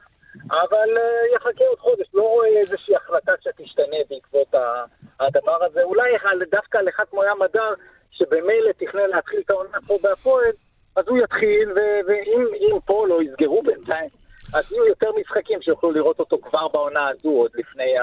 אבל 0.50 0.90
uh, 0.98 1.36
יחכה 1.36 1.66
עוד 1.70 1.80
חודש, 1.80 2.08
לא 2.14 2.24
רואה 2.24 2.48
איזושהי 2.48 2.96
החלטה 2.96 3.32
שתשתנה 3.42 3.98
בעקבות 4.10 4.54
הדבר 5.20 5.64
הזה. 5.66 5.84
אולי 5.84 6.10
דווקא 6.52 6.78
על 6.78 6.90
אחד 6.90 7.04
כמו 7.10 7.24
ים 7.24 7.42
הדר, 7.42 7.74
שבמילא 8.12 8.72
תכנן 8.78 9.10
להתחיל 9.16 9.40
את 9.46 9.50
העונה 9.50 9.78
פה 9.88 9.98
בהפועל, 10.02 10.52
אז 10.96 11.06
הוא 11.08 11.18
יתחיל, 11.18 11.72
ואם 12.08 12.80
פה 12.86 13.06
לא 13.08 13.24
יסגרו 13.24 13.64
בינתיים, 13.64 14.10
אז 14.54 14.72
יהיו 14.72 14.86
יותר 14.86 15.08
משחקים 15.22 15.62
שיוכלו 15.62 15.92
לראות 15.92 16.20
אותו 16.20 16.38
כבר 16.50 16.68
בעונה 16.68 17.08
הזו, 17.08 17.30
עוד 17.30 17.52
לפני 17.56 17.94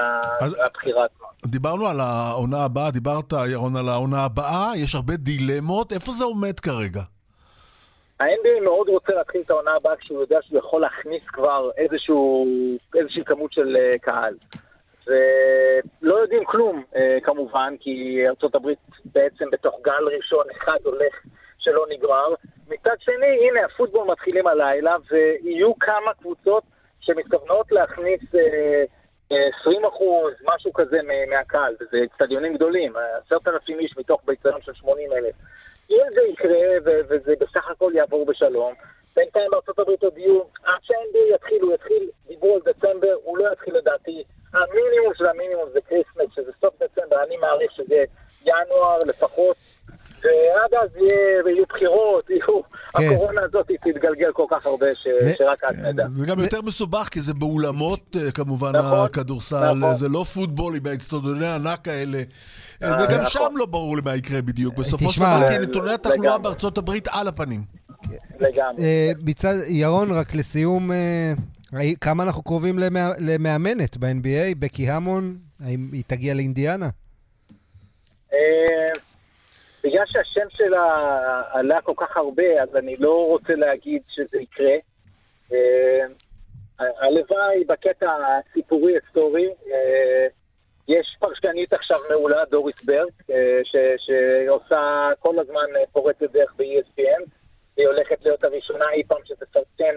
אז, 0.40 0.56
הבחירה 0.66 1.04
עצמה. 1.04 1.26
דיברנו 1.46 1.86
על 1.86 2.00
העונה 2.00 2.64
הבאה, 2.64 2.90
דיברת, 2.90 3.32
ירון, 3.50 3.76
על 3.76 3.88
העונה 3.88 4.24
הבאה, 4.24 4.76
יש 4.76 4.94
הרבה 4.94 5.16
דילמות, 5.16 5.92
איפה 5.92 6.12
זה 6.12 6.24
עומד 6.24 6.60
כרגע? 6.60 7.02
ה-NBA 8.20 8.64
מאוד 8.64 8.88
רוצה 8.88 9.12
להתחיל 9.12 9.40
את 9.40 9.50
העונה 9.50 9.74
הבאה 9.74 9.96
כשהוא 9.96 10.20
יודע 10.20 10.38
שהוא 10.42 10.58
יכול 10.58 10.80
להכניס 10.80 11.26
כבר 11.26 11.70
איזשהו, 11.76 12.46
איזושהי 12.94 13.24
כמות 13.24 13.52
של 13.52 13.76
uh, 13.76 13.98
קהל. 13.98 14.34
ולא 15.06 16.14
יודעים 16.14 16.44
כלום, 16.44 16.84
uh, 16.94 16.98
כמובן, 17.22 17.74
כי 17.80 18.24
ארה"ב 18.26 18.68
בעצם 19.04 19.44
בתוך 19.52 19.80
גל 19.82 20.16
ראשון 20.16 20.46
אחד 20.56 20.78
הולך 20.84 21.14
שלא 21.58 21.86
נגמר. 21.90 22.34
מצד 22.68 22.96
שני, 23.00 23.48
הנה, 23.48 23.64
הפוטבול 23.64 24.06
מתחילים 24.10 24.46
הלילה, 24.46 24.96
ויהיו 25.10 25.78
כמה 25.78 26.14
קבוצות 26.14 26.62
שמתכוונות 27.00 27.72
להכניס 27.72 28.20
uh, 28.22 29.34
20 29.60 29.84
אחוז, 29.84 30.32
משהו 30.44 30.72
כזה 30.72 30.98
מהקהל, 31.30 31.74
וזה 31.80 31.96
אצטדיונים 32.04 32.54
גדולים, 32.54 32.92
עשרת 32.96 33.48
אלפים 33.48 33.78
איש 33.78 33.94
מתוך 33.98 34.20
ביציון 34.24 34.62
של 34.62 34.74
80 34.74 35.12
אלף. 35.12 35.34
אם 35.90 36.04
זה 36.14 36.20
יקרה, 36.20 36.58
וזה 36.84 37.32
בסך 37.40 37.70
הכל 37.70 37.92
יעבור 37.94 38.26
בשלום, 38.26 38.74
בינתיים 39.16 39.50
בארצות 39.50 39.78
הברית 39.78 40.02
הודיעו, 40.02 40.50
עד 40.64 40.78
שה-NBA 40.82 41.34
יתחיל, 41.34 41.62
הוא 41.62 41.74
יתחיל, 41.74 42.10
דיברו 42.28 42.54
על 42.54 42.60
דצמבר, 42.64 43.14
הוא 43.22 43.38
לא 43.38 43.52
יתחיל 43.52 43.76
לדעתי. 43.76 44.24
המינימום 44.52 45.14
של 45.14 45.26
המינימום 45.26 45.68
זה 45.72 45.80
כריסמס, 45.80 46.34
שזה 46.34 46.52
סוף 46.60 46.74
דצמבר, 46.82 47.22
אני 47.22 47.36
מעריך 47.36 47.72
שזה 47.72 48.04
ינואר 48.46 48.98
לפחות. 49.06 49.56
ועד 50.22 50.82
אז 50.82 50.96
יהיו 51.46 51.64
בחירות, 51.68 52.30
יהיו... 52.30 52.60
כן. 52.96 53.04
הקורונה 53.04 53.42
הזאת 53.42 53.66
תתגלגל 53.66 54.32
כל 54.32 54.44
כך 54.50 54.66
הרבה 54.66 54.86
שרק 55.38 55.64
את 55.64 55.78
נדע. 55.78 56.04
זה 56.08 56.26
גם 56.26 56.38
יותר 56.40 56.62
מסובך, 56.62 57.08
כי 57.10 57.20
זה 57.20 57.34
באולמות, 57.34 58.16
אה, 58.16 58.30
כמובן, 58.30 58.76
נכון, 58.76 59.04
הכדורסל. 59.04 59.72
נכון. 59.72 59.94
זה 59.94 60.08
לא 60.08 60.24
פוטבול 60.24 60.76
עם 60.76 60.86
האצטדיוני 60.86 61.46
הענק 61.46 61.88
האלה. 61.88 62.18
אה, 62.82 63.04
וגם 63.04 63.20
נכון. 63.20 63.26
שם 63.26 63.56
לא 63.56 63.66
ברור 63.66 63.96
לי 63.96 64.02
מה 64.04 64.16
יקרה 64.16 64.42
בדיוק. 64.42 64.74
בסופו 64.74 65.08
של 65.08 65.20
דבר, 65.20 65.48
כי 65.48 65.58
נתוני 65.58 65.92
התחלואה 65.92 66.38
בארצות 66.38 66.78
הברית 66.78 67.08
על 67.10 67.28
הפנים. 67.28 67.64
לגמרי. 68.40 68.84
אה, 68.84 69.12
ירון, 69.68 70.12
רק 70.12 70.34
לסיום, 70.34 70.90
כמה 72.00 72.22
אנחנו 72.22 72.42
קרובים 72.42 72.78
למאמנת 73.18 73.96
ב-NBA? 73.96 74.54
בקי 74.58 74.90
המון, 74.90 75.36
האם 75.64 75.88
היא 75.92 76.02
תגיע 76.06 76.34
לאינדיאנה? 76.34 76.88
בגלל 79.84 80.04
שהשם 80.06 80.46
שלה 80.50 81.42
עלה 81.50 81.80
כל 81.80 81.92
כך 81.96 82.16
הרבה, 82.16 82.62
אז 82.62 82.76
אני 82.76 82.96
לא 82.96 83.26
רוצה 83.26 83.54
להגיד 83.54 84.02
שזה 84.08 84.38
יקרה. 84.40 84.74
אה, 85.52 86.06
הלוואי 86.78 87.64
בקטע 87.66 88.10
הסיפורי 88.10 88.94
היסטורי, 88.94 89.48
אה, 89.72 90.26
יש 90.88 91.16
פרשנית 91.18 91.72
עכשיו 91.72 91.98
מעולה, 92.10 92.44
דוריס 92.50 92.84
ברג, 92.84 93.10
אה, 93.30 93.60
שעושה 93.96 95.10
כל 95.18 95.38
הזמן 95.38 95.66
פורצת 95.92 96.22
דרך 96.32 96.54
ב-ESPN. 96.56 97.22
היא 97.76 97.86
הולכת 97.86 98.18
להיות 98.24 98.44
הראשונה 98.44 98.84
אי 98.90 99.02
פעם 99.08 99.18
שתפרסם 99.24 99.94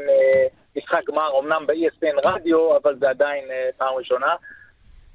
משחק 0.75 1.01
גמר, 1.07 1.39
אמנם 1.39 1.67
ב-ESPN 1.67 2.27
רדיו, 2.29 2.77
אבל 2.77 2.95
זה 2.99 3.09
עדיין 3.09 3.45
פעם 3.77 3.95
ראשונה. 3.95 4.35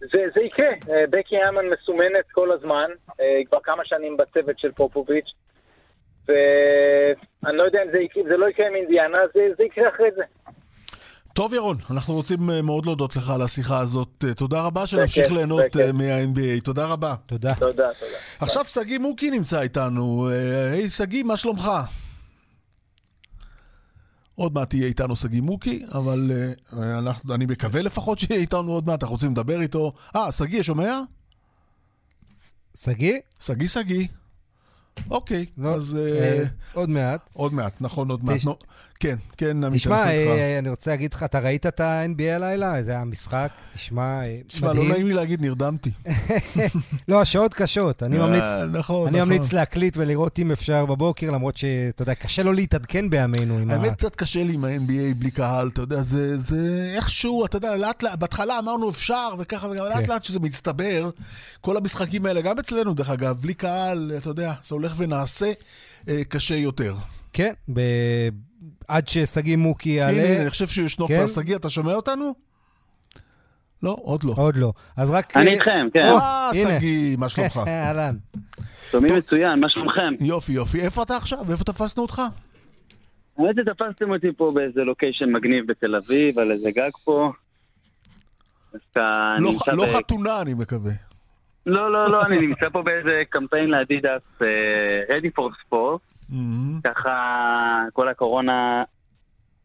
זה, 0.01 0.19
זה 0.35 0.41
יקרה, 0.41 0.67
אה, 0.67 1.05
בקי 1.11 1.37
אמן 1.49 1.65
מסומנת 1.73 2.25
כל 2.33 2.53
הזמן, 2.53 2.91
אה, 3.21 3.41
כבר 3.49 3.59
כמה 3.65 3.83
שנים 3.85 4.17
בצוות 4.17 4.59
של 4.59 4.73
פופוביץ', 4.73 5.33
ואני 6.29 7.57
לא 7.57 7.63
יודע 7.63 7.83
אם 7.83 7.89
זה, 7.93 7.99
זה 8.29 8.37
לא 8.37 8.49
יקרה 8.49 8.67
עם 8.67 8.75
אינדיאנה, 8.75 9.19
זה, 9.35 9.41
זה 9.59 9.65
יקרה 9.65 9.89
אחרי 9.89 10.09
זה. 10.17 10.23
טוב 11.33 11.55
ירון, 11.55 11.77
אנחנו 11.91 12.15
רוצים 12.15 12.51
אה, 12.51 12.63
מאוד 12.63 12.87
להודות 12.87 13.17
לך 13.17 13.31
על 13.31 13.43
השיחה 13.43 13.79
הזאת. 13.81 14.25
תודה 14.37 14.67
רבה 14.67 14.87
שנמשיך 14.87 15.33
ליהנות 15.33 15.77
מה-NBA. 15.95 16.65
תודה 16.65 16.87
רבה. 16.87 17.15
תודה. 17.27 17.55
תודה, 17.55 17.71
תודה. 17.73 18.13
עכשיו 18.41 18.65
שגיא 18.65 18.99
מוקי 18.99 19.31
נמצא 19.31 19.61
איתנו. 19.61 20.29
היי 20.73 20.89
שגיא, 20.89 21.25
מה 21.25 21.37
שלומך? 21.37 21.71
עוד 24.37 24.55
מעט 24.55 24.71
תהיה 24.71 24.87
איתנו 24.87 25.17
שגיא 25.17 25.41
מוקי, 25.41 25.85
אבל 25.93 26.31
uh, 26.71 26.75
אנחנו, 26.77 27.35
אני 27.35 27.47
מקווה 27.47 27.83
לפחות 27.83 28.19
שיהיה 28.19 28.41
איתנו 28.41 28.73
עוד 28.73 28.87
מעט, 28.87 29.03
אנחנו 29.03 29.15
רוצים 29.15 29.33
לדבר 29.33 29.61
איתו. 29.61 29.93
אה, 30.17 30.33
שגיא, 30.33 30.63
שומע? 30.63 31.01
שגיא? 32.75 33.19
שגיא, 33.41 33.69
שגיא. 33.69 34.07
אוקיי, 35.11 35.47
לא, 35.59 35.75
אז... 35.75 35.97
אה, 35.97 36.43
uh, 36.43 36.49
עוד 36.75 36.91
מעט. 36.91 37.31
עוד 37.33 37.53
מעט, 37.53 37.81
נכון, 37.81 38.11
עוד 38.11 38.25
מעט. 38.25 38.41
כן, 39.01 39.17
כן, 39.37 39.65
עמית, 39.65 39.81
תשמע, 39.81 40.07
אה, 40.07 40.59
אני 40.59 40.71
רוצה 40.71 40.91
להגיד 40.91 41.15
לך, 41.15 41.23
אתה 41.23 41.39
ראית 41.39 41.67
את 41.67 41.81
ה-NBA 41.81 42.35
הלילה? 42.35 42.83
זה 42.83 42.91
היה 42.91 43.05
משחק, 43.05 43.51
תשמע, 43.75 44.25
אה, 44.25 44.39
תשמע, 44.47 44.73
לא 44.73 44.89
נעים 44.89 45.07
לי 45.07 45.13
להגיד, 45.13 45.41
נרדמתי. 45.41 45.91
לא, 47.09 47.21
השעות 47.21 47.55
קשות. 47.55 48.03
אני 48.03 48.19
ממליץ 48.19 48.45
נכון, 48.73 49.09
אני 49.09 49.21
ממליץ 49.21 49.47
נכון. 49.47 49.59
להקליט 49.59 49.97
ולראות 49.97 50.39
אם 50.39 50.53
אפשר 50.53 50.87
בבוקר, 50.87 51.31
למרות 51.31 51.57
שאתה 51.57 52.03
יודע, 52.03 52.15
קשה 52.15 52.43
לו 52.43 52.53
להתעדכן 52.53 53.11
בימינו. 53.11 53.59
האמת, 53.73 53.93
קצת 53.93 54.17
קשה 54.17 54.45
לי 54.45 54.55
עם 54.55 54.65
ה-NBA 54.65 55.15
בלי 55.19 55.31
קהל, 55.31 55.69
אתה 55.69 55.81
יודע, 55.81 56.03
זה 56.03 56.93
איכשהו, 56.97 57.45
אתה 57.45 57.57
יודע, 57.57 57.77
לאט 57.77 58.03
לאט, 58.03 58.19
בהתחלה 58.19 58.59
אמרנו 58.59 58.91
אפשר, 58.91 59.29
וככה, 59.39 59.69
ולאט 59.69 60.05
כן. 60.05 60.13
לאט 60.13 60.25
שזה 60.25 60.41
מצטבר, 60.41 61.11
כל 61.61 61.77
המשחקים 61.77 62.27
האלה, 62.27 62.41
גם 62.41 62.59
אצלנו, 62.59 62.95
דרך 62.95 63.11
אגב, 63.11 63.37
בלי 63.41 63.55
קהל, 63.55 64.13
אתה 64.17 64.31
יודע, 64.31 64.53
זה 64.63 64.75
הולך 64.75 64.95
ונעשה 64.97 65.53
אה, 66.09 66.23
קשה 66.29 66.57
יותר. 66.57 66.95
כן, 67.37 67.53
ב... 67.73 67.81
עד 68.89 69.09
ששגיא 69.09 69.57
מוקי 69.57 69.89
יעלה. 69.89 70.23
הנה, 70.23 70.43
אני 70.43 70.51
חושב 70.51 70.67
שהוא 70.67 70.87
ישנו 70.87 71.07
כבר. 71.07 71.27
שגיא, 71.27 71.57
אתה 71.57 71.71
שומע 71.71 71.95
אותנו? 71.95 72.35
לא, 73.83 73.97
עוד 74.01 74.25
לא. 74.25 74.35
עוד 74.37 74.57
לא. 74.57 74.73
אז 74.97 75.11
רק... 75.11 75.37
אני 75.37 75.51
איתכם, 75.51 75.89
כן. 75.93 76.01
אה, 76.01 76.51
שגיא, 76.55 77.17
מה 77.17 77.29
שלומך? 77.29 77.61
אהלן. 77.69 78.17
שומעים 78.91 79.17
מצוין, 79.17 79.61
מה 79.61 79.69
שלומכם? 79.69 80.15
יופי, 80.21 80.53
יופי. 80.53 80.81
איפה 80.81 81.03
אתה 81.03 81.17
עכשיו? 81.17 81.39
איפה 81.51 81.65
תפסנו 81.65 82.03
אותך? 82.03 82.23
האמת 83.39 83.57
שתפסתם 83.57 84.11
אותי 84.11 84.33
פה 84.37 84.51
באיזה 84.55 84.81
לוקיישן 84.81 85.33
מגניב 85.33 85.67
בתל 85.67 85.97
אביב, 85.97 86.39
על 86.39 86.53
איזה 86.53 86.71
גג 86.71 86.91
פה. 87.05 87.33
לא, 88.97 89.53
לא 89.73 89.87
חתונה, 89.97 90.41
אני 90.43 90.55
מקווה. 90.55 90.93
לא, 91.67 91.93
לא, 91.93 92.11
לא, 92.11 92.23
אני 92.27 92.41
נמצא 92.41 92.69
פה 92.69 92.83
באיזה 92.83 93.23
קמפיין 93.31 93.71
לאדידס, 93.71 94.23
אה, 94.43 95.17
Ready 95.17 95.31
for 95.39 95.53
Sport. 95.65 96.16
Mm-hmm. 96.31 96.83
ככה 96.85 97.85
כל 97.93 98.09
הקורונה 98.09 98.83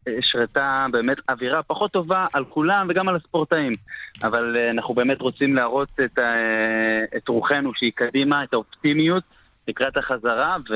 השרתה 0.06 0.86
באמת 0.92 1.16
אווירה 1.28 1.62
פחות 1.62 1.92
טובה 1.92 2.26
על 2.32 2.44
כולם 2.44 2.86
וגם 2.90 3.08
על 3.08 3.16
הספורטאים. 3.16 3.72
אבל 4.22 4.56
אה, 4.56 4.70
אנחנו 4.70 4.94
באמת 4.94 5.20
רוצים 5.20 5.54
להראות 5.54 5.88
את, 6.04 6.18
אה, 6.18 7.16
את 7.16 7.28
רוחנו 7.28 7.70
שהיא 7.74 7.92
קדימה, 7.94 8.44
את 8.44 8.52
האופטימיות 8.52 9.24
לקראת 9.68 9.96
החזרה, 9.96 10.56
ו... 10.70 10.74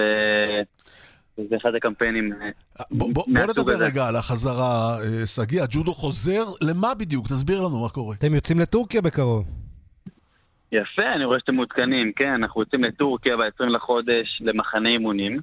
וזה 1.38 1.56
אחד 1.56 1.74
הקמפיינים 1.74 2.32
בוא, 2.90 3.14
בוא, 3.14 3.24
בוא 3.26 3.46
נדבר 3.46 3.76
רגע 3.76 4.08
על 4.08 4.16
החזרה, 4.16 4.98
שגיא, 5.24 5.62
הג'ודו 5.62 5.94
חוזר, 5.94 6.44
למה 6.60 6.94
בדיוק? 6.94 7.26
תסביר 7.26 7.62
לנו 7.62 7.82
מה 7.82 7.88
קורה. 7.88 8.14
אתם 8.18 8.34
יוצאים 8.34 8.60
לטורקיה 8.60 9.02
בקרוב. 9.02 9.46
יפה, 10.72 11.12
אני 11.16 11.24
רואה 11.24 11.38
שאתם 11.38 11.54
מעודכנים, 11.54 12.12
כן, 12.16 12.30
אנחנו 12.30 12.60
יוצאים 12.60 12.84
לטורקיה 12.84 13.36
ב-20 13.36 13.64
לחודש 13.64 14.40
למחנה 14.40 14.88
אימונים. 14.88 15.38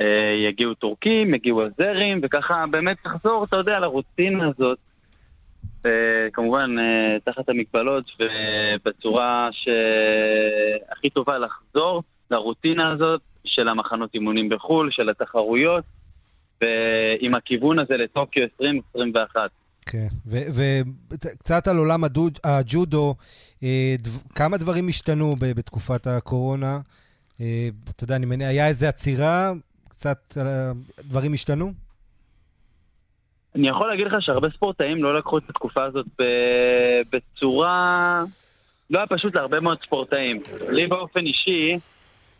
אה, 0.00 0.48
יגיעו 0.48 0.74
טורקים, 0.74 1.34
יגיעו 1.34 1.62
עזרים, 1.62 2.20
וככה 2.22 2.64
באמת 2.70 2.96
לחזור, 3.06 3.44
אתה 3.44 3.56
יודע, 3.56 3.78
לרוטינה 3.78 4.48
הזאת. 4.48 4.78
כמובן, 6.32 6.70
אה, 6.78 7.16
תחת 7.24 7.48
המגבלות 7.48 8.04
ובצורה 8.20 9.48
שהכי 9.52 11.10
טובה 11.10 11.38
לחזור 11.38 12.02
לרוטינה 12.30 12.92
הזאת 12.92 13.20
של 13.44 13.68
המחנות 13.68 14.14
אימונים 14.14 14.48
בחו"ל, 14.48 14.90
של 14.90 15.10
התחרויות, 15.10 15.84
ועם 16.60 17.34
הכיוון 17.34 17.78
הזה 17.78 17.96
לטוקיו 17.96 18.42
2021. 18.42 19.50
כן, 19.86 20.06
וקצת 21.10 21.68
על 21.68 21.76
עולם 21.76 22.04
הג'ודו, 22.44 23.14
אה, 23.62 23.94
כמה 24.34 24.56
דברים 24.56 24.88
השתנו 24.88 25.36
בתקופת 25.38 26.06
הקורונה. 26.06 26.80
אתה 27.36 28.04
יודע, 28.04 28.16
אני 28.16 28.26
מניח, 28.26 28.48
היה 28.48 28.68
איזו 28.68 28.86
עצירה 28.86 29.52
קצת 29.96 30.36
אה, 30.36 30.72
דברים 31.00 31.32
השתנו? 31.32 31.72
אני 33.54 33.68
יכול 33.68 33.88
להגיד 33.88 34.06
לך 34.06 34.14
שהרבה 34.20 34.48
ספורטאים 34.50 35.02
לא 35.04 35.18
לקחו 35.18 35.38
את 35.38 35.42
התקופה 35.50 35.84
הזאת 35.84 36.06
בצורה... 37.12 38.22
לא 38.90 38.98
היה 38.98 39.06
פשוט 39.06 39.34
להרבה 39.34 39.60
מאוד 39.60 39.78
ספורטאים. 39.82 40.40
לי 40.68 40.86
באופן 40.86 41.20
אישי, 41.20 41.78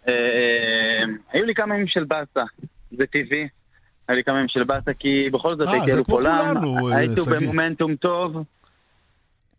אה, 0.08 0.12
אה, 0.12 1.04
היו 1.32 1.44
לי 1.44 1.54
כמה 1.54 1.74
ימים 1.74 1.86
של 1.86 2.04
באסה, 2.04 2.44
זה 2.90 3.06
טבעי. 3.06 3.48
היה 4.08 4.16
לי 4.16 4.24
כמה 4.24 4.36
ימים 4.36 4.48
של 4.48 4.64
באסה, 4.64 4.94
כי 4.98 5.28
בכל 5.32 5.48
זאת 5.48 5.68
הייתי 5.68 5.92
אלוף 5.92 6.08
עולם, 6.08 6.56
הייתי 6.92 7.20
במומנטום 7.30 7.96
טוב. 7.96 8.44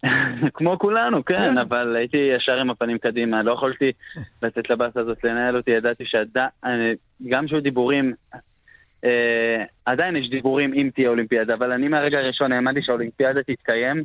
כמו 0.53 0.79
כולנו, 0.79 1.25
כן, 1.25 1.35
כן, 1.35 1.57
אבל 1.57 1.95
הייתי 1.95 2.17
ישר 2.17 2.59
עם 2.59 2.69
הפנים 2.69 2.97
קדימה, 2.97 3.43
לא 3.43 3.51
יכולתי 3.51 3.91
לתת 4.41 4.69
לבאסה 4.69 4.99
הזאת 4.99 5.23
לנהל 5.23 5.57
אותי, 5.57 5.71
ידעתי 5.71 6.03
שגם 6.05 7.47
שהיו 7.47 7.61
דיבורים, 7.61 8.13
אה, 9.03 9.63
עדיין 9.85 10.15
יש 10.15 10.29
דיבורים 10.29 10.73
אם 10.73 10.89
תהיה 10.95 11.09
אולימפיאדה, 11.09 11.53
אבל 11.53 11.71
אני 11.71 11.87
מהרגע 11.87 12.17
הראשון 12.17 12.51
האמנתי 12.51 12.81
שהאולימפיאדה 12.81 13.43
תתקיים. 13.43 14.03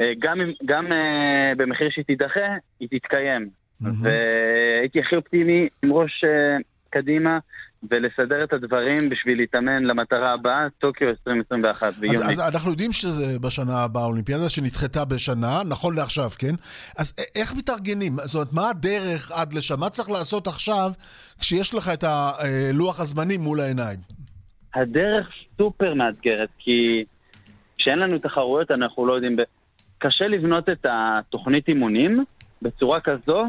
אה, 0.00 0.12
גם, 0.18 0.38
גם 0.64 0.92
אה, 0.92 1.52
במחיר 1.56 1.90
שהיא 1.90 2.04
תידחה, 2.04 2.56
היא 2.80 2.88
תתקיים. 2.90 3.48
והייתי 3.80 5.00
הכי 5.00 5.16
אופטימי 5.16 5.68
עם 5.82 5.92
ראש 5.92 6.24
אה, 6.24 6.56
קדימה 6.90 7.38
ולסדר 7.90 8.44
את 8.44 8.52
הדברים 8.52 9.08
בשביל 9.08 9.38
להתאמן 9.38 9.82
למטרה 9.82 10.32
הבאה, 10.32 10.66
טוקיו 10.78 11.08
2021 11.08 11.82
אז, 11.82 11.98
ביוני. 11.98 12.32
אז 12.32 12.40
אנחנו 12.40 12.70
יודעים 12.70 12.92
שזה 12.92 13.38
בשנה 13.38 13.84
הבאה 13.84 14.04
אולימפיאדה 14.04 14.48
שנדחתה 14.48 15.04
בשנה, 15.04 15.62
נכון 15.68 15.96
לעכשיו, 15.96 16.30
כן? 16.38 16.54
אז 16.98 17.14
איך 17.34 17.54
מתארגנים? 17.54 18.16
זאת 18.24 18.34
אומרת, 18.34 18.52
מה 18.52 18.70
הדרך 18.70 19.30
עד 19.30 19.52
לשם? 19.52 19.80
מה 19.80 19.90
צריך 19.90 20.10
לעשות 20.10 20.46
עכשיו 20.46 20.90
כשיש 21.40 21.74
לך 21.74 21.88
את 21.92 22.04
הלוח 22.04 23.00
הזמנים 23.00 23.40
מול 23.40 23.60
העיניים? 23.60 23.98
הדרך 24.74 25.28
סופר 25.58 25.94
מאתגרת, 25.94 26.48
כי 26.58 27.04
כשאין 27.78 27.98
לנו 27.98 28.18
תחרויות 28.18 28.70
אנחנו 28.70 29.06
לא 29.06 29.12
יודעים... 29.12 29.36
ב... 29.36 29.42
קשה 29.98 30.28
לבנות 30.28 30.68
את 30.68 30.86
התוכנית 30.88 31.68
אימונים 31.68 32.24
בצורה 32.62 33.00
כזו 33.00 33.38
אה, 33.38 33.48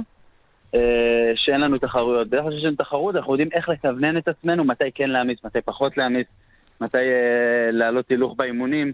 שאין 1.35 1.61
לנו 1.61 1.77
תחרויות. 1.77 2.27
בדרך 2.27 2.43
כלל 2.43 2.51
כשיש 2.51 2.63
לנו 2.63 2.75
תחרות 2.75 3.15
אנחנו 3.15 3.33
יודעים 3.33 3.49
איך 3.53 3.69
לכוונן 3.69 4.17
את 4.17 4.27
עצמנו, 4.27 4.63
מתי 4.63 4.91
כן 4.95 5.09
להעמיס, 5.09 5.45
מתי 5.45 5.61
פחות 5.61 5.97
להעמיס, 5.97 6.27
מתי 6.81 6.97
אה, 6.97 7.71
להעלות 7.71 8.09
הילוך 8.09 8.35
באימונים. 8.37 8.91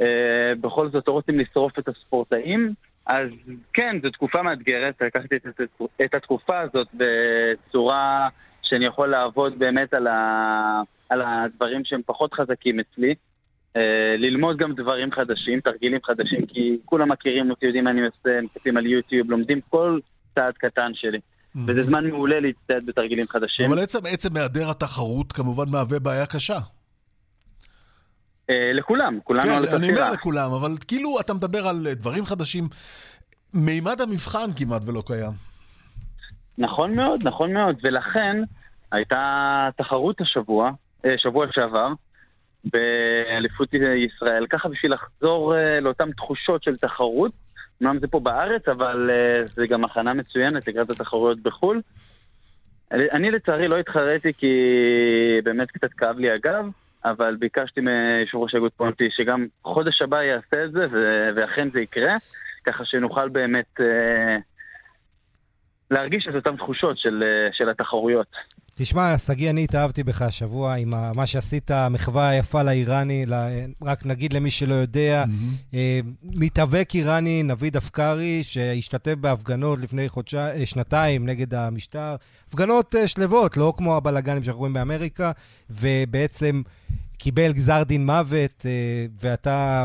אה, 0.00 0.52
בכל 0.60 0.88
זאת 0.88 1.08
לא 1.08 1.12
רוצים 1.12 1.38
לשרוף 1.38 1.78
את 1.78 1.88
הספורטאים. 1.88 2.74
אז 3.06 3.28
כן, 3.72 3.96
זו 4.02 4.10
תקופה 4.10 4.42
מאתגרת, 4.42 5.02
לקחתי 5.02 5.36
את, 5.36 5.46
את, 5.46 5.82
את 6.04 6.14
התקופה 6.14 6.60
הזאת 6.60 6.88
בצורה 6.94 8.28
שאני 8.62 8.86
יכול 8.86 9.08
לעבוד 9.08 9.58
באמת 9.58 9.94
על, 9.94 10.06
ה, 10.06 10.82
על 11.08 11.22
הדברים 11.22 11.84
שהם 11.84 12.00
פחות 12.06 12.34
חזקים 12.34 12.80
אצלי. 12.80 13.14
אה, 13.76 14.16
ללמוד 14.18 14.56
גם 14.56 14.72
דברים 14.72 15.12
חדשים, 15.12 15.60
תרגילים 15.60 16.00
חדשים, 16.04 16.46
כי 16.46 16.78
כולם 16.84 17.12
מכירים 17.12 17.50
אותי, 17.50 17.66
יודעים 17.66 17.84
מה 17.84 17.90
אני 17.90 18.06
עושה, 18.06 18.40
מסתכלים 18.42 18.76
על 18.76 18.86
יוטיוב, 18.86 19.30
לומדים 19.30 19.60
כל 19.70 19.98
צעד 20.38 20.54
קטן 20.54 20.90
שלי. 20.94 21.18
וזה 21.66 21.82
זמן 21.82 22.06
מעולה 22.06 22.40
להצטייד 22.40 22.86
בתרגילים 22.86 23.26
חדשים. 23.28 23.72
אבל 23.72 23.82
עצם, 23.82 23.98
עצם 24.08 24.36
היעדר 24.36 24.70
התחרות 24.70 25.32
כמובן 25.32 25.64
מהווה 25.68 25.98
בעיה 25.98 26.26
קשה. 26.26 26.58
אה, 28.50 28.72
לכולם, 28.72 29.18
כולנו 29.24 29.44
כן, 29.44 29.52
על 29.52 29.64
אותה 29.64 29.76
אני 29.76 29.88
אומר. 29.88 30.10
לכולם, 30.10 30.52
אבל 30.52 30.70
כאילו 30.88 31.20
אתה 31.20 31.34
מדבר 31.34 31.66
על 31.66 31.86
אה, 31.86 31.94
דברים 31.94 32.26
חדשים. 32.26 32.68
מימד 33.54 34.00
המבחן 34.00 34.50
כמעט 34.56 34.82
ולא 34.86 35.02
קיים. 35.06 35.32
נכון 36.58 36.94
מאוד, 36.94 37.20
נכון 37.24 37.52
מאוד, 37.52 37.76
ולכן 37.82 38.36
הייתה 38.92 39.68
תחרות 39.76 40.20
השבוע, 40.20 40.70
אה, 41.04 41.14
שבוע 41.18 41.46
שעבר, 41.52 41.88
באליפות 42.64 43.68
ישראל, 44.06 44.46
ככה 44.50 44.68
בשביל 44.68 44.92
לחזור 44.92 45.54
לאותן 45.82 46.10
תחושות 46.12 46.62
של 46.62 46.76
תחרות. 46.76 47.32
אמנם 47.82 47.98
זה 47.98 48.06
פה 48.06 48.20
בארץ, 48.20 48.68
אבל 48.68 49.10
אה, 49.10 49.46
זה 49.46 49.66
גם 49.66 49.84
הכנה 49.84 50.14
מצוינת 50.14 50.68
לקראת 50.68 50.90
התחרויות 50.90 51.40
בחו"ל. 51.42 51.80
אני, 52.92 53.10
אני 53.10 53.30
לצערי 53.30 53.68
לא 53.68 53.78
התחרתי 53.78 54.32
כי 54.32 54.56
באמת 55.44 55.70
קצת 55.70 55.92
כאב 55.92 56.18
לי 56.18 56.30
הגב, 56.30 56.64
אבל 57.04 57.36
ביקשתי 57.36 57.80
מיושב 57.80 58.38
ראש 58.38 58.54
האיגוד 58.54 58.72
פונטי 58.76 59.08
שגם 59.10 59.46
חודש 59.64 60.02
הבא 60.02 60.22
יעשה 60.22 60.64
את 60.64 60.72
זה, 60.72 60.86
ואכן 61.36 61.70
זה 61.70 61.80
יקרה, 61.80 62.16
ככה 62.64 62.84
שנוכל 62.84 63.28
באמת 63.28 63.80
אה, 63.80 64.36
להרגיש 65.90 66.26
את 66.30 66.34
אותן 66.34 66.56
תחושות 66.56 66.98
של, 66.98 67.22
אה, 67.22 67.48
של 67.52 67.68
התחרויות. 67.70 68.26
תשמע, 68.74 69.18
שגיא, 69.18 69.50
אני 69.50 69.64
התאהבתי 69.64 70.02
בך 70.02 70.22
השבוע 70.22 70.74
עם 70.74 70.94
ה- 70.94 71.12
מה 71.14 71.26
שעשית, 71.26 71.70
המחווה 71.70 72.28
היפה 72.28 72.62
לאיראני, 72.62 73.26
ל- 73.26 73.34
רק 73.82 74.06
נגיד 74.06 74.32
למי 74.32 74.50
שלא 74.50 74.74
יודע, 74.74 75.24
אה, 75.74 76.00
מתאבק 76.22 76.88
איראני, 76.94 77.42
נביד 77.42 77.76
אפקרי, 77.76 78.40
שהשתתף 78.42 79.14
בהפגנות 79.14 79.80
לפני 79.80 80.08
חודשיים, 80.08 80.66
שנתיים 80.66 81.26
נגד 81.26 81.54
המשטר. 81.54 82.16
הפגנות 82.48 82.94
אה, 82.94 83.08
שלוות, 83.08 83.56
לא 83.56 83.72
כמו 83.76 83.96
הבלאגנים 83.96 84.42
שאנחנו 84.42 84.58
רואים 84.60 84.74
באמריקה, 84.74 85.32
ובעצם 85.70 86.62
קיבל 87.18 87.52
גזר 87.52 87.82
דין 87.82 88.06
מוות, 88.06 88.66
אה, 88.66 88.70
ואתה 89.22 89.84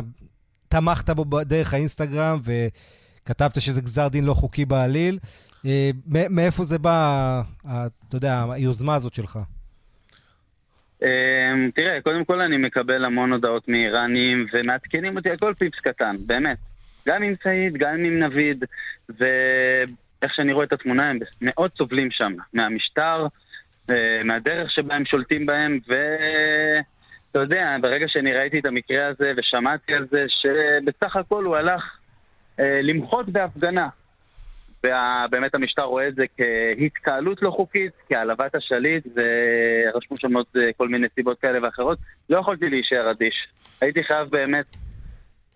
תמכת 0.68 1.10
בו 1.10 1.43
דרך 1.43 1.74
האינסטגרם, 1.74 2.39
וכתבת 2.43 3.62
שזה 3.62 3.82
גזר 3.82 4.08
דין 4.08 4.24
לא 4.26 4.34
חוקי 4.34 4.66
בעליל. 4.66 5.20
אה, 5.66 5.89
מאיפה 6.30 6.64
זה 6.64 6.80
בא, 6.80 7.41
אתה 7.61 8.16
יודע, 8.16 8.43
היוזמה 8.51 8.95
הזאת 8.95 9.14
שלך? 9.14 9.39
אמ, 11.03 11.70
תראה, 11.76 12.01
קודם 12.01 12.26
כל 12.26 12.41
אני 12.41 12.57
מקבל 12.57 13.05
המון 13.05 13.32
הודעות 13.32 13.68
מאיראנים 13.68 14.45
ומעדכנים 14.53 15.18
אותי 15.18 15.30
על 15.30 15.38
כל 15.38 15.53
פיפס 15.57 15.80
קטן, 15.80 16.16
באמת. 16.26 16.57
גם 17.07 17.24
עם 17.24 17.34
סעיד, 17.43 17.78
גם 17.78 17.95
עם 18.05 18.24
נביד, 18.24 18.64
ואיך 19.09 20.34
שאני 20.36 20.53
רואה 20.53 20.66
את 20.66 20.74
התמונה, 20.74 21.09
הם 21.09 21.20
מאוד 21.41 21.72
סובלים 21.78 22.11
שם 22.11 22.34
מהמשטר, 22.53 23.28
אה, 23.91 24.24
מהדרך 24.24 24.72
שבה 24.72 24.95
הם 24.95 25.05
שולטים 25.05 25.45
בהם, 25.45 25.80
ואתה 25.88 27.39
יודע, 27.39 27.78
ברגע 27.82 28.05
שאני 28.07 28.34
ראיתי 28.34 28.59
את 28.59 28.66
המקרה 28.66 29.07
הזה 29.07 29.32
ושמעתי 29.38 29.93
על 29.93 30.07
זה, 30.11 30.26
שבסך 30.28 31.16
הכל 31.16 31.43
הוא 31.43 31.55
הלך 31.55 31.97
אה, 32.59 32.80
למחות 32.82 33.30
בהפגנה. 33.30 33.88
ובאמת 34.86 35.55
המשטר 35.55 35.81
רואה 35.81 36.07
את 36.07 36.15
זה 36.15 36.23
כהתקהלות 36.38 37.41
לא 37.41 37.51
חוקית, 37.51 37.91
כהעלבת 38.09 38.55
השליט, 38.55 39.07
ורשמו 39.15 40.17
שם 40.17 40.36
עוד 40.38 40.45
אה, 40.57 40.61
כל 40.77 40.88
מיני 40.88 41.07
סיבות 41.15 41.39
כאלה 41.39 41.59
ואחרות. 41.63 41.97
לא 42.29 42.39
יכולתי 42.39 42.69
להישאר 42.69 43.11
אדיש. 43.11 43.47
הייתי 43.81 44.03
חייב 44.03 44.29
באמת 44.29 44.65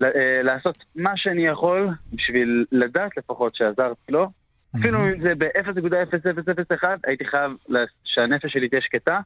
אה, 0.03 0.09
לעשות 0.43 0.78
מה 0.95 1.11
שאני 1.15 1.47
יכול 1.47 1.89
בשביל 2.13 2.65
לדעת 2.71 3.17
לפחות 3.17 3.55
שעזרתי 3.55 4.11
לו. 4.11 4.30
אפילו 4.80 5.05
אם 5.05 5.21
זה 5.21 5.36
ב-0.0001, 5.38 6.84
הייתי 7.07 7.25
חייב 7.25 7.51
שהנפש 8.03 8.53
שלי 8.53 8.69
תהיה 8.69 8.82
שקטה, 8.82 9.19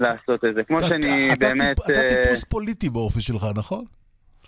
לעשות 0.00 0.44
את 0.44 0.54
זה. 0.54 0.64
כמו 0.64 0.80
שאני 0.80 1.28
באמת... 1.40 1.78
אתה 1.78 1.92
אה, 1.92 2.22
טיפוס 2.24 2.44
פוליטי 2.44 2.90
באופי 2.90 3.20
שלך, 3.20 3.46
נכון? 3.56 3.84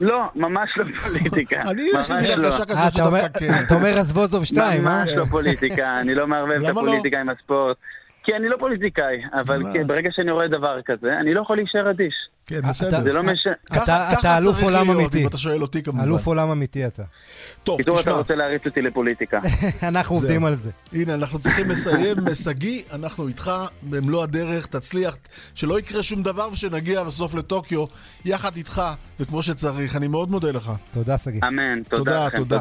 לא, 0.01 0.25
ממש 0.35 0.71
לא 0.77 0.85
פוליטיקה. 1.03 1.63
אני, 1.71 1.83
יש 2.01 2.11
לי 2.11 2.17
מילה 2.21 2.37
לא. 2.37 2.49
קשה 2.49 2.59
אה, 2.61 2.65
כזאת 2.67 2.93
אתה 2.95 3.05
אומר- 3.07 3.19
שדווקא 3.21 3.39
כן. 3.39 3.65
אתה 3.67 3.75
אומר 3.75 3.89
רזבוזוב 3.89 4.45
2, 4.45 4.89
אה? 4.89 5.01
ממש 5.05 5.09
לא 5.17 5.25
פוליטיקה, 5.25 6.01
אני 6.01 6.15
לא 6.15 6.27
מערבב 6.27 6.51
את 6.53 6.63
לא? 6.63 6.69
הפוליטיקה 6.69 7.21
עם 7.21 7.29
הספורט. 7.29 7.77
כי 8.25 8.37
אני 8.37 8.49
לא 8.49 8.57
פוליטיקאי, 8.57 9.23
אבל 9.33 9.63
ברגע 9.87 10.09
שאני 10.13 10.31
רואה 10.31 10.49
דבר 10.49 10.81
כזה, 10.87 11.13
אני 11.21 11.35
לא 11.35 11.41
יכול 11.41 11.57
להישאר 11.57 11.91
אדיש. 11.91 12.15
כן, 12.51 12.69
בסדר. 12.69 13.01
זה 13.03 13.13
לא 13.13 13.23
משנה. 13.23 13.53
ככה- 13.71 13.83
אתה- 13.83 14.19
אתה 14.21 14.39
אלוף 14.39 14.53
צריך 14.55 14.65
עולם 14.65 14.87
להיות, 14.87 15.01
אמיתי. 15.01 15.23
אם 15.23 15.27
אתה 15.29 15.39
שואל 15.39 15.63
אותי 15.63 15.83
כמובן. 15.83 16.03
אלוף 16.05 16.27
עולם 16.27 16.51
אמיתי 16.51 16.87
אתה. 16.87 17.03
טוב, 17.65 17.79
קיצור, 17.79 17.95
אתה 17.95 18.03
תשמע, 18.03 18.13
רוצה 18.15 18.35
להריץ 18.35 18.63
אותי 18.67 18.83
לפוליטיקה. 18.83 19.41
אנחנו. 19.89 20.15
עובדים 20.17 20.45
על 20.45 20.55
זה. 20.55 20.71
הנה, 20.93 21.15
אנחנו 21.15 21.39
צריכים 21.39 21.69
לסיים. 21.71 22.17
שגיא, 22.45 22.83
אנחנו 22.93 23.29
איתך 23.29 23.51
במלוא 23.83 24.23
הדרך, 24.23 24.67
תצליח, 24.67 25.17
שלא 25.55 25.79
יקרה 25.79 26.03
שום 26.03 26.23
דבר 26.23 26.49
ושנגיע 26.53 27.05
בסוף 27.05 27.35
לטוקיו 27.35 27.85
יחד 28.25 28.57
איתך, 28.57 28.83
וכמו 29.21 29.43
שצריך. 29.43 29.97
אני 29.97 30.09
מאוד 30.09 30.31
מודה 30.31 30.51
לך. 30.51 30.73
תודה, 30.93 31.19
שגיא. 31.19 31.41
אמן, 31.49 31.83
תודה, 31.83 31.97
תודה 32.05 32.27
לכם, 32.27 32.37
תודה. 32.39 32.61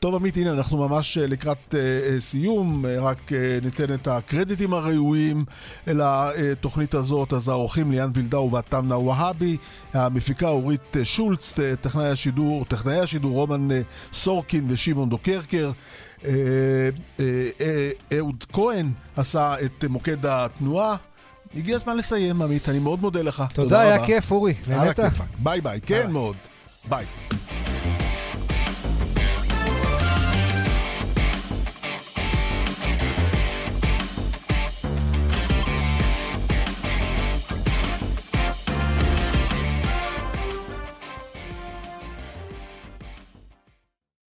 טוב, 0.00 0.14
עמית, 0.14 0.36
הנה, 0.36 0.52
אנחנו 0.52 0.88
ממש 0.88 1.18
אה, 1.18 1.26
לקראת 1.26 1.74
אה, 1.74 1.80
אה, 1.80 2.20
סיום, 2.20 2.86
אה, 2.86 3.00
רק 3.00 3.32
אה, 3.32 3.58
ניתן 3.62 3.94
את 3.94 4.08
הקרדיטים 4.08 4.74
הראויים 4.74 5.44
לתוכנית 5.86 6.94
הזאת. 6.94 7.32
אז 7.32 7.48
האורחים 7.48 7.90
ליאן 7.90 8.10
וילדאו 8.14 8.50
והתמנה 8.50 8.98
והבי, 8.98 9.56
המפיקה 9.94 10.48
אורית 10.48 10.96
שולץ, 11.04 11.58
טכנאי 11.80 12.08
השידור, 12.08 12.64
טכנאי 12.64 12.98
השידור 12.98 13.32
רומן 13.32 13.68
סורקין 14.12 14.64
ושמעון 14.68 15.08
דוקרקר. 15.08 15.70
אה, 16.24 16.30
אה, 17.20 17.24
אה, 17.60 17.90
אהוד 18.18 18.44
כהן 18.52 18.90
עשה 19.16 19.54
את 19.64 19.84
מוקד 19.88 20.26
התנועה. 20.26 20.96
הגיע 21.56 21.76
הזמן 21.76 21.96
לסיים, 21.96 22.42
עמית, 22.42 22.68
אני 22.68 22.78
מאוד 22.78 23.00
מודה 23.00 23.22
לך. 23.22 23.44
תודה, 23.54 23.80
היה. 23.80 24.06
כיף, 24.06 24.32
אורי. 24.32 24.54
נהנית? 24.68 24.98
ביי 25.38 25.60
ביי, 25.60 25.80
כן. 25.86 26.10
מאוד. 26.10 26.36
ביי. 26.88 27.04